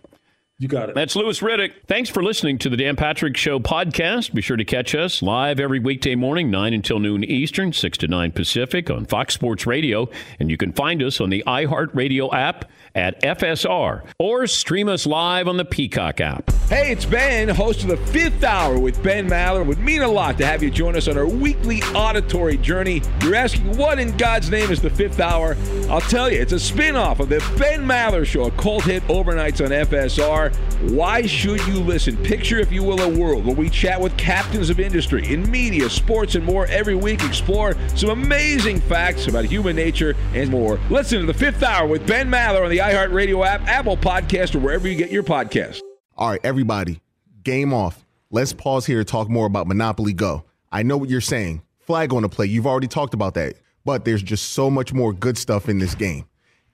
You 0.58 0.70
got 0.70 0.88
it. 0.88 0.96
That's 0.96 1.18
Louis 1.18 1.38
Riddick. 1.42 1.74
Thanks 1.86 2.10
for 2.10 2.24
listening 2.24 2.58
to 2.60 2.70
the 2.70 2.78
Dan 2.78 2.96
Patrick 2.96 3.36
Show 3.36 3.60
podcast. 3.60 4.34
Be 4.34 4.42
sure 4.42 4.56
to 4.56 4.64
catch 4.64 4.96
us 4.96 5.22
live 5.22 5.60
every 5.60 5.80
weekday 5.80 6.16
morning, 6.16 6.50
9 6.50 6.74
until 6.74 7.00
noon 7.00 7.26
Eastern, 7.26 7.74
6 7.74 7.98
to 7.98 8.08
9 8.08 8.32
Pacific 8.32 8.90
on 8.90 9.06
Fox 9.06 9.34
Sports 9.34 9.68
Radio. 9.68 10.08
And 10.40 10.50
you 10.50 10.56
can 10.56 10.72
find 10.72 11.04
us 11.04 11.20
on 11.20 11.30
the 11.30 11.44
iHeartRadio 11.46 12.34
app 12.34 12.72
at 12.96 13.22
FSR 13.22 14.06
or 14.18 14.48
stream 14.48 14.88
us 14.88 15.06
live 15.06 15.50
on 15.50 15.58
the 15.58 15.66
Peacock 15.66 16.22
app. 16.22 16.50
Hey, 16.70 16.94
it's 16.94 17.06
Ben, 17.06 17.50
host 17.50 17.84
of 17.84 17.90
the 17.90 17.98
Fifth 17.98 18.42
Hour 18.46 18.80
with 18.80 19.04
Ben 19.04 19.30
Maller. 19.30 19.60
It 19.60 19.68
would 19.68 19.80
mean 19.80 20.04
a 20.04 20.08
lot 20.08 20.38
to 20.38 20.46
have 20.46 20.64
you 20.64 20.72
join 20.72 20.96
us 20.96 21.10
on 21.10 21.18
our 21.18 21.28
weekly 21.28 21.82
auditory 21.94 22.56
journey. 22.56 23.02
You're 23.22 23.36
asking, 23.36 23.76
what 23.76 24.00
in 24.00 24.16
God's 24.16 24.50
name 24.50 24.72
is 24.72 24.82
the 24.82 24.90
Fifth 24.90 25.20
Hour? 25.20 25.58
I'll 25.90 26.00
tell 26.00 26.32
you, 26.32 26.40
it's 26.40 26.54
a 26.54 26.60
spin 26.62 26.96
off 26.96 27.20
of 27.20 27.28
the 27.28 27.40
Ben 27.60 27.86
Maller 27.86 28.26
Show, 28.26 28.46
a 28.46 28.52
cult 28.52 28.86
hit 28.86 29.04
overnights 29.08 29.64
on 29.64 29.72
FSR. 29.72 30.45
Why 30.82 31.24
should 31.26 31.66
you 31.68 31.80
listen? 31.80 32.18
Picture, 32.18 32.60
if 32.60 32.72
you 32.72 32.84
will, 32.84 33.02
a 33.02 33.10
world 33.10 33.46
where 33.46 33.56
we 33.56 33.70
chat 33.70 34.00
with 34.00 34.16
captains 34.18 34.70
of 34.70 34.80
industry 34.80 35.32
in 35.34 35.50
media, 35.50 35.90
sports, 35.90 36.36
and 36.36 36.46
more 36.46 36.66
every 36.68 36.96
week. 36.96 37.24
Explore 37.24 37.76
some 37.96 38.10
amazing 38.10 38.80
facts 38.82 39.28
about 39.28 39.46
human 39.46 39.76
nature 39.76 40.16
and 40.34 40.50
more. 40.50 40.80
Listen 40.90 41.20
to 41.20 41.26
the 41.26 41.34
Fifth 41.34 41.64
Hour 41.64 41.88
with 41.88 42.06
Ben 42.08 42.30
Maller 42.30 42.64
on 42.64 42.70
the 42.70 42.80
iHeartRadio 42.80 43.46
app, 43.46 43.62
Apple 43.68 43.98
Podcast, 43.98 44.56
or 44.56 44.60
wherever 44.60 44.88
you 44.88 44.96
get 44.96 45.12
your 45.12 45.24
podcasts. 45.24 45.82
All 46.18 46.30
right, 46.30 46.42
everybody, 46.44 47.02
game 47.44 47.74
off. 47.74 48.06
Let's 48.32 48.54
pause 48.54 48.86
here 48.86 48.98
to 48.98 49.06
talk 49.06 49.30
more 49.30 49.46
about 49.46 49.68
Monopoly 49.68 50.14
Go. 50.14 50.46
I 50.72 50.84
know 50.84 50.98
what 50.98 51.10
you're 51.10 51.22
saying. 51.22 51.62
Flag 51.80 52.14
on 52.14 52.24
the 52.24 52.30
play. 52.30 52.48
You've 52.48 52.68
already 52.68 52.88
talked 52.88 53.14
about 53.14 53.34
that. 53.36 53.56
But 53.86 54.04
there's 54.04 54.24
just 54.24 54.54
so 54.54 54.70
much 54.70 54.94
more 54.94 55.14
good 55.14 55.38
stuff 55.38 55.70
in 55.70 55.78
this 55.78 55.94
game. 55.94 56.26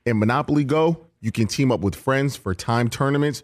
In 0.05 0.17
Monopoly 0.17 0.63
Go, 0.63 1.05
you 1.19 1.31
can 1.31 1.45
team 1.45 1.71
up 1.71 1.81
with 1.81 1.93
friends 1.93 2.35
for 2.35 2.55
time 2.55 2.89
tournaments 2.89 3.43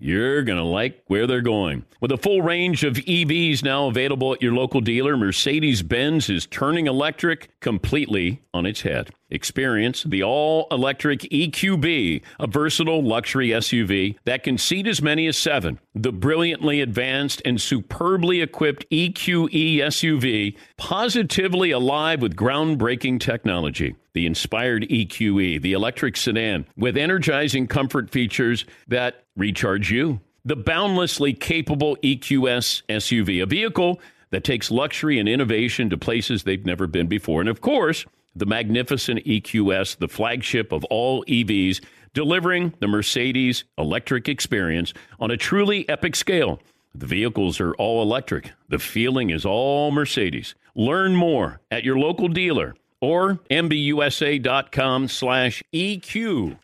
you're 0.00 0.42
going 0.42 0.58
to 0.58 0.64
like 0.64 1.04
where 1.06 1.26
they're 1.26 1.40
going. 1.42 1.84
With 2.00 2.10
a 2.10 2.16
full 2.16 2.42
range 2.42 2.82
of 2.82 2.94
EVs 2.94 3.62
now 3.62 3.86
available 3.86 4.32
at 4.32 4.42
your 4.42 4.54
local 4.54 4.80
dealer, 4.80 5.16
Mercedes 5.16 5.82
Benz 5.82 6.28
is 6.28 6.46
turning 6.46 6.86
electric 6.86 7.50
completely 7.60 8.42
on 8.52 8.66
its 8.66 8.80
head. 8.80 9.10
Experience 9.30 10.02
the 10.02 10.22
all 10.22 10.66
electric 10.70 11.20
EQB, 11.20 12.22
a 12.40 12.46
versatile 12.46 13.02
luxury 13.02 13.48
SUV 13.50 14.16
that 14.24 14.42
can 14.42 14.58
seat 14.58 14.86
as 14.86 15.00
many 15.00 15.26
as 15.26 15.36
seven. 15.36 15.78
The 15.94 16.12
brilliantly 16.12 16.80
advanced 16.80 17.40
and 17.44 17.60
superbly 17.60 18.40
equipped 18.40 18.84
EQE 18.90 19.78
SUV, 19.78 20.56
positively 20.76 21.70
alive 21.70 22.20
with 22.20 22.34
groundbreaking 22.34 23.20
technology. 23.20 23.94
The 24.12 24.26
inspired 24.26 24.82
EQE, 24.88 25.62
the 25.62 25.72
electric 25.72 26.16
sedan, 26.16 26.66
with 26.76 26.96
energizing 26.96 27.68
comfort 27.68 28.10
features 28.10 28.64
that 28.88 29.22
recharge 29.36 29.92
you. 29.92 30.20
the 30.44 30.56
boundlessly 30.56 31.32
capable 31.32 31.96
EQS 31.98 32.82
SUV, 32.88 33.42
a 33.42 33.46
vehicle 33.46 34.00
that 34.30 34.44
takes 34.44 34.70
luxury 34.70 35.18
and 35.18 35.28
innovation 35.28 35.90
to 35.90 35.98
places 35.98 36.44
they've 36.44 36.64
never 36.64 36.86
been 36.86 37.06
before. 37.06 37.40
And 37.40 37.48
of 37.48 37.60
course, 37.60 38.06
the 38.34 38.46
magnificent 38.46 39.24
EQS, 39.24 39.98
the 39.98 40.08
flagship 40.08 40.72
of 40.72 40.84
all 40.84 41.24
EVs, 41.24 41.82
delivering 42.14 42.74
the 42.80 42.88
Mercedes 42.88 43.64
electric 43.78 44.28
experience 44.28 44.92
on 45.18 45.30
a 45.30 45.36
truly 45.36 45.88
epic 45.88 46.16
scale. 46.16 46.60
The 46.94 47.06
vehicles 47.06 47.60
are 47.60 47.74
all 47.74 48.02
electric. 48.02 48.52
The 48.68 48.78
feeling 48.78 49.30
is 49.30 49.44
all 49.44 49.90
Mercedes. 49.90 50.54
Learn 50.74 51.14
more 51.14 51.60
at 51.70 51.84
your 51.84 51.98
local 51.98 52.28
dealer 52.28 52.74
or 53.00 53.40
mbusa.com 53.50 55.08
slash 55.08 55.62
EQ. 55.72 56.58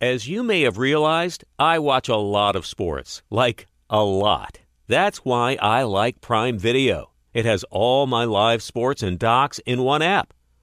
As 0.00 0.28
you 0.28 0.42
may 0.42 0.62
have 0.62 0.78
realized, 0.78 1.44
I 1.58 1.78
watch 1.78 2.08
a 2.08 2.16
lot 2.16 2.56
of 2.56 2.66
sports. 2.66 3.22
Like, 3.30 3.66
a 3.88 4.02
lot. 4.02 4.60
That's 4.88 5.18
why 5.24 5.56
I 5.60 5.82
like 5.84 6.20
Prime 6.20 6.58
Video. 6.58 7.12
It 7.32 7.44
has 7.44 7.64
all 7.70 8.06
my 8.06 8.24
live 8.24 8.62
sports 8.62 9.02
and 9.02 9.18
docs 9.18 9.58
in 9.60 9.82
one 9.82 10.02
app. 10.02 10.32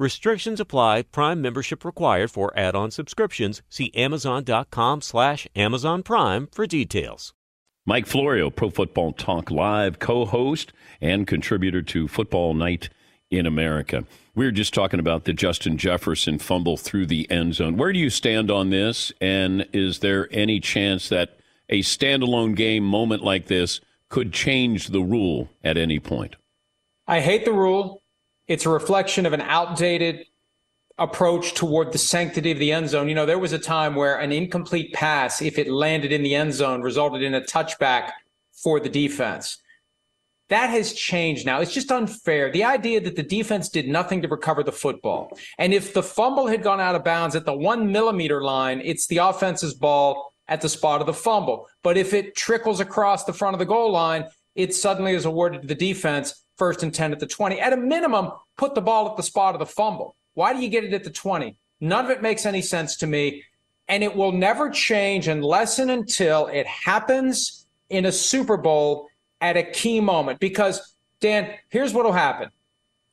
Restrictions 0.00 0.60
apply. 0.60 1.02
Prime 1.02 1.42
membership 1.42 1.84
required 1.84 2.30
for 2.30 2.58
add-on 2.58 2.90
subscriptions. 2.90 3.60
See 3.68 3.92
Amazon.com 3.94 5.02
slash 5.02 5.46
Amazon 5.54 6.02
Prime 6.02 6.48
for 6.50 6.66
details. 6.66 7.34
Mike 7.84 8.06
Florio, 8.06 8.48
Pro 8.48 8.70
Football 8.70 9.12
Talk 9.12 9.50
Live 9.50 9.98
co 9.98 10.24
host 10.24 10.72
and 11.02 11.26
contributor 11.26 11.82
to 11.82 12.08
Football 12.08 12.54
Night 12.54 12.88
in 13.30 13.44
America. 13.44 14.04
We 14.34 14.46
were 14.46 14.52
just 14.52 14.72
talking 14.72 15.00
about 15.00 15.24
the 15.24 15.34
Justin 15.34 15.76
Jefferson 15.76 16.38
fumble 16.38 16.78
through 16.78 17.04
the 17.04 17.30
end 17.30 17.56
zone. 17.56 17.76
Where 17.76 17.92
do 17.92 17.98
you 17.98 18.08
stand 18.08 18.50
on 18.50 18.70
this? 18.70 19.12
And 19.20 19.66
is 19.74 19.98
there 19.98 20.28
any 20.30 20.60
chance 20.60 21.10
that 21.10 21.38
a 21.68 21.80
standalone 21.80 22.56
game 22.56 22.84
moment 22.84 23.22
like 23.22 23.48
this 23.48 23.82
could 24.08 24.32
change 24.32 24.88
the 24.88 25.02
rule 25.02 25.50
at 25.62 25.76
any 25.76 26.00
point? 26.00 26.36
I 27.06 27.20
hate 27.20 27.44
the 27.44 27.52
rule. 27.52 28.00
It's 28.50 28.66
a 28.66 28.68
reflection 28.68 29.26
of 29.26 29.32
an 29.32 29.42
outdated 29.42 30.26
approach 30.98 31.54
toward 31.54 31.92
the 31.92 31.98
sanctity 31.98 32.50
of 32.50 32.58
the 32.58 32.72
end 32.72 32.88
zone. 32.88 33.08
You 33.08 33.14
know, 33.14 33.24
there 33.24 33.38
was 33.38 33.52
a 33.52 33.60
time 33.60 33.94
where 33.94 34.18
an 34.18 34.32
incomplete 34.32 34.92
pass, 34.92 35.40
if 35.40 35.56
it 35.56 35.70
landed 35.70 36.10
in 36.10 36.24
the 36.24 36.34
end 36.34 36.52
zone, 36.52 36.82
resulted 36.82 37.22
in 37.22 37.32
a 37.32 37.42
touchback 37.42 38.10
for 38.52 38.80
the 38.80 38.88
defense. 38.88 39.58
That 40.48 40.68
has 40.70 40.94
changed 40.94 41.46
now. 41.46 41.60
It's 41.60 41.72
just 41.72 41.92
unfair. 41.92 42.50
The 42.50 42.64
idea 42.64 43.00
that 43.02 43.14
the 43.14 43.22
defense 43.22 43.68
did 43.68 43.86
nothing 43.86 44.20
to 44.22 44.26
recover 44.26 44.64
the 44.64 44.72
football. 44.72 45.38
And 45.56 45.72
if 45.72 45.94
the 45.94 46.02
fumble 46.02 46.48
had 46.48 46.64
gone 46.64 46.80
out 46.80 46.96
of 46.96 47.04
bounds 47.04 47.36
at 47.36 47.44
the 47.44 47.54
one 47.54 47.92
millimeter 47.92 48.42
line, 48.42 48.82
it's 48.84 49.06
the 49.06 49.18
offense's 49.18 49.74
ball 49.74 50.34
at 50.48 50.60
the 50.60 50.68
spot 50.68 51.00
of 51.00 51.06
the 51.06 51.14
fumble. 51.14 51.68
But 51.84 51.96
if 51.96 52.12
it 52.12 52.34
trickles 52.34 52.80
across 52.80 53.22
the 53.22 53.32
front 53.32 53.54
of 53.54 53.60
the 53.60 53.64
goal 53.64 53.92
line, 53.92 54.24
it 54.56 54.74
suddenly 54.74 55.12
is 55.12 55.24
awarded 55.24 55.62
to 55.62 55.68
the 55.68 55.76
defense 55.76 56.44
first 56.60 56.82
and 56.82 56.92
10 56.92 57.12
at 57.12 57.18
the 57.18 57.26
20. 57.26 57.58
At 57.58 57.72
a 57.72 57.76
minimum, 57.78 58.32
put 58.58 58.74
the 58.74 58.82
ball 58.82 59.08
at 59.08 59.16
the 59.16 59.22
spot 59.22 59.54
of 59.54 59.60
the 59.60 59.66
fumble. 59.66 60.14
Why 60.34 60.52
do 60.52 60.60
you 60.60 60.68
get 60.68 60.84
it 60.84 60.92
at 60.92 61.04
the 61.04 61.10
20? 61.10 61.56
None 61.80 62.04
of 62.04 62.10
it 62.10 62.20
makes 62.20 62.44
any 62.44 62.60
sense 62.60 62.96
to 62.96 63.06
me. 63.06 63.42
And 63.88 64.04
it 64.04 64.14
will 64.14 64.30
never 64.30 64.68
change 64.68 65.26
unless 65.26 65.78
and 65.78 65.90
until 65.90 66.48
it 66.48 66.66
happens 66.66 67.66
in 67.88 68.04
a 68.04 68.12
Super 68.12 68.58
Bowl 68.58 69.08
at 69.40 69.56
a 69.56 69.62
key 69.62 70.02
moment. 70.02 70.38
Because, 70.38 70.94
Dan, 71.20 71.50
here's 71.70 71.94
what 71.94 72.04
will 72.04 72.12
happen. 72.12 72.50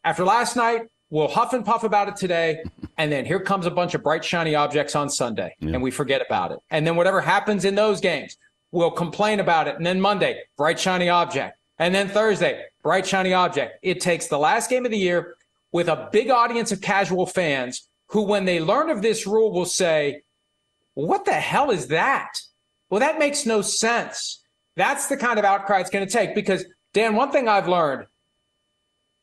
After 0.03 0.25
last 0.25 0.57
night, 0.57 0.81
we'll 1.09 1.29
huff 1.29 1.53
and 1.53 1.65
puff 1.65 1.85
about 1.85 2.09
it 2.09 2.17
today. 2.17 2.61
And 2.97 3.09
then 3.09 3.23
here 3.23 3.39
comes 3.39 3.65
a 3.65 3.71
bunch 3.71 3.93
of 3.95 4.03
bright, 4.03 4.25
shiny 4.25 4.55
objects 4.55 4.93
on 4.93 5.09
Sunday, 5.09 5.55
and 5.61 5.81
we 5.81 5.89
forget 5.89 6.21
about 6.21 6.51
it. 6.51 6.59
And 6.69 6.85
then 6.85 6.97
whatever 6.97 7.21
happens 7.21 7.63
in 7.63 7.75
those 7.75 8.01
games, 8.01 8.35
we'll 8.71 8.91
complain 8.91 9.39
about 9.39 9.69
it. 9.69 9.77
And 9.77 9.85
then 9.85 10.01
Monday, 10.01 10.41
bright, 10.57 10.79
shiny 10.79 11.07
object. 11.07 11.57
And 11.80 11.93
then 11.93 12.09
Thursday, 12.09 12.65
bright, 12.82 13.05
shiny 13.05 13.34
object. 13.34 13.80
It 13.84 14.01
takes 14.01 14.28
the 14.28 14.39
last 14.39 14.69
game 14.69 14.86
of 14.86 14.91
the 14.91 14.97
year 14.97 15.36
with 15.71 15.88
a 15.88 16.09
big 16.11 16.30
audience 16.30 16.71
of 16.71 16.82
casual 16.82 17.25
fans 17.25 17.88
who, 18.07 18.23
when 18.23 18.45
they 18.45 18.59
learn 18.59 18.89
of 18.89 19.01
this 19.01 19.28
rule, 19.28 19.51
will 19.51 19.65
say, 19.65 20.21
What 20.93 21.25
the 21.25 21.34
hell 21.34 21.69
is 21.69 21.88
that? 21.88 22.39
Well, 22.89 23.01
that 23.01 23.19
makes 23.19 23.45
no 23.45 23.61
sense. 23.61 24.43
That's 24.75 25.07
the 25.07 25.17
kind 25.17 25.39
of 25.39 25.45
outcry 25.45 25.82
it's 25.82 25.89
going 25.89 26.07
to 26.07 26.11
take 26.11 26.34
because, 26.34 26.65
Dan, 26.93 27.15
one 27.15 27.32
thing 27.32 27.47
I've 27.47 27.67
learned 27.67 28.07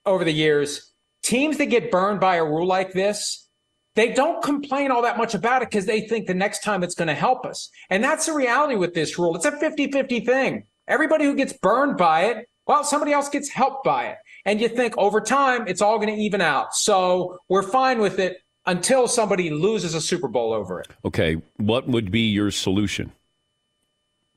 over 0.04 0.24
the 0.24 0.32
years 0.32 0.92
teams 1.22 1.56
that 1.56 1.66
get 1.66 1.90
burned 1.90 2.20
by 2.20 2.36
a 2.36 2.44
rule 2.44 2.66
like 2.66 2.92
this, 2.92 3.48
they 3.94 4.12
don't 4.12 4.42
complain 4.44 4.90
all 4.90 5.02
that 5.02 5.16
much 5.16 5.34
about 5.34 5.62
it 5.62 5.70
because 5.70 5.86
they 5.86 6.02
think 6.02 6.26
the 6.26 6.34
next 6.34 6.62
time 6.62 6.82
it's 6.82 6.94
going 6.94 7.08
to 7.08 7.14
help 7.14 7.46
us. 7.46 7.70
And 7.88 8.04
that's 8.04 8.26
the 8.26 8.34
reality 8.34 8.76
with 8.76 8.92
this 8.92 9.18
rule. 9.18 9.34
It's 9.34 9.46
a 9.46 9.52
50 9.52 9.90
50 9.90 10.20
thing. 10.20 10.66
Everybody 10.86 11.24
who 11.24 11.34
gets 11.34 11.52
burned 11.52 11.96
by 11.96 12.26
it, 12.26 12.48
well, 12.66 12.84
somebody 12.84 13.12
else 13.12 13.28
gets 13.28 13.50
helped 13.50 13.84
by 13.84 14.06
it. 14.06 14.18
And 14.44 14.60
you 14.60 14.68
think 14.68 14.96
over 14.98 15.20
time, 15.20 15.66
it's 15.66 15.82
all 15.82 15.98
going 15.98 16.14
to 16.14 16.20
even 16.20 16.40
out. 16.40 16.74
So 16.74 17.38
we're 17.48 17.62
fine 17.62 18.00
with 18.00 18.18
it 18.18 18.38
until 18.66 19.06
somebody 19.08 19.50
loses 19.50 19.94
a 19.94 20.00
Super 20.00 20.28
Bowl 20.28 20.52
over 20.52 20.80
it. 20.80 20.88
Okay, 21.04 21.40
what 21.56 21.86
would 21.88 22.10
be 22.10 22.20
your 22.20 22.50
solution? 22.50 23.12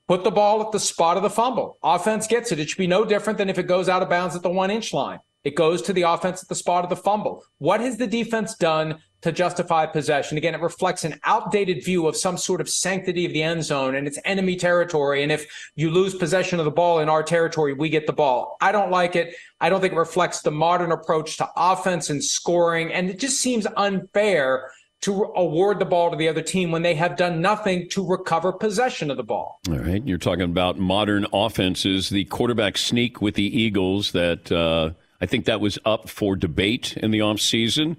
Put 0.07 0.23
the 0.23 0.31
ball 0.31 0.61
at 0.61 0.71
the 0.71 0.79
spot 0.79 1.17
of 1.17 1.23
the 1.23 1.29
fumble. 1.29 1.77
Offense 1.83 2.27
gets 2.27 2.51
it. 2.53 2.59
It 2.59 2.69
should 2.69 2.77
be 2.77 2.87
no 2.87 3.03
different 3.03 3.37
than 3.37 3.49
if 3.49 3.57
it 3.57 3.67
goes 3.67 3.89
out 3.89 4.01
of 4.01 4.09
bounds 4.09 4.35
at 4.35 4.41
the 4.41 4.49
one 4.49 4.71
inch 4.71 4.93
line. 4.93 5.19
It 5.43 5.55
goes 5.55 5.81
to 5.83 5.93
the 5.93 6.03
offense 6.03 6.41
at 6.41 6.49
the 6.49 6.55
spot 6.55 6.83
of 6.83 6.89
the 6.89 6.95
fumble. 6.95 7.43
What 7.57 7.81
has 7.81 7.97
the 7.97 8.07
defense 8.07 8.55
done 8.55 8.99
to 9.21 9.31
justify 9.31 9.85
possession? 9.85 10.37
Again, 10.37 10.55
it 10.55 10.61
reflects 10.61 11.03
an 11.03 11.19
outdated 11.23 11.83
view 11.83 12.07
of 12.07 12.15
some 12.15 12.37
sort 12.37 12.61
of 12.61 12.69
sanctity 12.69 13.25
of 13.25 13.33
the 13.33 13.43
end 13.43 13.63
zone 13.63 13.95
and 13.95 14.07
it's 14.07 14.19
enemy 14.25 14.55
territory. 14.55 15.23
And 15.23 15.31
if 15.31 15.71
you 15.75 15.89
lose 15.89 16.15
possession 16.15 16.59
of 16.59 16.65
the 16.65 16.71
ball 16.71 16.99
in 16.99 17.09
our 17.09 17.23
territory, 17.23 17.73
we 17.73 17.89
get 17.89 18.07
the 18.07 18.13
ball. 18.13 18.57
I 18.61 18.71
don't 18.71 18.91
like 18.91 19.15
it. 19.15 19.35
I 19.59 19.69
don't 19.69 19.81
think 19.81 19.93
it 19.93 19.97
reflects 19.97 20.41
the 20.41 20.51
modern 20.51 20.91
approach 20.91 21.37
to 21.37 21.49
offense 21.55 22.09
and 22.09 22.23
scoring. 22.23 22.93
And 22.93 23.09
it 23.09 23.19
just 23.19 23.39
seems 23.39 23.65
unfair 23.75 24.71
to 25.01 25.31
award 25.35 25.79
the 25.79 25.85
ball 25.85 26.09
to 26.09 26.17
the 26.17 26.27
other 26.27 26.41
team 26.41 26.71
when 26.71 26.81
they 26.81 26.95
have 26.95 27.15
done 27.17 27.41
nothing 27.41 27.87
to 27.89 28.05
recover 28.05 28.51
possession 28.51 29.11
of 29.11 29.17
the 29.17 29.23
ball. 29.23 29.59
All 29.69 29.77
right. 29.77 30.05
You're 30.05 30.17
talking 30.17 30.43
about 30.43 30.79
modern 30.79 31.27
offenses, 31.31 32.09
the 32.09 32.25
quarterback 32.25 32.77
sneak 32.77 33.21
with 33.21 33.35
the 33.35 33.43
Eagles 33.43 34.11
that 34.13 34.51
uh, 34.51 34.91
I 35.21 35.25
think 35.25 35.45
that 35.45 35.61
was 35.61 35.77
up 35.85 36.09
for 36.09 36.35
debate 36.35 36.97
in 36.97 37.11
the 37.11 37.19
offseason. 37.19 37.95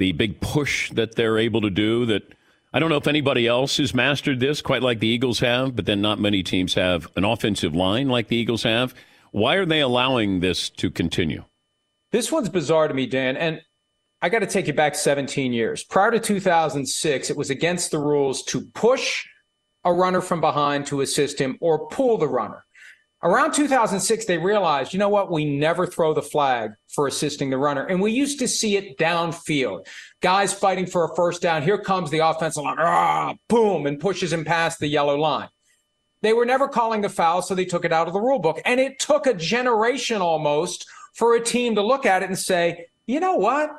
The 0.00 0.12
big 0.12 0.40
push 0.40 0.90
that 0.92 1.14
they're 1.14 1.36
able 1.36 1.60
to 1.60 1.68
do 1.68 2.06
that 2.06 2.22
I 2.72 2.78
don't 2.78 2.88
know 2.88 2.96
if 2.96 3.06
anybody 3.06 3.46
else 3.46 3.76
has 3.76 3.92
mastered 3.92 4.40
this 4.40 4.62
quite 4.62 4.82
like 4.82 5.00
the 5.00 5.08
Eagles 5.08 5.40
have, 5.40 5.76
but 5.76 5.84
then 5.84 6.00
not 6.00 6.18
many 6.18 6.42
teams 6.42 6.72
have 6.72 7.06
an 7.16 7.24
offensive 7.24 7.74
line 7.74 8.08
like 8.08 8.28
the 8.28 8.36
Eagles 8.36 8.62
have. 8.62 8.94
Why 9.30 9.56
are 9.56 9.66
they 9.66 9.80
allowing 9.80 10.40
this 10.40 10.70
to 10.70 10.90
continue? 10.90 11.44
This 12.12 12.32
one's 12.32 12.48
bizarre 12.48 12.88
to 12.88 12.94
me, 12.94 13.06
Dan. 13.06 13.36
And 13.36 13.60
I 14.22 14.30
got 14.30 14.38
to 14.38 14.46
take 14.46 14.68
you 14.68 14.72
back 14.72 14.94
17 14.94 15.52
years. 15.52 15.84
Prior 15.84 16.12
to 16.12 16.18
2006, 16.18 17.28
it 17.28 17.36
was 17.36 17.50
against 17.50 17.90
the 17.90 17.98
rules 17.98 18.42
to 18.44 18.62
push 18.62 19.26
a 19.84 19.92
runner 19.92 20.22
from 20.22 20.40
behind 20.40 20.86
to 20.86 21.02
assist 21.02 21.38
him 21.38 21.58
or 21.60 21.88
pull 21.88 22.16
the 22.16 22.28
runner. 22.28 22.64
Around 23.22 23.52
2006, 23.52 24.24
they 24.24 24.38
realized, 24.38 24.92
you 24.94 24.98
know 24.98 25.10
what? 25.10 25.30
We 25.30 25.44
never 25.44 25.86
throw 25.86 26.14
the 26.14 26.22
flag 26.22 26.72
for 26.88 27.06
assisting 27.06 27.50
the 27.50 27.58
runner. 27.58 27.84
And 27.84 28.00
we 28.00 28.12
used 28.12 28.38
to 28.38 28.48
see 28.48 28.76
it 28.76 28.96
downfield. 28.96 29.86
Guys 30.22 30.54
fighting 30.54 30.86
for 30.86 31.04
a 31.04 31.14
first 31.14 31.42
down. 31.42 31.62
Here 31.62 31.78
comes 31.78 32.10
the 32.10 32.20
offensive 32.20 32.64
line, 32.64 32.78
ah, 32.78 33.34
boom, 33.48 33.86
and 33.86 34.00
pushes 34.00 34.32
him 34.32 34.44
past 34.44 34.78
the 34.78 34.88
yellow 34.88 35.16
line. 35.16 35.48
They 36.22 36.32
were 36.32 36.46
never 36.46 36.68
calling 36.68 37.02
the 37.02 37.08
foul, 37.08 37.42
so 37.42 37.54
they 37.54 37.64
took 37.64 37.84
it 37.84 37.92
out 37.92 38.06
of 38.06 38.14
the 38.14 38.20
rule 38.20 38.38
book. 38.38 38.60
And 38.64 38.80
it 38.80 38.98
took 38.98 39.26
a 39.26 39.34
generation 39.34 40.22
almost 40.22 40.86
for 41.14 41.34
a 41.34 41.40
team 41.40 41.74
to 41.74 41.82
look 41.82 42.06
at 42.06 42.22
it 42.22 42.28
and 42.28 42.38
say, 42.38 42.86
you 43.06 43.20
know 43.20 43.36
what? 43.36 43.70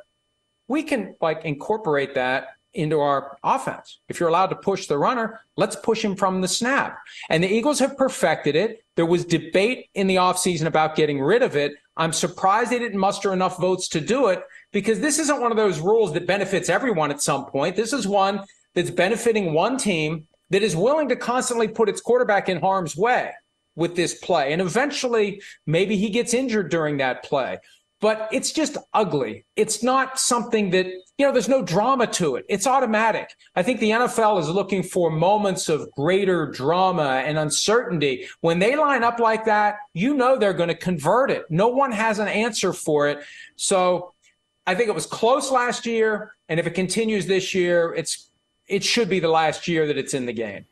we 0.72 0.84
can 0.84 1.14
like 1.20 1.44
incorporate 1.44 2.16
that 2.16 2.48
into 2.74 3.02
our 3.02 3.38
offense. 3.44 4.00
If 4.08 4.20
you're 4.20 4.30
allowed 4.30 4.48
to 4.48 4.56
push 4.56 4.88
the 4.88 4.98
runner, 4.98 5.42
let's 5.58 5.76
push 5.76 6.04
him 6.04 6.16
from 6.16 6.40
the 6.40 6.48
snap. 6.48 6.98
And 7.30 7.44
the 7.44 7.54
Eagles 7.54 7.80
have 7.80 7.98
perfected 7.98 8.56
it. 8.56 8.81
There 8.96 9.06
was 9.06 9.26
debate 9.26 9.88
in 9.94 10.08
the 10.08 10.18
offseason 10.18 10.66
about 10.66 10.96
getting 10.96 11.22
rid 11.22 11.44
of 11.44 11.56
it. 11.56 11.74
I'm 11.98 12.14
surprised 12.14 12.72
they 12.72 12.80
didn't 12.80 13.00
muster 13.00 13.34
enough 13.34 13.60
votes 13.60 13.88
to 13.90 14.02
do 14.02 14.28
it 14.28 14.44
because 14.72 15.00
this 15.00 15.20
isn't 15.20 15.42
one 15.42 15.52
of 15.52 15.58
those 15.58 15.80
rules 15.80 16.14
that 16.14 16.28
benefits 16.28 16.70
everyone 16.70 17.12
at 17.12 17.22
some 17.22 17.46
point. 17.46 17.76
This 17.76 17.94
is 17.94 18.08
one 18.08 18.42
that's 18.76 18.92
benefiting 18.92 19.54
one 19.54 19.78
team 19.78 20.28
that 20.50 20.64
is 20.64 20.76
willing 20.76 21.10
to 21.10 21.16
constantly 21.16 21.68
put 21.68 21.90
its 21.90 22.02
quarterback 22.02 22.50
in 22.50 22.60
harm's 22.60 22.96
way 22.98 23.32
with 23.76 23.96
this 23.96 24.16
play. 24.16 24.52
And 24.52 24.62
eventually, 24.62 25.42
maybe 25.66 25.96
he 25.96 26.10
gets 26.10 26.34
injured 26.34 26.70
during 26.70 26.98
that 26.98 27.24
play. 27.24 27.60
But 28.02 28.28
it's 28.32 28.52
just 28.52 28.78
ugly. 28.94 29.46
It's 29.56 29.84
not 29.84 30.20
something 30.20 30.72
that, 30.72 30.88
you 30.88 31.26
know, 31.26 31.32
there's 31.32 31.48
no 31.48 31.62
drama 31.62 32.08
to 32.08 32.36
it. 32.36 32.46
It's 32.50 32.66
automatic. 32.66 33.30
I 33.56 33.62
think 33.62 33.80
the 33.80 33.92
NFL 33.92 34.40
is 34.42 34.50
looking 34.50 34.82
for 34.82 35.12
moments 35.12 35.70
of 35.70 35.90
greater 35.92 36.48
drama 36.48 37.22
and 37.26 37.38
uncertainty. 37.38 38.28
When 38.42 38.58
they 38.58 38.76
line 38.76 39.04
up 39.04 39.20
like 39.20 39.46
that, 39.46 39.76
you 39.94 40.16
know 40.16 40.36
they're 40.36 40.52
going 40.52 40.70
to 40.70 40.76
convert 40.76 41.30
it. 41.30 41.46
No 41.52 41.68
one 41.68 41.92
has 41.92 42.18
an 42.18 42.28
answer 42.28 42.74
for 42.74 43.08
it. 43.08 43.20
So 43.56 44.14
I 44.66 44.74
think 44.74 44.90
it 44.90 44.96
was 44.96 45.06
close 45.06 45.52
last 45.52 45.86
year. 45.86 46.34
And 46.50 46.60
if 46.60 46.66
it 46.66 46.72
continues 46.72 47.28
this 47.28 47.54
year, 47.54 47.94
it's 47.96 48.32
it 48.68 48.84
should 48.84 49.10
be 49.10 49.20
the 49.20 49.28
last 49.28 49.68
year 49.68 49.86
that 49.86 49.98
it's 49.98 50.14
in 50.14 50.26
the 50.26 50.34
game. 50.34 50.66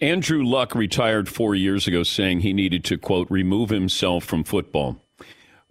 Andrew 0.00 0.44
Luck 0.44 0.74
retired 0.74 1.28
four 1.28 1.54
years 1.54 1.86
ago 1.86 2.02
saying 2.02 2.40
he 2.40 2.52
needed 2.52 2.84
to, 2.84 2.96
quote, 2.96 3.30
remove 3.30 3.70
himself 3.70 4.24
from 4.24 4.44
football. 4.44 4.98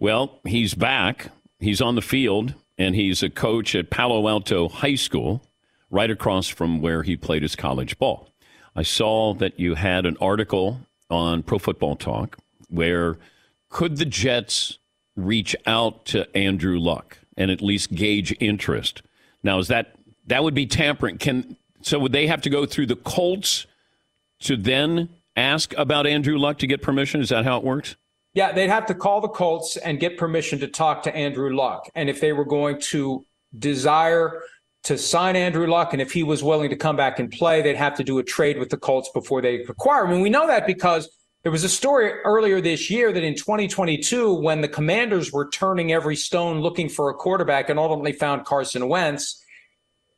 Well, 0.00 0.40
he's 0.44 0.72
back. 0.72 1.26
He's 1.58 1.82
on 1.82 1.94
the 1.94 2.00
field, 2.02 2.54
and 2.78 2.94
he's 2.94 3.22
a 3.22 3.28
coach 3.28 3.74
at 3.74 3.90
Palo 3.90 4.26
Alto 4.28 4.70
High 4.70 4.94
School, 4.94 5.42
right 5.90 6.10
across 6.10 6.48
from 6.48 6.80
where 6.80 7.02
he 7.02 7.18
played 7.18 7.42
his 7.42 7.54
college 7.54 7.98
ball. 7.98 8.30
I 8.74 8.82
saw 8.82 9.34
that 9.34 9.60
you 9.60 9.74
had 9.74 10.06
an 10.06 10.16
article 10.18 10.80
on 11.10 11.42
Pro 11.42 11.58
Football 11.58 11.96
Talk 11.96 12.38
where 12.70 13.18
could 13.68 13.98
the 13.98 14.06
Jets 14.06 14.78
reach 15.16 15.54
out 15.66 16.06
to 16.06 16.34
Andrew 16.34 16.78
Luck 16.78 17.18
and 17.36 17.50
at 17.50 17.60
least 17.60 17.92
gauge 17.92 18.34
interest? 18.40 19.02
Now, 19.42 19.58
is 19.58 19.68
that 19.68 19.96
that 20.28 20.42
would 20.42 20.54
be 20.54 20.66
tampering? 20.66 21.18
Can 21.18 21.56
so 21.82 21.98
would 21.98 22.12
they 22.12 22.26
have 22.26 22.40
to 22.42 22.50
go 22.50 22.64
through 22.64 22.86
the 22.86 22.96
Colts 22.96 23.66
to 24.40 24.56
then 24.56 25.10
ask 25.36 25.74
about 25.76 26.06
Andrew 26.06 26.38
Luck 26.38 26.58
to 26.58 26.66
get 26.66 26.80
permission? 26.80 27.20
Is 27.20 27.28
that 27.30 27.44
how 27.44 27.58
it 27.58 27.64
works? 27.64 27.96
Yeah, 28.34 28.52
they'd 28.52 28.70
have 28.70 28.86
to 28.86 28.94
call 28.94 29.20
the 29.20 29.28
Colts 29.28 29.76
and 29.76 29.98
get 29.98 30.16
permission 30.16 30.60
to 30.60 30.68
talk 30.68 31.02
to 31.02 31.14
Andrew 31.14 31.54
Luck. 31.54 31.88
And 31.94 32.08
if 32.08 32.20
they 32.20 32.32
were 32.32 32.44
going 32.44 32.80
to 32.82 33.24
desire 33.58 34.42
to 34.84 34.96
sign 34.96 35.36
Andrew 35.36 35.66
Luck, 35.66 35.92
and 35.92 36.00
if 36.00 36.12
he 36.12 36.22
was 36.22 36.42
willing 36.42 36.70
to 36.70 36.76
come 36.76 36.96
back 36.96 37.18
and 37.18 37.30
play, 37.30 37.60
they'd 37.60 37.76
have 37.76 37.96
to 37.96 38.04
do 38.04 38.18
a 38.18 38.22
trade 38.22 38.58
with 38.58 38.70
the 38.70 38.76
Colts 38.76 39.10
before 39.12 39.42
they 39.42 39.56
acquire 39.62 40.04
him. 40.04 40.12
And 40.12 40.22
we 40.22 40.30
know 40.30 40.46
that 40.46 40.66
because 40.66 41.08
there 41.42 41.52
was 41.52 41.64
a 41.64 41.68
story 41.68 42.12
earlier 42.24 42.60
this 42.60 42.88
year 42.88 43.12
that 43.12 43.22
in 43.22 43.34
2022, 43.34 44.32
when 44.34 44.60
the 44.60 44.68
Commanders 44.68 45.32
were 45.32 45.48
turning 45.48 45.90
every 45.92 46.16
stone 46.16 46.60
looking 46.60 46.88
for 46.88 47.10
a 47.10 47.14
quarterback 47.14 47.68
and 47.68 47.78
ultimately 47.78 48.12
found 48.12 48.44
Carson 48.44 48.88
Wentz, 48.88 49.44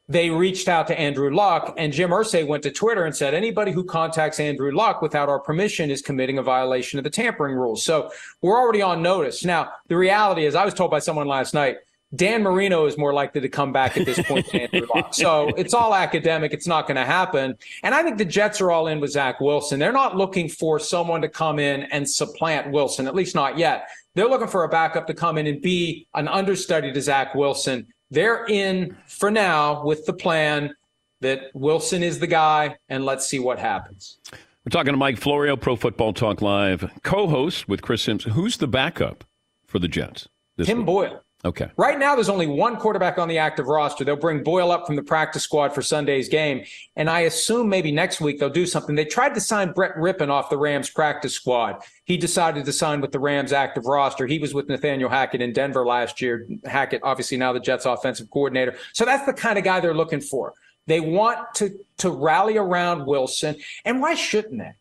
they 0.09 0.30
reached 0.30 0.68
out 0.68 0.88
to 0.88 0.98
Andrew 0.98 1.34
Luck, 1.34 1.74
and 1.78 1.92
Jim 1.92 2.11
Irsay 2.11 2.46
went 2.46 2.62
to 2.64 2.70
Twitter 2.70 3.05
and 3.05 3.14
said, 3.14 3.34
anybody 3.34 3.72
who 3.72 3.84
contacts 3.84 4.40
Andrew 4.40 4.72
Luck 4.72 5.00
without 5.00 5.28
our 5.28 5.38
permission 5.38 5.90
is 5.90 6.03
committing 6.03 6.38
a 6.38 6.42
violation 6.42 6.98
of 6.98 7.05
the 7.05 7.11
tampering 7.11 7.55
rules. 7.55 7.84
So 7.84 8.11
we're 8.42 8.59
already 8.59 8.82
on 8.82 9.00
notice. 9.00 9.44
Now, 9.44 9.70
the 9.88 9.96
reality 9.96 10.44
is, 10.44 10.55
I 10.55 10.64
was 10.64 10.74
told 10.74 10.90
by 10.90 10.98
someone 10.98 11.28
last 11.28 11.55
night, 11.55 11.76
Dan 12.14 12.42
Marino 12.42 12.84
is 12.84 12.98
more 12.98 13.14
likely 13.14 13.40
to 13.40 13.48
come 13.48 13.72
back 13.72 13.96
at 13.96 14.05
this 14.05 14.20
point 14.24 14.46
than 14.53 14.62
Andrew. 14.62 14.86
So 15.12 15.48
it's 15.57 15.72
all 15.72 15.94
academic. 15.94 16.53
It's 16.53 16.66
not 16.66 16.86
going 16.86 16.96
to 16.96 17.07
happen. 17.07 17.57
And 17.82 17.94
I 17.94 18.03
think 18.03 18.18
the 18.18 18.26
Jets 18.26 18.61
are 18.61 18.70
all 18.70 18.88
in 18.88 19.00
with 19.00 19.12
Zach 19.12 19.40
Wilson. 19.40 19.78
They're 19.78 19.92
not 19.92 20.14
looking 20.14 20.46
for 20.46 20.78
someone 20.78 21.22
to 21.22 21.28
come 21.30 21.59
in 21.59 21.84
and 21.84 22.07
supplant 22.07 22.70
Wilson, 22.70 23.07
at 23.07 23.14
least 23.14 23.34
not 23.34 23.57
yet. 23.57 23.88
They're 24.14 24.28
looking 24.28 24.48
for 24.48 24.64
a 24.64 24.68
backup 24.68 25.07
to 25.07 25.14
come 25.14 25.38
in 25.38 25.46
and 25.46 25.62
be 25.62 26.07
an 26.12 26.28
understudy 26.28 26.92
to 26.92 27.00
Zach 27.00 27.34
Wilson 27.34 27.86
they're 28.13 28.45
in 28.47 28.97
for 29.07 29.31
now 29.31 29.83
with 29.85 30.05
the 30.05 30.13
plan 30.13 30.75
that 31.23 31.51
Wilson 31.55 32.03
is 32.03 32.19
the 32.19 32.27
guy, 32.27 32.77
and 32.89 33.05
let's 33.05 33.27
see 33.27 33.39
what 33.39 33.59
happens. 33.59 34.19
We're 34.31 34.71
talking 34.71 34.93
to 34.93 34.99
Mike 34.99 35.19
Florio, 35.19 35.57
Pro 35.57 35.77
Football 35.77 36.13
Talk 36.13 36.43
Live, 36.43 36.91
co-host 37.03 37.69
with 37.69 37.81
Chris 37.81 38.03
Simpson. 38.03 38.33
Who's 38.33 38.59
the 38.59 38.69
backup 38.69 39.25
for 39.67 39.79
the 39.79 39.89
Jets? 39.89 40.29
Tim 40.63 40.79
week? 40.79 40.87
Boyle. 40.87 41.23
Okay. 41.45 41.68
Right 41.76 41.99
now, 41.99 42.14
there's 42.14 42.28
only 42.28 42.47
one 42.47 42.76
quarterback 42.76 43.18
on 43.18 43.26
the 43.26 43.38
active 43.38 43.66
roster. 43.66 44.05
They'll 44.05 44.14
bring 44.14 44.45
Boyle 44.45 44.70
up 44.70 44.86
from 44.86 44.95
the 44.95 45.03
practice 45.03 45.43
squad 45.43 45.74
for 45.74 45.82
Sunday's 45.82 46.28
game. 46.28 46.64
And 46.95 47.11
I 47.11 47.20
assume 47.20 47.68
maybe 47.68 47.90
next 47.90 48.20
week 48.20 48.38
they'll 48.38 48.49
do 48.49 48.64
something. 48.64 48.95
They 48.95 49.05
tried 49.05 49.34
to 49.34 49.40
sign 49.40 49.72
Brett 49.72 49.97
Rypien 49.97 50.28
off 50.28 50.51
the 50.51 50.57
Rams 50.57 50.88
practice 50.88 51.34
squad. 51.34 51.82
He 52.05 52.16
decided 52.16 52.64
to 52.64 52.72
sign 52.72 53.01
with 53.01 53.11
the 53.11 53.18
Rams 53.18 53.53
active 53.53 53.86
roster. 53.86 54.28
He 54.28 54.38
was 54.38 54.55
with 54.55 54.68
Nathaniel 54.68 55.11
Hackett 55.11 55.43
in 55.43 55.53
Denver 55.53 55.84
last 55.84 56.22
year. 56.22 56.47
Hackett, 56.64 57.01
obviously, 57.03 57.38
now 57.38 57.53
the 57.53 57.59
Jets 57.59 57.86
offensive 57.86 58.30
coordinator. 58.30 58.76
So 58.93 59.05
that's 59.05 59.26
the 59.26 59.32
kind 59.32 59.59
of 59.59 59.64
guy 59.64 59.80
they're 59.80 59.95
looking 59.95 60.20
for. 60.20 60.55
They 60.86 61.01
want 61.01 61.55
to, 61.57 61.76
to 61.99 62.11
rally 62.11 62.57
around 62.57 63.07
Wilson. 63.07 63.57
And 63.84 64.01
why 64.01 64.14
shouldn't 64.14 64.59
they? 64.59 64.64
I 64.64 64.74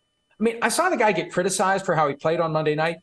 mean, 0.44 0.60
I 0.62 0.70
saw 0.70 0.90
the 0.90 0.98
guy 0.98 1.12
get 1.12 1.32
criticized 1.32 1.86
for 1.86 1.96
how 1.96 2.08
he 2.08 2.14
played 2.14 2.40
on 2.40 2.52
Monday 2.52 2.76
night. 2.76 2.98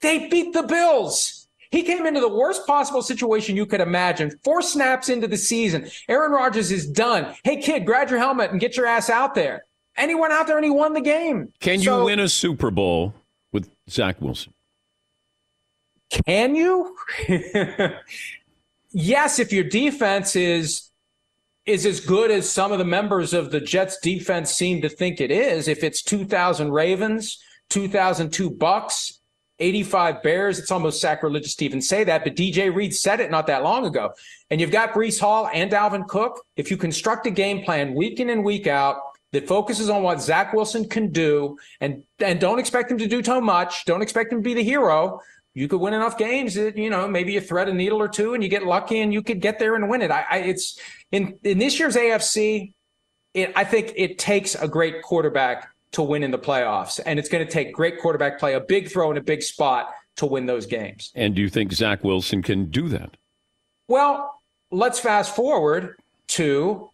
They 0.00 0.28
beat 0.28 0.52
the 0.52 0.62
Bills. 0.62 1.39
He 1.70 1.82
came 1.82 2.04
into 2.04 2.20
the 2.20 2.28
worst 2.28 2.66
possible 2.66 3.02
situation 3.02 3.56
you 3.56 3.66
could 3.66 3.80
imagine. 3.80 4.36
Four 4.42 4.60
snaps 4.60 5.08
into 5.08 5.28
the 5.28 5.36
season. 5.36 5.88
Aaron 6.08 6.32
Rodgers 6.32 6.72
is 6.72 6.88
done. 6.88 7.34
Hey, 7.44 7.60
kid, 7.60 7.86
grab 7.86 8.10
your 8.10 8.18
helmet 8.18 8.50
and 8.50 8.60
get 8.60 8.76
your 8.76 8.86
ass 8.86 9.08
out 9.08 9.34
there. 9.34 9.64
And 9.96 10.10
he 10.10 10.14
went 10.14 10.32
out 10.32 10.46
there 10.46 10.56
and 10.56 10.64
he 10.64 10.70
won 10.70 10.94
the 10.94 11.00
game. 11.00 11.52
Can 11.60 11.78
so, 11.78 12.00
you 12.00 12.04
win 12.06 12.18
a 12.18 12.28
Super 12.28 12.70
Bowl 12.70 13.14
with 13.52 13.70
Zach 13.88 14.20
Wilson? 14.20 14.52
Can 16.26 16.56
you? 16.56 16.96
yes, 18.90 19.38
if 19.38 19.52
your 19.52 19.64
defense 19.64 20.34
is 20.34 20.90
is 21.66 21.86
as 21.86 22.00
good 22.00 22.30
as 22.30 22.50
some 22.50 22.72
of 22.72 22.78
the 22.78 22.84
members 22.84 23.32
of 23.32 23.50
the 23.50 23.60
Jets 23.60 23.98
defense 24.00 24.50
seem 24.50 24.80
to 24.82 24.88
think 24.88 25.20
it 25.20 25.30
is. 25.30 25.68
If 25.68 25.84
it's 25.84 26.02
2000 26.02 26.72
Ravens, 26.72 27.38
2002 27.68 28.50
Bucks, 28.50 29.19
85 29.60 30.22
Bears. 30.22 30.58
It's 30.58 30.70
almost 30.70 31.00
sacrilegious 31.00 31.54
to 31.56 31.64
even 31.64 31.80
say 31.80 32.04
that, 32.04 32.24
but 32.24 32.34
DJ 32.34 32.74
Reed 32.74 32.94
said 32.94 33.20
it 33.20 33.30
not 33.30 33.46
that 33.46 33.62
long 33.62 33.86
ago. 33.86 34.12
And 34.50 34.60
you've 34.60 34.70
got 34.70 34.92
Breece 34.92 35.20
Hall 35.20 35.48
and 35.52 35.70
Dalvin 35.70 36.06
Cook. 36.08 36.44
If 36.56 36.70
you 36.70 36.76
construct 36.76 37.26
a 37.26 37.30
game 37.30 37.64
plan 37.64 37.94
week 37.94 38.20
in 38.20 38.30
and 38.30 38.44
week 38.44 38.66
out 38.66 38.96
that 39.32 39.46
focuses 39.46 39.88
on 39.88 40.02
what 40.02 40.20
Zach 40.20 40.52
Wilson 40.52 40.88
can 40.88 41.10
do 41.10 41.56
and, 41.80 42.02
and 42.18 42.40
don't 42.40 42.58
expect 42.58 42.90
him 42.90 42.98
to 42.98 43.06
do 43.06 43.22
too 43.22 43.40
much, 43.40 43.84
don't 43.84 44.02
expect 44.02 44.32
him 44.32 44.38
to 44.38 44.42
be 44.42 44.54
the 44.54 44.64
hero, 44.64 45.20
you 45.54 45.66
could 45.66 45.80
win 45.80 45.94
enough 45.94 46.16
games 46.16 46.54
that, 46.54 46.76
you 46.76 46.90
know, 46.90 47.08
maybe 47.08 47.32
you 47.32 47.40
thread 47.40 47.68
a 47.68 47.74
needle 47.74 48.00
or 48.00 48.08
two 48.08 48.34
and 48.34 48.42
you 48.42 48.48
get 48.48 48.64
lucky 48.64 49.00
and 49.00 49.12
you 49.12 49.22
could 49.22 49.40
get 49.40 49.58
there 49.58 49.74
and 49.74 49.88
win 49.88 50.02
it. 50.02 50.10
I, 50.10 50.24
I 50.30 50.36
it's 50.38 50.78
in, 51.10 51.38
in 51.42 51.58
this 51.58 51.78
year's 51.78 51.96
AFC, 51.96 52.72
it, 53.34 53.52
I 53.56 53.64
think 53.64 53.92
it 53.96 54.18
takes 54.18 54.54
a 54.54 54.68
great 54.68 55.02
quarterback 55.02 55.69
to 55.92 56.02
win 56.02 56.22
in 56.22 56.30
the 56.30 56.38
playoffs. 56.38 57.00
And 57.04 57.18
it's 57.18 57.28
going 57.28 57.44
to 57.44 57.50
take 57.50 57.72
great 57.72 57.98
quarterback 58.00 58.38
play, 58.38 58.54
a 58.54 58.60
big 58.60 58.90
throw 58.90 59.10
in 59.10 59.16
a 59.16 59.22
big 59.22 59.42
spot 59.42 59.90
to 60.16 60.26
win 60.26 60.46
those 60.46 60.66
games. 60.66 61.10
And 61.14 61.34
do 61.34 61.42
you 61.42 61.48
think 61.48 61.72
Zach 61.72 62.04
Wilson 62.04 62.42
can 62.42 62.66
do 62.66 62.88
that? 62.88 63.16
Well, 63.88 64.40
let's 64.70 65.00
fast 65.00 65.34
forward 65.34 65.96
to 66.28 66.90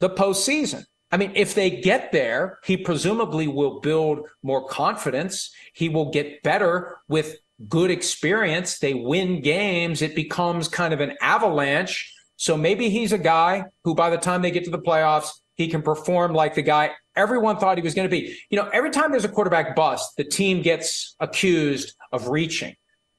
the 0.00 0.10
postseason. 0.10 0.84
I 1.10 1.16
mean, 1.16 1.32
if 1.34 1.54
they 1.54 1.70
get 1.70 2.12
there, 2.12 2.58
he 2.64 2.76
presumably 2.76 3.48
will 3.48 3.80
build 3.80 4.28
more 4.42 4.66
confidence. 4.68 5.50
He 5.72 5.88
will 5.88 6.10
get 6.10 6.42
better 6.42 6.98
with 7.08 7.38
good 7.68 7.90
experience. 7.90 8.78
They 8.78 8.94
win 8.94 9.40
games. 9.40 10.02
It 10.02 10.14
becomes 10.14 10.68
kind 10.68 10.92
of 10.92 11.00
an 11.00 11.14
avalanche. 11.20 12.14
So 12.36 12.56
maybe 12.56 12.90
he's 12.90 13.12
a 13.12 13.18
guy 13.18 13.64
who, 13.84 13.94
by 13.94 14.10
the 14.10 14.18
time 14.18 14.42
they 14.42 14.50
get 14.50 14.64
to 14.64 14.70
the 14.70 14.78
playoffs, 14.78 15.30
he 15.58 15.68
can 15.68 15.82
perform 15.82 16.32
like 16.32 16.54
the 16.54 16.62
guy 16.62 16.92
everyone 17.16 17.58
thought 17.58 17.76
he 17.76 17.82
was 17.82 17.94
going 17.94 18.08
to 18.08 18.10
be. 18.10 18.34
You 18.48 18.56
know, 18.56 18.68
every 18.72 18.90
time 18.90 19.10
there's 19.10 19.24
a 19.24 19.28
quarterback 19.28 19.74
bust, 19.76 20.16
the 20.16 20.24
team 20.24 20.62
gets 20.62 21.16
accused 21.20 21.94
of 22.12 22.28
reaching. 22.28 22.74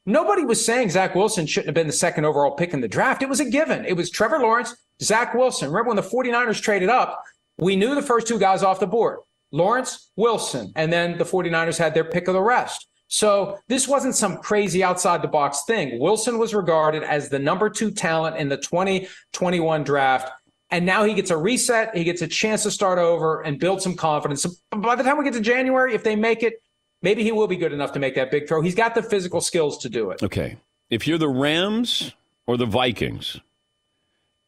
Nobody 0.06 0.44
was 0.44 0.66
saying 0.66 0.90
Zach 0.90 1.14
Wilson 1.14 1.46
shouldn't 1.46 1.68
have 1.68 1.76
been 1.76 1.86
the 1.86 1.94
second 1.94 2.26
overall 2.26 2.56
pick 2.56 2.74
in 2.74 2.82
the 2.82 2.88
draft. 2.88 3.22
It 3.22 3.30
was 3.30 3.42
a 3.42 3.50
given. 3.50 3.86
It 3.86 3.94
was 3.94 4.10
Trevor 4.10 4.40
Lawrence, 4.40 4.74
Zach 5.04 5.34
Wilson. 5.36 5.70
Remember 5.70 5.90
when 5.90 5.98
the 5.98 6.02
49ers 6.02 6.62
traded 6.62 6.90
up, 6.90 7.22
we 7.58 7.76
knew 7.76 7.94
the 7.94 8.02
first 8.02 8.26
two 8.26 8.40
guys 8.40 8.64
off 8.64 8.80
the 8.80 8.88
board 8.88 9.20
Lawrence, 9.52 10.12
Wilson, 10.16 10.72
and 10.76 10.94
then 10.94 11.18
the 11.18 11.26
49ers 11.26 11.78
had 11.78 11.94
their 11.94 12.06
pick 12.06 12.28
of 12.30 12.34
the 12.34 12.42
rest. 12.42 12.88
So 13.10 13.58
this 13.68 13.88
wasn't 13.88 14.16
some 14.16 14.38
crazy 14.38 14.84
outside 14.84 15.24
the 15.24 15.28
box 15.28 15.64
thing. 15.66 16.00
Wilson 16.00 16.38
was 16.38 16.54
regarded 16.54 17.04
as 17.04 17.28
the 17.28 17.40
number 17.40 17.70
two 17.70 17.90
talent 17.90 18.38
in 18.38 18.50
the 18.50 18.58
2021 18.58 19.84
draft. 19.84 20.32
And 20.72 20.86
now 20.86 21.04
he 21.04 21.14
gets 21.14 21.32
a 21.32 21.38
reset. 21.38 21.96
He 21.96 22.04
gets 22.04 22.22
a 22.22 22.28
chance 22.28 22.64
to 22.64 22.72
start 22.72 23.00
over 23.00 23.42
and 23.42 23.60
build 23.60 23.82
some 23.82 23.96
confidence. 23.96 24.44
So 24.44 24.52
by 24.78 24.96
the 24.96 25.04
time 25.04 25.18
we 25.18 25.24
get 25.24 25.34
to 25.34 25.42
January, 25.42 25.96
if 25.96 26.04
they 26.04 26.16
make 26.16 26.44
it, 26.44 26.62
maybe 27.02 27.24
he 27.24 27.32
will 27.32 27.48
be 27.48 27.56
good 27.56 27.74
enough 27.74 27.92
to 27.94 28.00
make 28.00 28.16
that 28.16 28.30
big 28.30 28.48
throw. 28.48 28.62
He's 28.62 28.76
got 28.76 28.94
the 28.94 29.02
physical 29.02 29.42
skills 29.42 29.80
to 29.80 29.90
do 29.90 30.12
it. 30.12 30.22
Okay. 30.22 30.58
If 30.90 31.08
you're 31.08 31.18
the 31.18 31.30
Rams 31.30 32.14
or 32.46 32.58
the 32.58 32.66
Vikings 32.66 33.40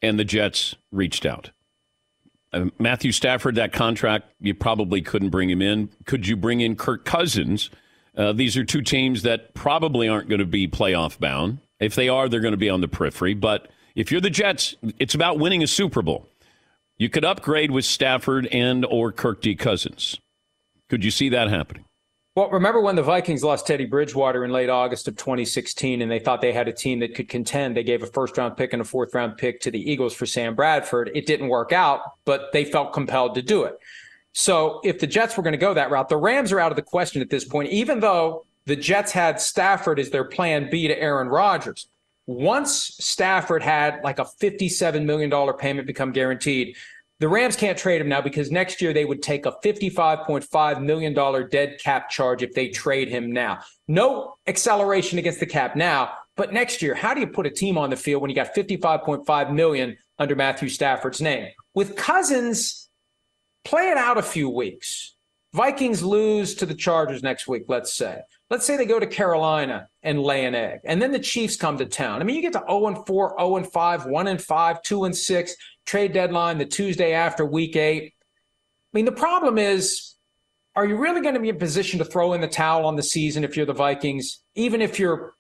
and 0.02 0.20
the 0.20 0.24
Jets 0.24 0.76
reached 0.92 1.26
out, 1.26 1.52
uh, 2.54 2.66
Matthew 2.78 3.12
Stafford, 3.12 3.56
that 3.56 3.72
contract, 3.72 4.32
you 4.40 4.54
probably 4.54 5.02
couldn't 5.02 5.30
bring 5.30 5.50
him 5.50 5.62
in. 5.62 5.90
Could 6.06 6.28
you 6.28 6.36
bring 6.36 6.62
in 6.62 6.76
Kirk 6.76 7.06
Cousins? 7.06 7.70
Uh, 8.16 8.34
these 8.34 8.58
are 8.58 8.66
two 8.66 8.82
teams 8.82 9.22
that 9.24 9.54
probably 9.54 10.10
aren't 10.10 10.28
going 10.28 10.40
to 10.40 10.46
be 10.46 10.68
playoff 10.68 11.18
bound. 11.18 11.60
If 11.80 11.96
they 11.96 12.10
are, 12.10 12.28
they're 12.28 12.42
going 12.42 12.52
to 12.52 12.58
be 12.58 12.70
on 12.70 12.82
the 12.82 12.88
periphery. 12.88 13.34
But 13.34 13.70
if 13.96 14.12
you're 14.12 14.22
the 14.22 14.30
Jets, 14.30 14.76
it's 15.00 15.16
about 15.16 15.40
winning 15.40 15.64
a 15.64 15.68
Super 15.68 16.02
Bowl. 16.02 16.28
You 16.98 17.10
could 17.10 17.26
upgrade 17.26 17.72
with 17.72 17.86
Stafford 17.86 18.48
and 18.48 18.86
or 18.86 19.12
Kirk 19.12 19.42
D. 19.42 19.56
Cousins. 19.56 20.20
Could 20.90 21.04
you 21.04 21.12
see 21.12 21.30
that 21.30 21.50
happening? 21.50 21.86
Well, 22.36 22.50
remember 22.50 22.80
when 22.80 22.96
the 22.96 23.04
Vikings 23.04 23.44
lost 23.44 23.68
Teddy 23.68 23.86
Bridgewater 23.86 24.46
in 24.46 24.52
late 24.52 24.70
August 24.70 25.10
of 25.10 25.18
2016 25.18 26.02
and 26.02 26.10
they 26.10 26.20
thought 26.20 26.40
they 26.40 26.54
had 26.54 26.70
a 26.70 26.74
team 26.74 27.00
that 27.00 27.14
could 27.14 27.28
contend? 27.28 27.76
They 27.76 27.84
gave 27.84 28.04
a 28.04 28.08
first 28.08 28.38
round 28.38 28.56
pick 28.56 28.72
and 28.72 28.82
a 28.82 28.86
fourth 28.86 29.14
round 29.14 29.38
pick 29.38 29.60
to 29.62 29.72
the 29.72 29.92
Eagles 29.92 30.14
for 30.14 30.26
Sam 30.26 30.56
Bradford. 30.56 31.12
It 31.14 31.26
didn't 31.26 31.50
work 31.50 31.74
out, 31.74 32.02
but 32.24 32.54
they 32.54 32.64
felt 32.64 32.94
compelled 32.94 33.36
to 33.36 33.42
do 33.42 33.64
it. 33.64 33.78
So 34.34 34.80
if 34.86 35.00
the 35.00 35.08
Jets 35.08 35.36
were 35.36 35.44
going 35.44 35.52
to 35.54 35.58
go 35.58 35.74
that 35.74 35.92
route, 35.92 36.08
the 36.08 36.16
Rams 36.16 36.54
are 36.54 36.60
out 36.60 36.72
of 36.72 36.78
the 36.78 36.82
question 36.82 37.22
at 37.22 37.30
this 37.30 37.44
point, 37.44 37.70
even 37.70 38.00
though 38.00 38.46
the 38.66 38.78
Jets 38.78 39.12
had 39.12 39.42
Stafford 39.42 40.00
as 40.00 40.10
their 40.10 40.24
plan 40.24 40.70
B 40.70 40.88
to 40.88 40.98
Aaron 40.98 41.28
Rodgers. 41.28 41.88
Once 42.32 42.96
Stafford 43.00 43.62
had 43.62 44.02
like 44.06 44.18
a 44.18 44.24
$57 44.24 45.04
million 45.04 45.54
payment 45.58 45.86
become 45.86 46.14
guaranteed, 46.14 46.78
the 47.20 47.28
Rams 47.28 47.58
can't 47.58 47.78
trade 47.78 48.00
him 48.00 48.08
now 48.08 48.22
because 48.22 48.50
next 48.50 48.82
year 48.82 48.94
they 48.94 49.04
would 49.04 49.22
take 49.22 49.46
a 49.46 49.52
$55.5 49.64 50.82
million 50.82 51.50
dead 51.50 51.78
cap 51.80 52.10
charge 52.10 52.42
if 52.42 52.54
they 52.54 52.70
trade 52.70 53.10
him 53.10 53.34
now. 53.34 53.60
No 53.90 54.36
acceleration 54.48 55.20
against 55.20 55.42
the 55.42 55.46
cap 55.46 55.76
now, 55.76 56.14
but 56.38 56.54
next 56.54 56.82
year, 56.82 56.96
how 56.96 57.14
do 57.14 57.20
you 57.20 57.28
put 57.28 57.46
a 57.46 57.50
team 57.50 57.78
on 57.78 57.90
the 57.90 57.98
field 57.98 58.22
when 58.22 58.30
you 58.30 58.36
got 58.36 58.56
55.5 58.56 59.54
million 59.54 59.98
under 60.18 60.36
Matthew 60.36 60.70
Stafford's 60.70 61.20
name? 61.20 61.50
With 61.76 61.98
Cousins, 61.98 62.90
play 63.66 63.90
it 63.90 63.98
out 63.98 64.18
a 64.18 64.24
few 64.24 64.50
weeks. 64.50 65.16
Vikings 65.54 66.02
lose 66.02 66.56
to 66.56 66.66
the 66.66 66.76
Chargers 66.76 67.22
next 67.22 67.46
week, 67.46 67.64
let's 67.68 67.94
say. 67.94 68.22
Let's 68.52 68.66
say 68.66 68.76
they 68.76 68.86
go 68.86 69.00
to 69.00 69.08
Carolina 69.08 69.88
and 70.04 70.22
lay 70.22 70.44
an 70.44 70.56
egg, 70.56 70.82
and 70.84 71.02
then 71.02 71.14
the 71.14 71.20
Chiefs 71.20 71.56
come 71.56 71.78
to 71.78 71.86
town. 71.86 72.22
I 72.22 72.26
mean, 72.26 72.36
you 72.36 72.42
get 72.42 72.52
to 72.52 72.64
0 72.68 72.88
and 72.88 73.08
4, 73.08 73.36
0 73.40 73.56
and 73.56 73.72
5, 73.72 74.06
1 74.06 74.28
and 74.28 74.42
5, 74.42 74.82
2 74.84 75.04
and 75.06 75.16
6 75.16 75.56
trade 75.86 76.12
deadline 76.12 76.58
the 76.58 76.66
Tuesday 76.66 77.14
after 77.14 77.46
week 77.46 77.78
eight. 77.78 78.14
I 78.14 78.98
mean, 78.98 79.06
the 79.06 79.14
problem 79.14 79.58
is, 79.58 80.16
are 80.76 80.86
you 80.86 80.98
really 80.98 81.22
going 81.22 81.34
to 81.34 81.40
be 81.40 81.48
in 81.48 81.58
position 81.58 81.98
to 82.00 82.06
throw 82.06 82.34
in 82.34 82.42
the 82.42 82.48
towel 82.48 82.86
on 82.86 82.98
the 82.98 83.04
season 83.04 83.46
if 83.46 83.56
you're 83.56 83.66
the 83.66 83.74
Vikings, 83.74 84.42
even 84.56 84.82
if 84.82 85.00
you're 85.00 85.34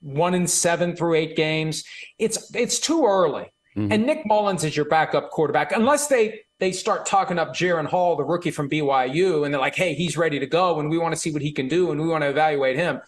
one 0.00 0.34
in 0.34 0.46
seven 0.46 0.94
through 0.94 1.14
eight 1.14 1.34
games? 1.34 1.82
It's 2.20 2.54
it's 2.54 2.78
too 2.78 3.06
early. 3.06 3.52
Mm-hmm. 3.76 3.92
And 3.92 4.06
Nick 4.06 4.24
Mullens 4.24 4.62
is 4.62 4.76
your 4.76 4.86
backup 4.86 5.30
quarterback, 5.30 5.72
unless 5.72 6.06
they 6.06 6.42
they 6.60 6.72
start 6.72 7.06
talking 7.06 7.38
up 7.38 7.54
Jaren 7.54 7.86
Hall, 7.86 8.16
the 8.16 8.24
rookie 8.24 8.50
from 8.50 8.68
BYU, 8.68 9.44
and 9.44 9.52
they're 9.52 9.60
like, 9.60 9.74
"Hey, 9.74 9.94
he's 9.94 10.16
ready 10.16 10.38
to 10.38 10.46
go, 10.46 10.78
and 10.78 10.90
we 10.90 10.98
want 10.98 11.14
to 11.14 11.20
see 11.20 11.32
what 11.32 11.42
he 11.42 11.52
can 11.52 11.68
do, 11.68 11.90
and 11.90 12.00
we 12.00 12.06
want 12.06 12.22
to 12.22 12.28
evaluate 12.28 12.76
him." 12.76 13.00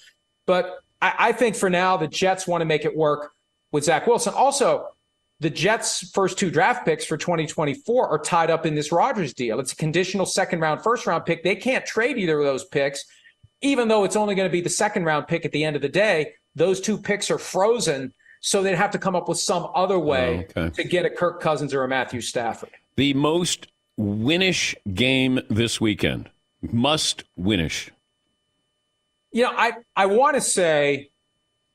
But 0.46 0.78
I, 1.00 1.14
I 1.18 1.32
think 1.32 1.55
for 1.55 1.70
now, 1.70 1.96
the 1.96 2.09
Jets 2.09 2.46
want 2.46 2.62
to 2.62 2.64
make 2.64 2.84
it 2.84 2.96
work 2.96 3.32
with 3.70 3.84
Zach 3.84 4.07
Wilson. 4.07 4.32
Also, 4.34 4.88
the 5.40 5.50
Jets' 5.50 6.11
first 6.11 6.38
two 6.38 6.50
draft 6.50 6.86
picks 6.86 7.05
for 7.05 7.16
2024 7.16 8.09
are 8.09 8.18
tied 8.18 8.48
up 8.48 8.64
in 8.64 8.74
this 8.74 8.90
Rodgers 8.90 9.34
deal. 9.34 9.61
It's 9.61 9.72
a 9.72 9.76
conditional 9.76 10.24
second 10.24 10.61
round, 10.61 10.82
first 10.82 11.07
round 11.07 11.26
pick. 11.26 11.42
They 11.44 11.57
can't 11.57 11.84
trade 11.84 12.16
either 12.16 12.38
of 12.38 12.44
those 12.44 12.64
picks, 12.64 13.05
even 13.61 13.88
though 13.88 14.05
it's 14.05 14.16
only 14.16 14.34
going 14.34 14.48
to 14.48 14.53
be 14.53 14.61
the 14.61 14.70
second 14.70 15.05
round 15.05 15.26
pick 15.26 15.44
at 15.44 15.53
the 15.53 15.64
end 15.64 15.76
of 15.76 15.82
the 15.82 15.88
day. 15.88 16.34
Those 16.55 16.80
two 16.80 16.96
picks 16.96 17.30
are 17.30 17.38
frozen. 17.38 18.14
So 18.40 18.62
they'd 18.62 18.74
have 18.74 18.90
to 18.92 18.98
come 18.98 19.14
up 19.14 19.28
with 19.28 19.38
some 19.38 19.68
other 19.74 19.98
way 19.98 20.48
oh, 20.57 20.62
okay. 20.62 20.82
to 20.82 20.88
get 20.88 21.07
a 21.07 21.11
Kirk 21.11 21.40
Cousins 21.40 21.72
or 21.72 21.84
a 21.84 21.88
Matthew 21.88 22.20
Stafford. 22.20 22.70
The 22.97 23.14
most 23.14 23.68
winish 23.99 24.74
game 24.93 25.40
this 25.49 25.80
weekend. 25.80 26.30
Must 26.61 27.24
winish. 27.38 27.90
You 29.32 29.45
know, 29.45 29.53
I, 29.57 29.72
I 29.97 30.07
want 30.07 30.34
to 30.36 30.40
say 30.40 31.11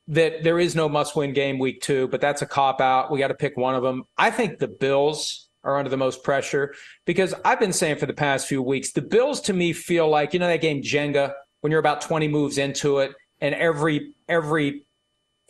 that 0.07 0.43
there 0.43 0.59
is 0.59 0.76
no 0.76 0.88
must 0.88 1.15
win 1.15 1.34
game 1.34 1.59
week 1.59 1.82
two, 1.82 2.07
but 2.07 2.22
that's 2.22 2.41
a 2.41 2.45
cop 2.45 2.80
out. 2.80 3.11
We 3.11 3.20
got 3.20 3.28
to 3.28 3.34
pick 3.34 3.57
one 3.57 3.76
of 3.76 3.84
them. 3.84 4.03
I 4.18 4.32
think 4.32 4.59
the 4.59 4.68
Bills 4.68 5.49
are 5.63 5.78
under 5.78 5.89
the 5.89 5.97
most 5.97 6.24
pressure 6.24 6.74
because 7.05 7.34
I've 7.43 7.59
been 7.59 7.74
saying 7.74 7.97
for 7.97 8.05
the 8.05 8.13
past 8.13 8.47
few 8.47 8.61
weeks, 8.61 8.93
the 8.93 9.01
Bills 9.01 9.41
to 9.41 9.53
me 9.53 9.74
feel 9.74 10.07
like, 10.07 10.34
you 10.34 10.39
know, 10.39 10.47
that 10.47 10.61
game 10.61 10.82
Jenga 10.82 11.34
when 11.61 11.72
you're 11.72 11.80
about 11.80 12.01
20 12.01 12.28
moves 12.28 12.57
into 12.57 12.99
it 12.99 13.11
and 13.41 13.53
every, 13.55 14.13
every 14.30 14.86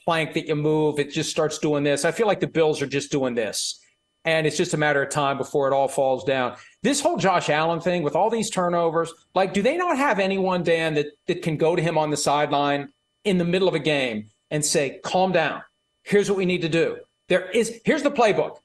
plank 0.03 0.33
that 0.33 0.47
you 0.47 0.55
move, 0.55 0.99
it 0.99 1.11
just 1.11 1.29
starts 1.29 1.59
doing 1.59 1.83
this. 1.83 2.05
I 2.05 2.11
feel 2.11 2.25
like 2.25 2.39
the 2.39 2.47
Bills 2.47 2.81
are 2.81 2.87
just 2.87 3.11
doing 3.11 3.35
this. 3.35 3.79
And 4.27 4.45
it's 4.45 4.57
just 4.57 4.73
a 4.73 4.77
matter 4.77 5.01
of 5.01 5.09
time 5.09 5.37
before 5.37 5.69
it 5.69 5.73
all 5.73 5.87
falls 5.87 6.25
down. 6.25 6.57
This 6.83 6.99
whole 6.99 7.15
Josh 7.15 7.49
Allen 7.49 7.79
thing 7.79 8.03
with 8.03 8.13
all 8.13 8.29
these 8.29 8.49
turnovers, 8.49 9.13
like, 9.33 9.53
do 9.53 9.61
they 9.61 9.77
not 9.77 9.95
have 9.95 10.19
anyone, 10.19 10.63
Dan, 10.63 10.95
that, 10.95 11.05
that 11.27 11.41
can 11.41 11.55
go 11.55 11.77
to 11.77 11.81
him 11.81 11.97
on 11.97 12.09
the 12.09 12.17
sideline 12.17 12.89
in 13.23 13.37
the 13.37 13.45
middle 13.45 13.69
of 13.69 13.73
a 13.73 13.79
game 13.79 14.29
and 14.51 14.65
say, 14.65 14.99
calm 15.01 15.31
down. 15.31 15.61
Here's 16.03 16.29
what 16.29 16.37
we 16.37 16.45
need 16.45 16.63
to 16.63 16.67
do. 16.67 16.97
There 17.29 17.49
is, 17.51 17.79
here's 17.85 18.03
the 18.03 18.11
playbook. 18.11 18.57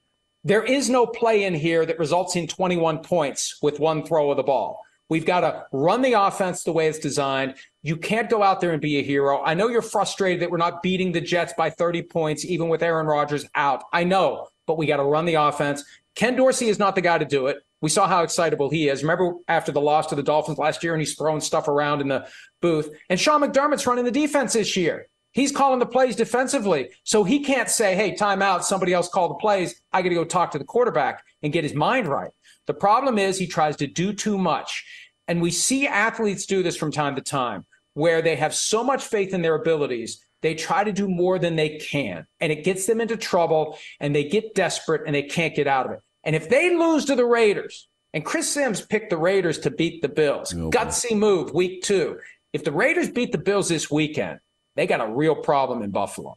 There 0.42 0.64
is 0.64 0.90
no 0.90 1.06
play 1.06 1.44
in 1.44 1.54
here 1.54 1.86
that 1.86 2.00
results 2.00 2.34
in 2.34 2.48
21 2.48 2.98
points 3.04 3.60
with 3.62 3.78
one 3.78 4.04
throw 4.04 4.32
of 4.32 4.36
the 4.36 4.42
ball. 4.42 4.80
We've 5.08 5.24
got 5.24 5.42
to 5.42 5.66
run 5.72 6.02
the 6.02 6.14
offense 6.14 6.64
the 6.64 6.72
way 6.72 6.88
it's 6.88 6.98
designed. 6.98 7.54
You 7.82 7.96
can't 7.96 8.28
go 8.28 8.42
out 8.42 8.60
there 8.60 8.72
and 8.72 8.82
be 8.82 8.98
a 8.98 9.02
hero. 9.02 9.40
I 9.44 9.54
know 9.54 9.68
you're 9.68 9.80
frustrated 9.80 10.42
that 10.42 10.50
we're 10.50 10.56
not 10.56 10.82
beating 10.82 11.12
the 11.12 11.20
Jets 11.20 11.52
by 11.56 11.70
30 11.70 12.02
points, 12.02 12.44
even 12.44 12.68
with 12.68 12.82
Aaron 12.82 13.06
Rodgers 13.06 13.44
out. 13.54 13.84
I 13.92 14.02
know, 14.02 14.48
but 14.66 14.78
we 14.78 14.86
got 14.86 14.96
to 14.96 15.04
run 15.04 15.24
the 15.24 15.34
offense. 15.34 15.84
Ken 16.14 16.36
Dorsey 16.36 16.68
is 16.68 16.78
not 16.78 16.94
the 16.94 17.00
guy 17.00 17.18
to 17.18 17.24
do 17.24 17.46
it. 17.46 17.58
We 17.80 17.90
saw 17.90 18.06
how 18.06 18.22
excitable 18.22 18.70
he 18.70 18.88
is. 18.88 19.02
Remember 19.02 19.34
after 19.48 19.72
the 19.72 19.80
loss 19.80 20.06
to 20.08 20.14
the 20.14 20.22
Dolphins 20.22 20.58
last 20.58 20.84
year 20.84 20.94
and 20.94 21.00
he's 21.00 21.14
throwing 21.14 21.40
stuff 21.40 21.68
around 21.68 22.00
in 22.00 22.08
the 22.08 22.28
booth. 22.60 22.90
And 23.10 23.18
Sean 23.18 23.40
McDermott's 23.40 23.86
running 23.86 24.04
the 24.04 24.10
defense 24.10 24.52
this 24.52 24.76
year. 24.76 25.08
He's 25.32 25.50
calling 25.50 25.78
the 25.78 25.86
plays 25.86 26.14
defensively. 26.14 26.90
So 27.04 27.24
he 27.24 27.42
can't 27.42 27.68
say, 27.68 27.96
hey, 27.96 28.14
timeout, 28.14 28.62
somebody 28.62 28.92
else 28.92 29.08
call 29.08 29.28
the 29.28 29.34
plays. 29.34 29.80
I 29.92 30.02
got 30.02 30.10
to 30.10 30.14
go 30.14 30.24
talk 30.24 30.50
to 30.52 30.58
the 30.58 30.64
quarterback 30.64 31.24
and 31.42 31.52
get 31.52 31.64
his 31.64 31.74
mind 31.74 32.06
right. 32.06 32.30
The 32.66 32.74
problem 32.74 33.18
is 33.18 33.38
he 33.38 33.46
tries 33.46 33.76
to 33.76 33.86
do 33.86 34.12
too 34.12 34.38
much. 34.38 34.84
And 35.26 35.40
we 35.40 35.50
see 35.50 35.88
athletes 35.88 36.46
do 36.46 36.62
this 36.62 36.76
from 36.76 36.92
time 36.92 37.16
to 37.16 37.22
time 37.22 37.64
where 37.94 38.22
they 38.22 38.36
have 38.36 38.54
so 38.54 38.84
much 38.84 39.04
faith 39.04 39.34
in 39.34 39.42
their 39.42 39.54
abilities, 39.54 40.24
they 40.42 40.54
try 40.54 40.84
to 40.84 40.92
do 40.92 41.08
more 41.08 41.38
than 41.38 41.56
they 41.56 41.78
can. 41.78 42.26
And 42.40 42.52
it 42.52 42.64
gets 42.64 42.86
them 42.86 43.00
into 43.00 43.16
trouble 43.16 43.78
and 44.00 44.14
they 44.14 44.24
get 44.24 44.54
desperate 44.54 45.02
and 45.06 45.14
they 45.14 45.22
can't 45.22 45.54
get 45.54 45.66
out 45.66 45.86
of 45.86 45.92
it. 45.92 46.00
And 46.24 46.36
if 46.36 46.48
they 46.48 46.76
lose 46.76 47.04
to 47.06 47.16
the 47.16 47.24
Raiders, 47.24 47.88
and 48.14 48.24
Chris 48.24 48.50
Simms 48.50 48.82
picked 48.82 49.10
the 49.10 49.16
Raiders 49.16 49.58
to 49.60 49.70
beat 49.70 50.02
the 50.02 50.08
Bills, 50.08 50.54
okay. 50.54 50.76
gutsy 50.76 51.16
move 51.16 51.52
week 51.54 51.82
two. 51.82 52.18
If 52.52 52.64
the 52.64 52.72
Raiders 52.72 53.08
beat 53.08 53.32
the 53.32 53.38
Bills 53.38 53.68
this 53.68 53.90
weekend, 53.90 54.40
they 54.76 54.86
got 54.86 55.00
a 55.00 55.10
real 55.10 55.34
problem 55.34 55.82
in 55.82 55.90
Buffalo. 55.90 56.36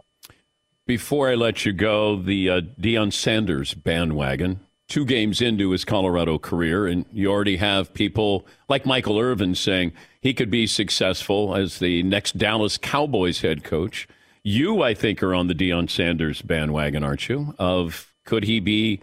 Before 0.88 1.30
I 1.30 1.36
let 1.36 1.66
you 1.66 1.74
go, 1.74 2.16
the 2.16 2.50
uh, 2.50 2.62
Deion 2.80 3.12
Sanders 3.12 3.74
bandwagon, 3.74 4.60
two 4.88 5.04
games 5.04 5.42
into 5.42 5.72
his 5.72 5.84
Colorado 5.84 6.38
career, 6.38 6.86
and 6.86 7.06
you 7.12 7.30
already 7.30 7.58
have 7.58 7.94
people 7.94 8.46
like 8.70 8.86
Michael 8.86 9.20
Irvin 9.20 9.56
saying 9.56 9.94
he 10.26 10.34
could 10.34 10.50
be 10.50 10.66
successful 10.66 11.56
as 11.56 11.78
the 11.78 12.02
next 12.02 12.36
Dallas 12.40 12.80
Cowboys 12.80 13.42
head 13.42 13.64
coach. 13.64 14.08
You, 14.42 14.82
I 14.82 14.96
think, 14.96 15.22
are 15.22 15.36
on 15.36 15.46
the 15.46 15.54
Deion 15.54 15.88
Sanders 15.88 16.42
bandwagon, 16.42 17.04
aren't 17.04 17.30
you? 17.30 17.54
Of 17.60 18.12
could 18.26 18.44
he 18.44 18.60
be 18.60 19.02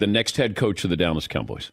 the 0.00 0.06
next 0.06 0.36
head 0.36 0.54
coach 0.54 0.84
of 0.84 0.90
the 0.90 0.98
Dallas 0.98 1.26
Cowboys? 1.26 1.72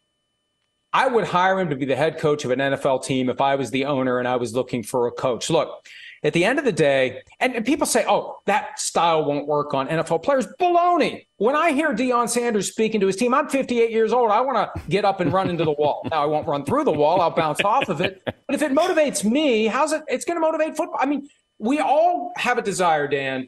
I 0.94 1.08
would 1.08 1.26
hire 1.26 1.60
him 1.60 1.70
to 1.70 1.76
be 1.76 1.84
the 1.84 1.98
head 1.98 2.18
coach 2.18 2.46
of 2.46 2.52
an 2.52 2.60
NFL 2.60 3.04
team 3.04 3.30
if 3.30 3.42
I 3.42 3.56
was 3.56 3.72
the 3.72 3.84
owner 3.84 4.20
and 4.20 4.28
I 4.28 4.38
was 4.38 4.56
looking 4.56 4.84
for 4.84 5.08
a 5.08 5.12
coach. 5.12 5.50
Look, 5.50 5.86
at 6.24 6.34
the 6.34 6.44
end 6.44 6.60
of 6.60 6.66
the 6.66 6.72
day, 6.72 7.22
and, 7.40 7.56
and, 7.56 7.66
people 7.66 7.86
say, 7.86 8.06
oh, 8.08 8.38
that 8.46 8.80
style 8.80 9.26
won't 9.26 9.48
work 9.48 9.74
on 9.74 9.88
NFL 9.88 10.24
players. 10.24 10.48
Baloney. 10.60 11.26
When 11.38 11.56
I 11.56 11.72
hear 11.72 11.94
Deion 11.94 12.28
Sanders 12.28 12.70
speaking 12.70 13.00
to 13.02 13.08
his 13.08 13.16
team, 13.16 13.34
I'm 13.34 13.48
58 13.48 13.92
years 13.92 14.12
old. 14.12 14.32
I 14.32 14.42
want 14.42 14.74
to 14.74 14.82
get 14.90 15.06
up 15.06 15.22
and 15.22 15.32
run 15.32 15.50
into 15.50 15.64
the 15.64 15.72
wall. 15.72 16.08
Now, 16.12 16.24
I 16.24 16.26
won't 16.26 16.48
run 16.48 16.66
through 16.66 16.84
the 16.84 16.92
wall. 16.92 17.22
I'll 17.22 17.32
bounce 17.32 17.62
off 17.64 17.88
of 17.90 18.02
it. 18.02 18.22
But 18.26 18.56
if 18.56 18.62
it 18.62 18.72
motivates 18.74 19.24
me, 19.24 19.68
how's 19.68 19.94
it? 19.94 20.04
It's 20.08 20.26
going 20.26 20.36
to 20.36 20.42
motivate 20.42 20.76
football. 20.76 21.00
I 21.00 21.06
mean, 21.06 21.30
we 21.58 21.80
all 21.80 22.34
have 22.36 22.58
a 22.58 22.62
desire, 22.62 23.08
Dan, 23.08 23.48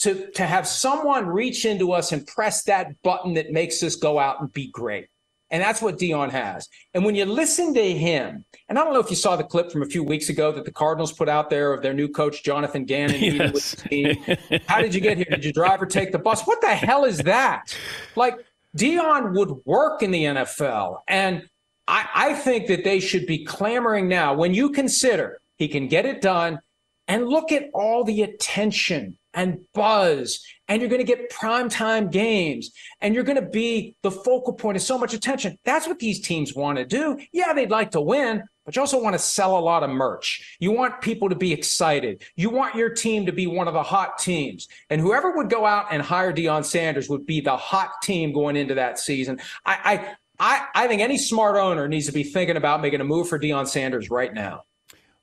to, 0.00 0.30
to 0.32 0.46
have 0.46 0.66
someone 0.66 1.26
reach 1.26 1.64
into 1.64 1.92
us 1.92 2.12
and 2.12 2.26
press 2.26 2.62
that 2.64 3.02
button 3.02 3.34
that 3.34 3.50
makes 3.50 3.82
us 3.82 3.96
go 3.96 4.18
out 4.18 4.40
and 4.40 4.52
be 4.52 4.70
great. 4.70 5.08
And 5.50 5.62
that's 5.62 5.80
what 5.80 5.98
Deion 5.98 6.30
has. 6.30 6.68
And 6.92 7.04
when 7.04 7.14
you 7.14 7.24
listen 7.24 7.72
to 7.74 7.92
him, 7.94 8.44
and 8.68 8.78
I 8.78 8.84
don't 8.84 8.92
know 8.92 9.00
if 9.00 9.08
you 9.08 9.16
saw 9.16 9.34
the 9.36 9.44
clip 9.44 9.72
from 9.72 9.82
a 9.82 9.86
few 9.86 10.02
weeks 10.02 10.28
ago 10.28 10.52
that 10.52 10.64
the 10.64 10.72
Cardinals 10.72 11.12
put 11.12 11.28
out 11.28 11.48
there 11.48 11.72
of 11.72 11.82
their 11.82 11.94
new 11.94 12.08
coach, 12.08 12.42
Jonathan 12.42 12.84
Gannon, 12.84 13.20
yes. 13.20 13.52
with 13.52 13.70
the 13.70 13.88
team. 13.88 14.60
How 14.66 14.80
did 14.80 14.94
you 14.94 15.00
get 15.00 15.16
here? 15.16 15.26
Did 15.30 15.44
you 15.44 15.52
drive 15.52 15.80
or 15.80 15.86
take 15.86 16.12
the 16.12 16.18
bus? 16.18 16.42
What 16.42 16.60
the 16.60 16.68
hell 16.68 17.04
is 17.04 17.18
that? 17.18 17.74
Like, 18.14 18.44
Deion 18.76 19.32
would 19.34 19.64
work 19.64 20.02
in 20.02 20.10
the 20.10 20.24
NFL. 20.24 20.98
And 21.08 21.48
I, 21.86 22.08
I 22.14 22.34
think 22.34 22.66
that 22.66 22.84
they 22.84 23.00
should 23.00 23.26
be 23.26 23.44
clamoring 23.44 24.08
now 24.08 24.34
when 24.34 24.52
you 24.52 24.70
consider 24.70 25.40
he 25.56 25.68
can 25.68 25.88
get 25.88 26.04
it 26.04 26.20
done 26.20 26.60
and 27.08 27.26
look 27.26 27.50
at 27.50 27.70
all 27.72 28.04
the 28.04 28.22
attention 28.22 29.18
and 29.32 29.60
buzz 29.72 30.44
and 30.68 30.80
you're 30.80 30.90
going 30.90 31.04
to 31.04 31.04
get 31.04 31.30
primetime 31.30 32.10
games 32.10 32.70
and 33.00 33.14
you're 33.14 33.24
going 33.24 33.42
to 33.42 33.48
be 33.48 33.96
the 34.02 34.10
focal 34.10 34.52
point 34.52 34.76
of 34.76 34.82
so 34.82 34.98
much 34.98 35.14
attention. 35.14 35.58
That's 35.64 35.86
what 35.86 35.98
these 35.98 36.20
teams 36.20 36.54
want 36.54 36.78
to 36.78 36.84
do. 36.84 37.18
Yeah, 37.32 37.52
they'd 37.54 37.70
like 37.70 37.92
to 37.92 38.00
win, 38.00 38.44
but 38.64 38.76
you 38.76 38.82
also 38.82 39.02
want 39.02 39.14
to 39.14 39.18
sell 39.18 39.58
a 39.58 39.60
lot 39.60 39.82
of 39.82 39.90
merch. 39.90 40.56
You 40.60 40.72
want 40.72 41.00
people 41.00 41.30
to 41.30 41.34
be 41.34 41.52
excited. 41.52 42.22
You 42.36 42.50
want 42.50 42.74
your 42.74 42.90
team 42.90 43.26
to 43.26 43.32
be 43.32 43.46
one 43.46 43.66
of 43.66 43.74
the 43.74 43.82
hot 43.82 44.18
teams. 44.18 44.68
And 44.90 45.00
whoever 45.00 45.34
would 45.36 45.48
go 45.48 45.64
out 45.64 45.86
and 45.90 46.02
hire 46.02 46.32
Deion 46.32 46.64
Sanders 46.64 47.08
would 47.08 47.24
be 47.24 47.40
the 47.40 47.56
hot 47.56 48.02
team 48.02 48.32
going 48.32 48.56
into 48.56 48.74
that 48.74 48.98
season. 48.98 49.40
I, 49.64 49.78
I, 49.84 50.14
I, 50.40 50.84
I 50.84 50.88
think 50.88 51.02
any 51.02 51.18
smart 51.18 51.56
owner 51.56 51.88
needs 51.88 52.06
to 52.06 52.12
be 52.12 52.22
thinking 52.22 52.56
about 52.56 52.82
making 52.82 53.00
a 53.00 53.04
move 53.04 53.28
for 53.28 53.38
Deion 53.38 53.66
Sanders 53.66 54.10
right 54.10 54.32
now. 54.32 54.64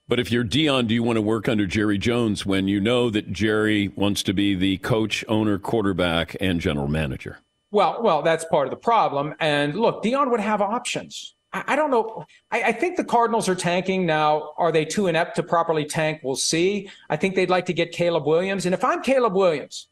But 0.08 0.20
if 0.20 0.32
you're 0.32 0.43
Deion, 0.43 0.88
do 0.88 0.93
you 0.93 1.01
want 1.01 1.18
to 1.18 1.22
work 1.22 1.49
under 1.49 1.66
Jerry 1.66 1.97
Jones 1.97 2.45
when 2.45 2.68
you 2.68 2.80
know 2.80 3.10
that 3.10 3.32
Jerry 3.32 3.88
wants 3.88 4.22
to 4.24 4.34
be 4.34 4.53
the 4.53 4.78
coach, 4.78 5.26
owner, 5.28 5.58
quarterback, 5.58 6.36
and 6.39 6.62
general 6.62 6.88
manager? 6.88 7.39
Well, 7.72 8.03
well, 8.03 8.22
that's 8.22 8.45
part 8.45 8.68
of 8.68 8.72
the 8.72 8.78
problem. 8.78 9.34
And 9.39 9.76
look, 9.76 10.03
Deion 10.03 10.30
would 10.30 10.39
have 10.39 10.62
options. 10.62 11.34
I, 11.51 11.64
I 11.70 11.76
don't 11.76 11.89
know. 11.89 12.24
I, 12.51 12.64
I, 12.64 12.72
think 12.72 12.97
the 12.97 13.03
Cardinals 13.03 13.49
are 13.49 13.56
tanking 13.56 14.06
now. 14.06 14.53
Are 14.58 14.72
they 14.72 14.86
too 14.86 15.08
inept 15.08 15.38
to 15.38 15.43
properly 15.43 15.86
tank? 15.86 16.22
We'll 16.24 16.36
see. 16.36 16.88
I 17.10 17.18
think 17.18 17.34
they'd 17.34 17.49
like 17.49 17.66
to 17.66 17.74
get 17.74 17.91
Caleb 17.91 18.28
Williams. 18.28 18.68
And 18.68 18.76
if 18.76 18.84
I'm 18.84 19.01
Caleb 19.01 19.34
Williams 19.34 19.88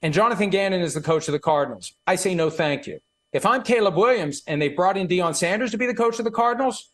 and 0.00 0.14
Jonathan 0.14 0.48
Gannon 0.48 0.80
is 0.80 0.94
the 0.94 1.00
coach 1.00 1.26
of 1.26 1.32
the 1.32 1.40
Cardinals, 1.40 1.92
I 2.06 2.14
say 2.14 2.36
no, 2.36 2.50
thank 2.50 2.86
you. 2.86 3.00
If 3.32 3.44
I'm 3.44 3.64
Caleb 3.64 3.96
Williams 3.96 4.42
and 4.46 4.62
they 4.62 4.68
brought 4.68 4.96
in 4.96 5.08
Deion 5.08 5.34
Sanders 5.34 5.72
to 5.72 5.76
be 5.76 5.86
the 5.86 5.94
coach 5.94 6.20
of 6.20 6.24
the 6.24 6.30
Cardinals, 6.30 6.88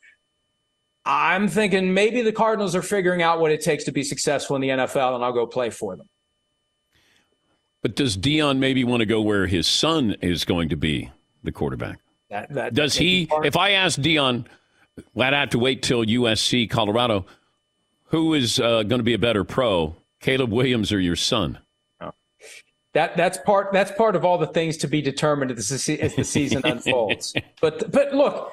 I'm 1.04 1.48
thinking 1.48 1.94
maybe 1.94 2.22
the 2.22 2.32
Cardinals 2.32 2.76
are 2.76 2.82
figuring 2.82 3.22
out 3.22 3.40
what 3.40 3.50
it 3.50 3.60
takes 3.60 3.84
to 3.84 3.92
be 3.92 4.04
successful 4.04 4.56
in 4.56 4.62
the 4.62 4.68
NFL, 4.68 5.14
and 5.14 5.24
I'll 5.24 5.32
go 5.32 5.46
play 5.46 5.70
for 5.70 5.96
them. 5.96 6.08
But 7.82 7.96
does 7.96 8.16
Deion 8.16 8.58
maybe 8.58 8.84
want 8.84 9.00
to 9.00 9.06
go 9.06 9.20
where 9.20 9.46
his 9.46 9.66
son 9.66 10.16
is 10.20 10.44
going 10.44 10.68
to 10.68 10.76
be 10.76 11.10
the 11.42 11.50
quarterback? 11.50 11.98
That, 12.30 12.52
that, 12.54 12.74
does 12.74 12.94
he? 12.94 13.28
If 13.42 13.56
I 13.56 13.70
ask 13.70 13.98
Deion, 13.98 14.46
well, 15.14 15.28
I'd 15.28 15.34
have 15.34 15.50
to 15.50 15.58
wait 15.58 15.82
till 15.82 16.04
USC, 16.04 16.70
Colorado. 16.70 17.26
Who 18.06 18.34
is 18.34 18.60
uh, 18.60 18.84
going 18.84 19.00
to 19.00 19.04
be 19.04 19.14
a 19.14 19.18
better 19.18 19.42
pro, 19.42 19.96
Caleb 20.20 20.52
Williams 20.52 20.92
or 20.92 21.00
your 21.00 21.16
son? 21.16 21.58
Oh. 22.00 22.12
That 22.94 23.16
that's 23.16 23.38
part 23.38 23.72
that's 23.72 23.90
part 23.92 24.14
of 24.14 24.24
all 24.24 24.38
the 24.38 24.46
things 24.46 24.76
to 24.78 24.86
be 24.86 25.02
determined 25.02 25.50
as 25.50 25.68
the, 25.68 26.00
as 26.00 26.14
the 26.14 26.24
season 26.24 26.62
unfolds. 26.64 27.34
But 27.60 27.90
but 27.90 28.14
look, 28.14 28.52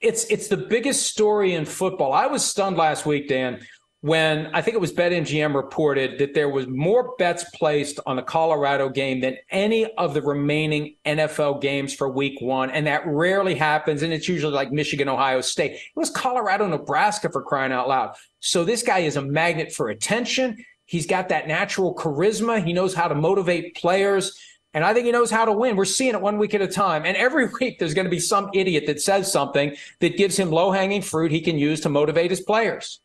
it's 0.00 0.24
it's 0.30 0.48
the 0.48 0.56
biggest 0.56 1.06
story 1.06 1.54
in 1.54 1.64
football. 1.64 2.12
I 2.12 2.26
was 2.26 2.44
stunned 2.44 2.76
last 2.76 3.06
week, 3.06 3.28
Dan, 3.28 3.60
when 4.00 4.46
I 4.54 4.62
think 4.62 4.76
it 4.76 4.80
was 4.80 4.92
BetMGM 4.92 5.54
reported 5.54 6.18
that 6.18 6.32
there 6.32 6.48
was 6.48 6.66
more 6.66 7.14
bets 7.18 7.44
placed 7.54 7.98
on 8.06 8.16
the 8.16 8.22
Colorado 8.22 8.88
game 8.88 9.20
than 9.20 9.36
any 9.50 9.92
of 9.94 10.14
the 10.14 10.22
remaining 10.22 10.94
NFL 11.04 11.60
games 11.60 11.92
for 11.92 12.08
week 12.08 12.40
one. 12.40 12.70
And 12.70 12.86
that 12.86 13.06
rarely 13.06 13.54
happens. 13.54 14.02
And 14.02 14.12
it's 14.12 14.28
usually 14.28 14.52
like 14.52 14.70
Michigan, 14.70 15.08
Ohio 15.08 15.40
State. 15.40 15.72
It 15.72 15.80
was 15.96 16.10
Colorado, 16.10 16.68
Nebraska 16.68 17.30
for 17.30 17.42
crying 17.42 17.72
out 17.72 17.88
loud. 17.88 18.14
So 18.38 18.64
this 18.64 18.82
guy 18.82 19.00
is 19.00 19.16
a 19.16 19.22
magnet 19.22 19.72
for 19.72 19.88
attention. 19.88 20.64
He's 20.84 21.06
got 21.06 21.30
that 21.30 21.48
natural 21.48 21.94
charisma. 21.94 22.64
He 22.64 22.72
knows 22.72 22.94
how 22.94 23.08
to 23.08 23.14
motivate 23.14 23.74
players. 23.74 24.38
And 24.76 24.84
I 24.84 24.92
think 24.92 25.06
he 25.06 25.12
knows 25.12 25.30
how 25.30 25.46
to 25.46 25.52
win. 25.52 25.74
We're 25.74 25.86
seeing 25.86 26.14
it 26.14 26.20
one 26.20 26.36
week 26.36 26.52
at 26.52 26.60
a 26.60 26.68
time. 26.68 27.06
And 27.06 27.16
every 27.16 27.48
week 27.60 27.78
there's 27.78 27.94
going 27.94 28.04
to 28.04 28.10
be 28.10 28.20
some 28.20 28.50
idiot 28.52 28.84
that 28.86 29.00
says 29.00 29.32
something 29.32 29.74
that 30.00 30.18
gives 30.18 30.36
him 30.36 30.50
low 30.50 30.70
hanging 30.70 31.00
fruit 31.00 31.32
he 31.32 31.40
can 31.40 31.58
use 31.58 31.80
to 31.80 31.88
motivate 31.88 32.30
his 32.30 32.42
players. 32.42 33.00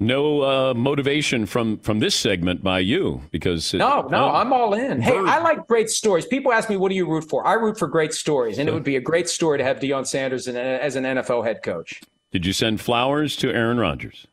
No 0.00 0.42
uh, 0.42 0.74
motivation 0.74 1.46
from 1.46 1.78
from 1.78 2.00
this 2.00 2.14
segment 2.14 2.64
by 2.64 2.78
you 2.78 3.20
because 3.30 3.74
it, 3.74 3.78
no, 3.78 4.08
no, 4.08 4.30
uh, 4.30 4.32
I'm 4.32 4.52
all 4.52 4.72
in. 4.72 5.00
Hey, 5.02 5.16
I 5.16 5.40
like 5.40 5.66
great 5.66 5.90
stories. 5.90 6.24
People 6.24 6.54
ask 6.54 6.70
me, 6.70 6.78
"What 6.78 6.88
do 6.88 6.94
you 6.94 7.06
root 7.06 7.28
for?" 7.28 7.46
I 7.46 7.52
root 7.52 7.78
for 7.78 7.86
great 7.86 8.14
stories, 8.14 8.58
and 8.58 8.66
it 8.66 8.72
would 8.72 8.82
be 8.82 8.96
a 8.96 9.00
great 9.00 9.28
story 9.28 9.58
to 9.58 9.64
have 9.64 9.78
Deion 9.78 10.06
Sanders 10.06 10.48
in, 10.48 10.56
as 10.56 10.96
an 10.96 11.04
NFL 11.04 11.44
head 11.44 11.62
coach. 11.62 12.00
Did 12.32 12.46
you 12.46 12.54
send 12.54 12.80
flowers 12.80 13.36
to 13.36 13.50
Aaron 13.50 13.76
Rodgers? 13.76 14.26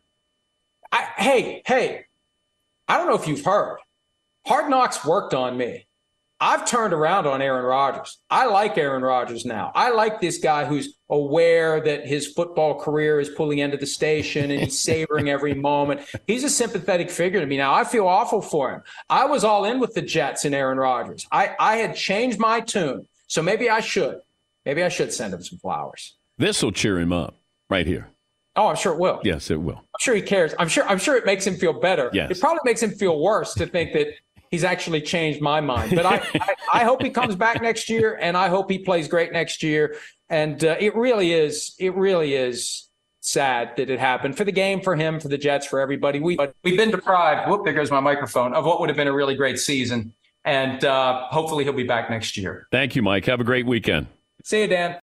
I, 0.93 1.05
hey, 1.17 1.63
hey, 1.65 2.05
I 2.87 2.95
don't 2.95 3.07
know 3.07 3.15
if 3.15 3.27
you've 3.27 3.43
heard. 3.43 3.79
Hard 4.45 4.69
Knocks 4.69 5.03
worked 5.03 5.33
on 5.33 5.57
me. 5.57 5.86
I've 6.39 6.65
turned 6.65 6.93
around 6.93 7.25
on 7.25 7.41
Aaron 7.41 7.65
Rodgers. 7.65 8.19
I 8.29 8.45
like 8.45 8.77
Aaron 8.77 9.01
Rodgers 9.01 9.43
now. 9.43 9.71
I 9.73 9.89
like 9.89 10.21
this 10.21 10.37
guy 10.37 10.65
who's 10.65 10.95
aware 11.09 11.81
that 11.81 12.05
his 12.05 12.27
football 12.27 12.79
career 12.79 13.19
is 13.19 13.29
pulling 13.29 13.59
into 13.59 13.77
the 13.77 13.87
station 13.87 14.51
and 14.51 14.61
he's 14.61 14.81
savoring 14.81 15.29
every 15.29 15.53
moment. 15.69 16.01
He's 16.27 16.43
a 16.43 16.49
sympathetic 16.49 17.09
figure 17.09 17.39
to 17.39 17.45
me 17.47 17.57
now. 17.57 17.73
I 17.73 17.83
feel 17.83 18.07
awful 18.07 18.41
for 18.41 18.71
him. 18.71 18.83
I 19.09 19.25
was 19.25 19.43
all 19.43 19.65
in 19.65 19.79
with 19.79 19.95
the 19.95 20.01
Jets 20.01 20.45
and 20.45 20.53
Aaron 20.53 20.77
Rodgers. 20.77 21.25
I, 21.31 21.55
I 21.59 21.77
had 21.77 21.95
changed 21.95 22.39
my 22.39 22.59
tune. 22.59 23.07
So 23.27 23.41
maybe 23.41 23.69
I 23.69 23.79
should. 23.79 24.19
Maybe 24.65 24.83
I 24.83 24.89
should 24.89 25.11
send 25.11 25.33
him 25.33 25.41
some 25.41 25.57
flowers. 25.59 26.17
This 26.37 26.61
will 26.61 26.71
cheer 26.71 26.99
him 26.99 27.11
up 27.11 27.35
right 27.69 27.87
here. 27.87 28.09
Oh, 28.55 28.67
I'm 28.67 28.75
sure 28.75 28.93
it 28.93 28.99
will. 28.99 29.21
Yes, 29.23 29.51
it 29.51 29.61
will. 29.61 29.77
I'm 29.77 29.99
sure 29.99 30.15
he 30.15 30.21
cares. 30.21 30.53
I'm 30.57 30.67
sure. 30.67 30.83
I'm 30.87 30.97
sure 30.97 31.15
it 31.15 31.25
makes 31.25 31.45
him 31.45 31.55
feel 31.55 31.73
better. 31.73 32.09
Yes. 32.11 32.31
It 32.31 32.39
probably 32.39 32.61
makes 32.65 32.81
him 32.81 32.89
feel 32.89 33.21
worse 33.21 33.53
to 33.53 33.67
think 33.67 33.93
that 33.93 34.07
he's 34.51 34.63
actually 34.63 35.01
changed 35.01 35.41
my 35.41 35.61
mind. 35.61 35.95
But 35.95 36.05
I, 36.05 36.15
I, 36.35 36.55
I, 36.81 36.83
hope 36.83 37.01
he 37.01 37.09
comes 37.09 37.35
back 37.35 37.61
next 37.61 37.89
year, 37.89 38.17
and 38.19 38.37
I 38.37 38.49
hope 38.49 38.69
he 38.69 38.79
plays 38.79 39.07
great 39.07 39.31
next 39.31 39.63
year. 39.63 39.95
And 40.29 40.63
uh, 40.63 40.75
it 40.79 40.95
really 40.95 41.33
is, 41.33 41.75
it 41.79 41.95
really 41.95 42.33
is 42.33 42.89
sad 43.21 43.75
that 43.77 43.89
it 43.89 43.99
happened 43.99 44.37
for 44.37 44.43
the 44.43 44.51
game, 44.51 44.81
for 44.81 44.95
him, 44.95 45.19
for 45.19 45.27
the 45.27 45.37
Jets, 45.37 45.65
for 45.65 45.79
everybody. 45.79 46.19
We 46.19 46.37
we've 46.63 46.77
been 46.77 46.91
deprived. 46.91 47.49
Whoop, 47.49 47.65
there 47.65 47.73
goes 47.73 47.91
my 47.91 47.99
microphone 47.99 48.53
of 48.53 48.65
what 48.65 48.79
would 48.79 48.89
have 48.89 48.97
been 48.97 49.07
a 49.07 49.13
really 49.13 49.35
great 49.35 49.59
season. 49.59 50.13
And 50.45 50.83
uh, 50.85 51.27
hopefully 51.27 51.65
he'll 51.65 51.73
be 51.73 51.83
back 51.83 52.09
next 52.09 52.37
year. 52.37 52.67
Thank 52.71 52.95
you, 52.95 53.01
Mike. 53.01 53.25
Have 53.25 53.41
a 53.41 53.43
great 53.43 53.65
weekend. 53.65 54.07
See 54.43 54.61
you, 54.61 54.67
Dan. 54.67 54.97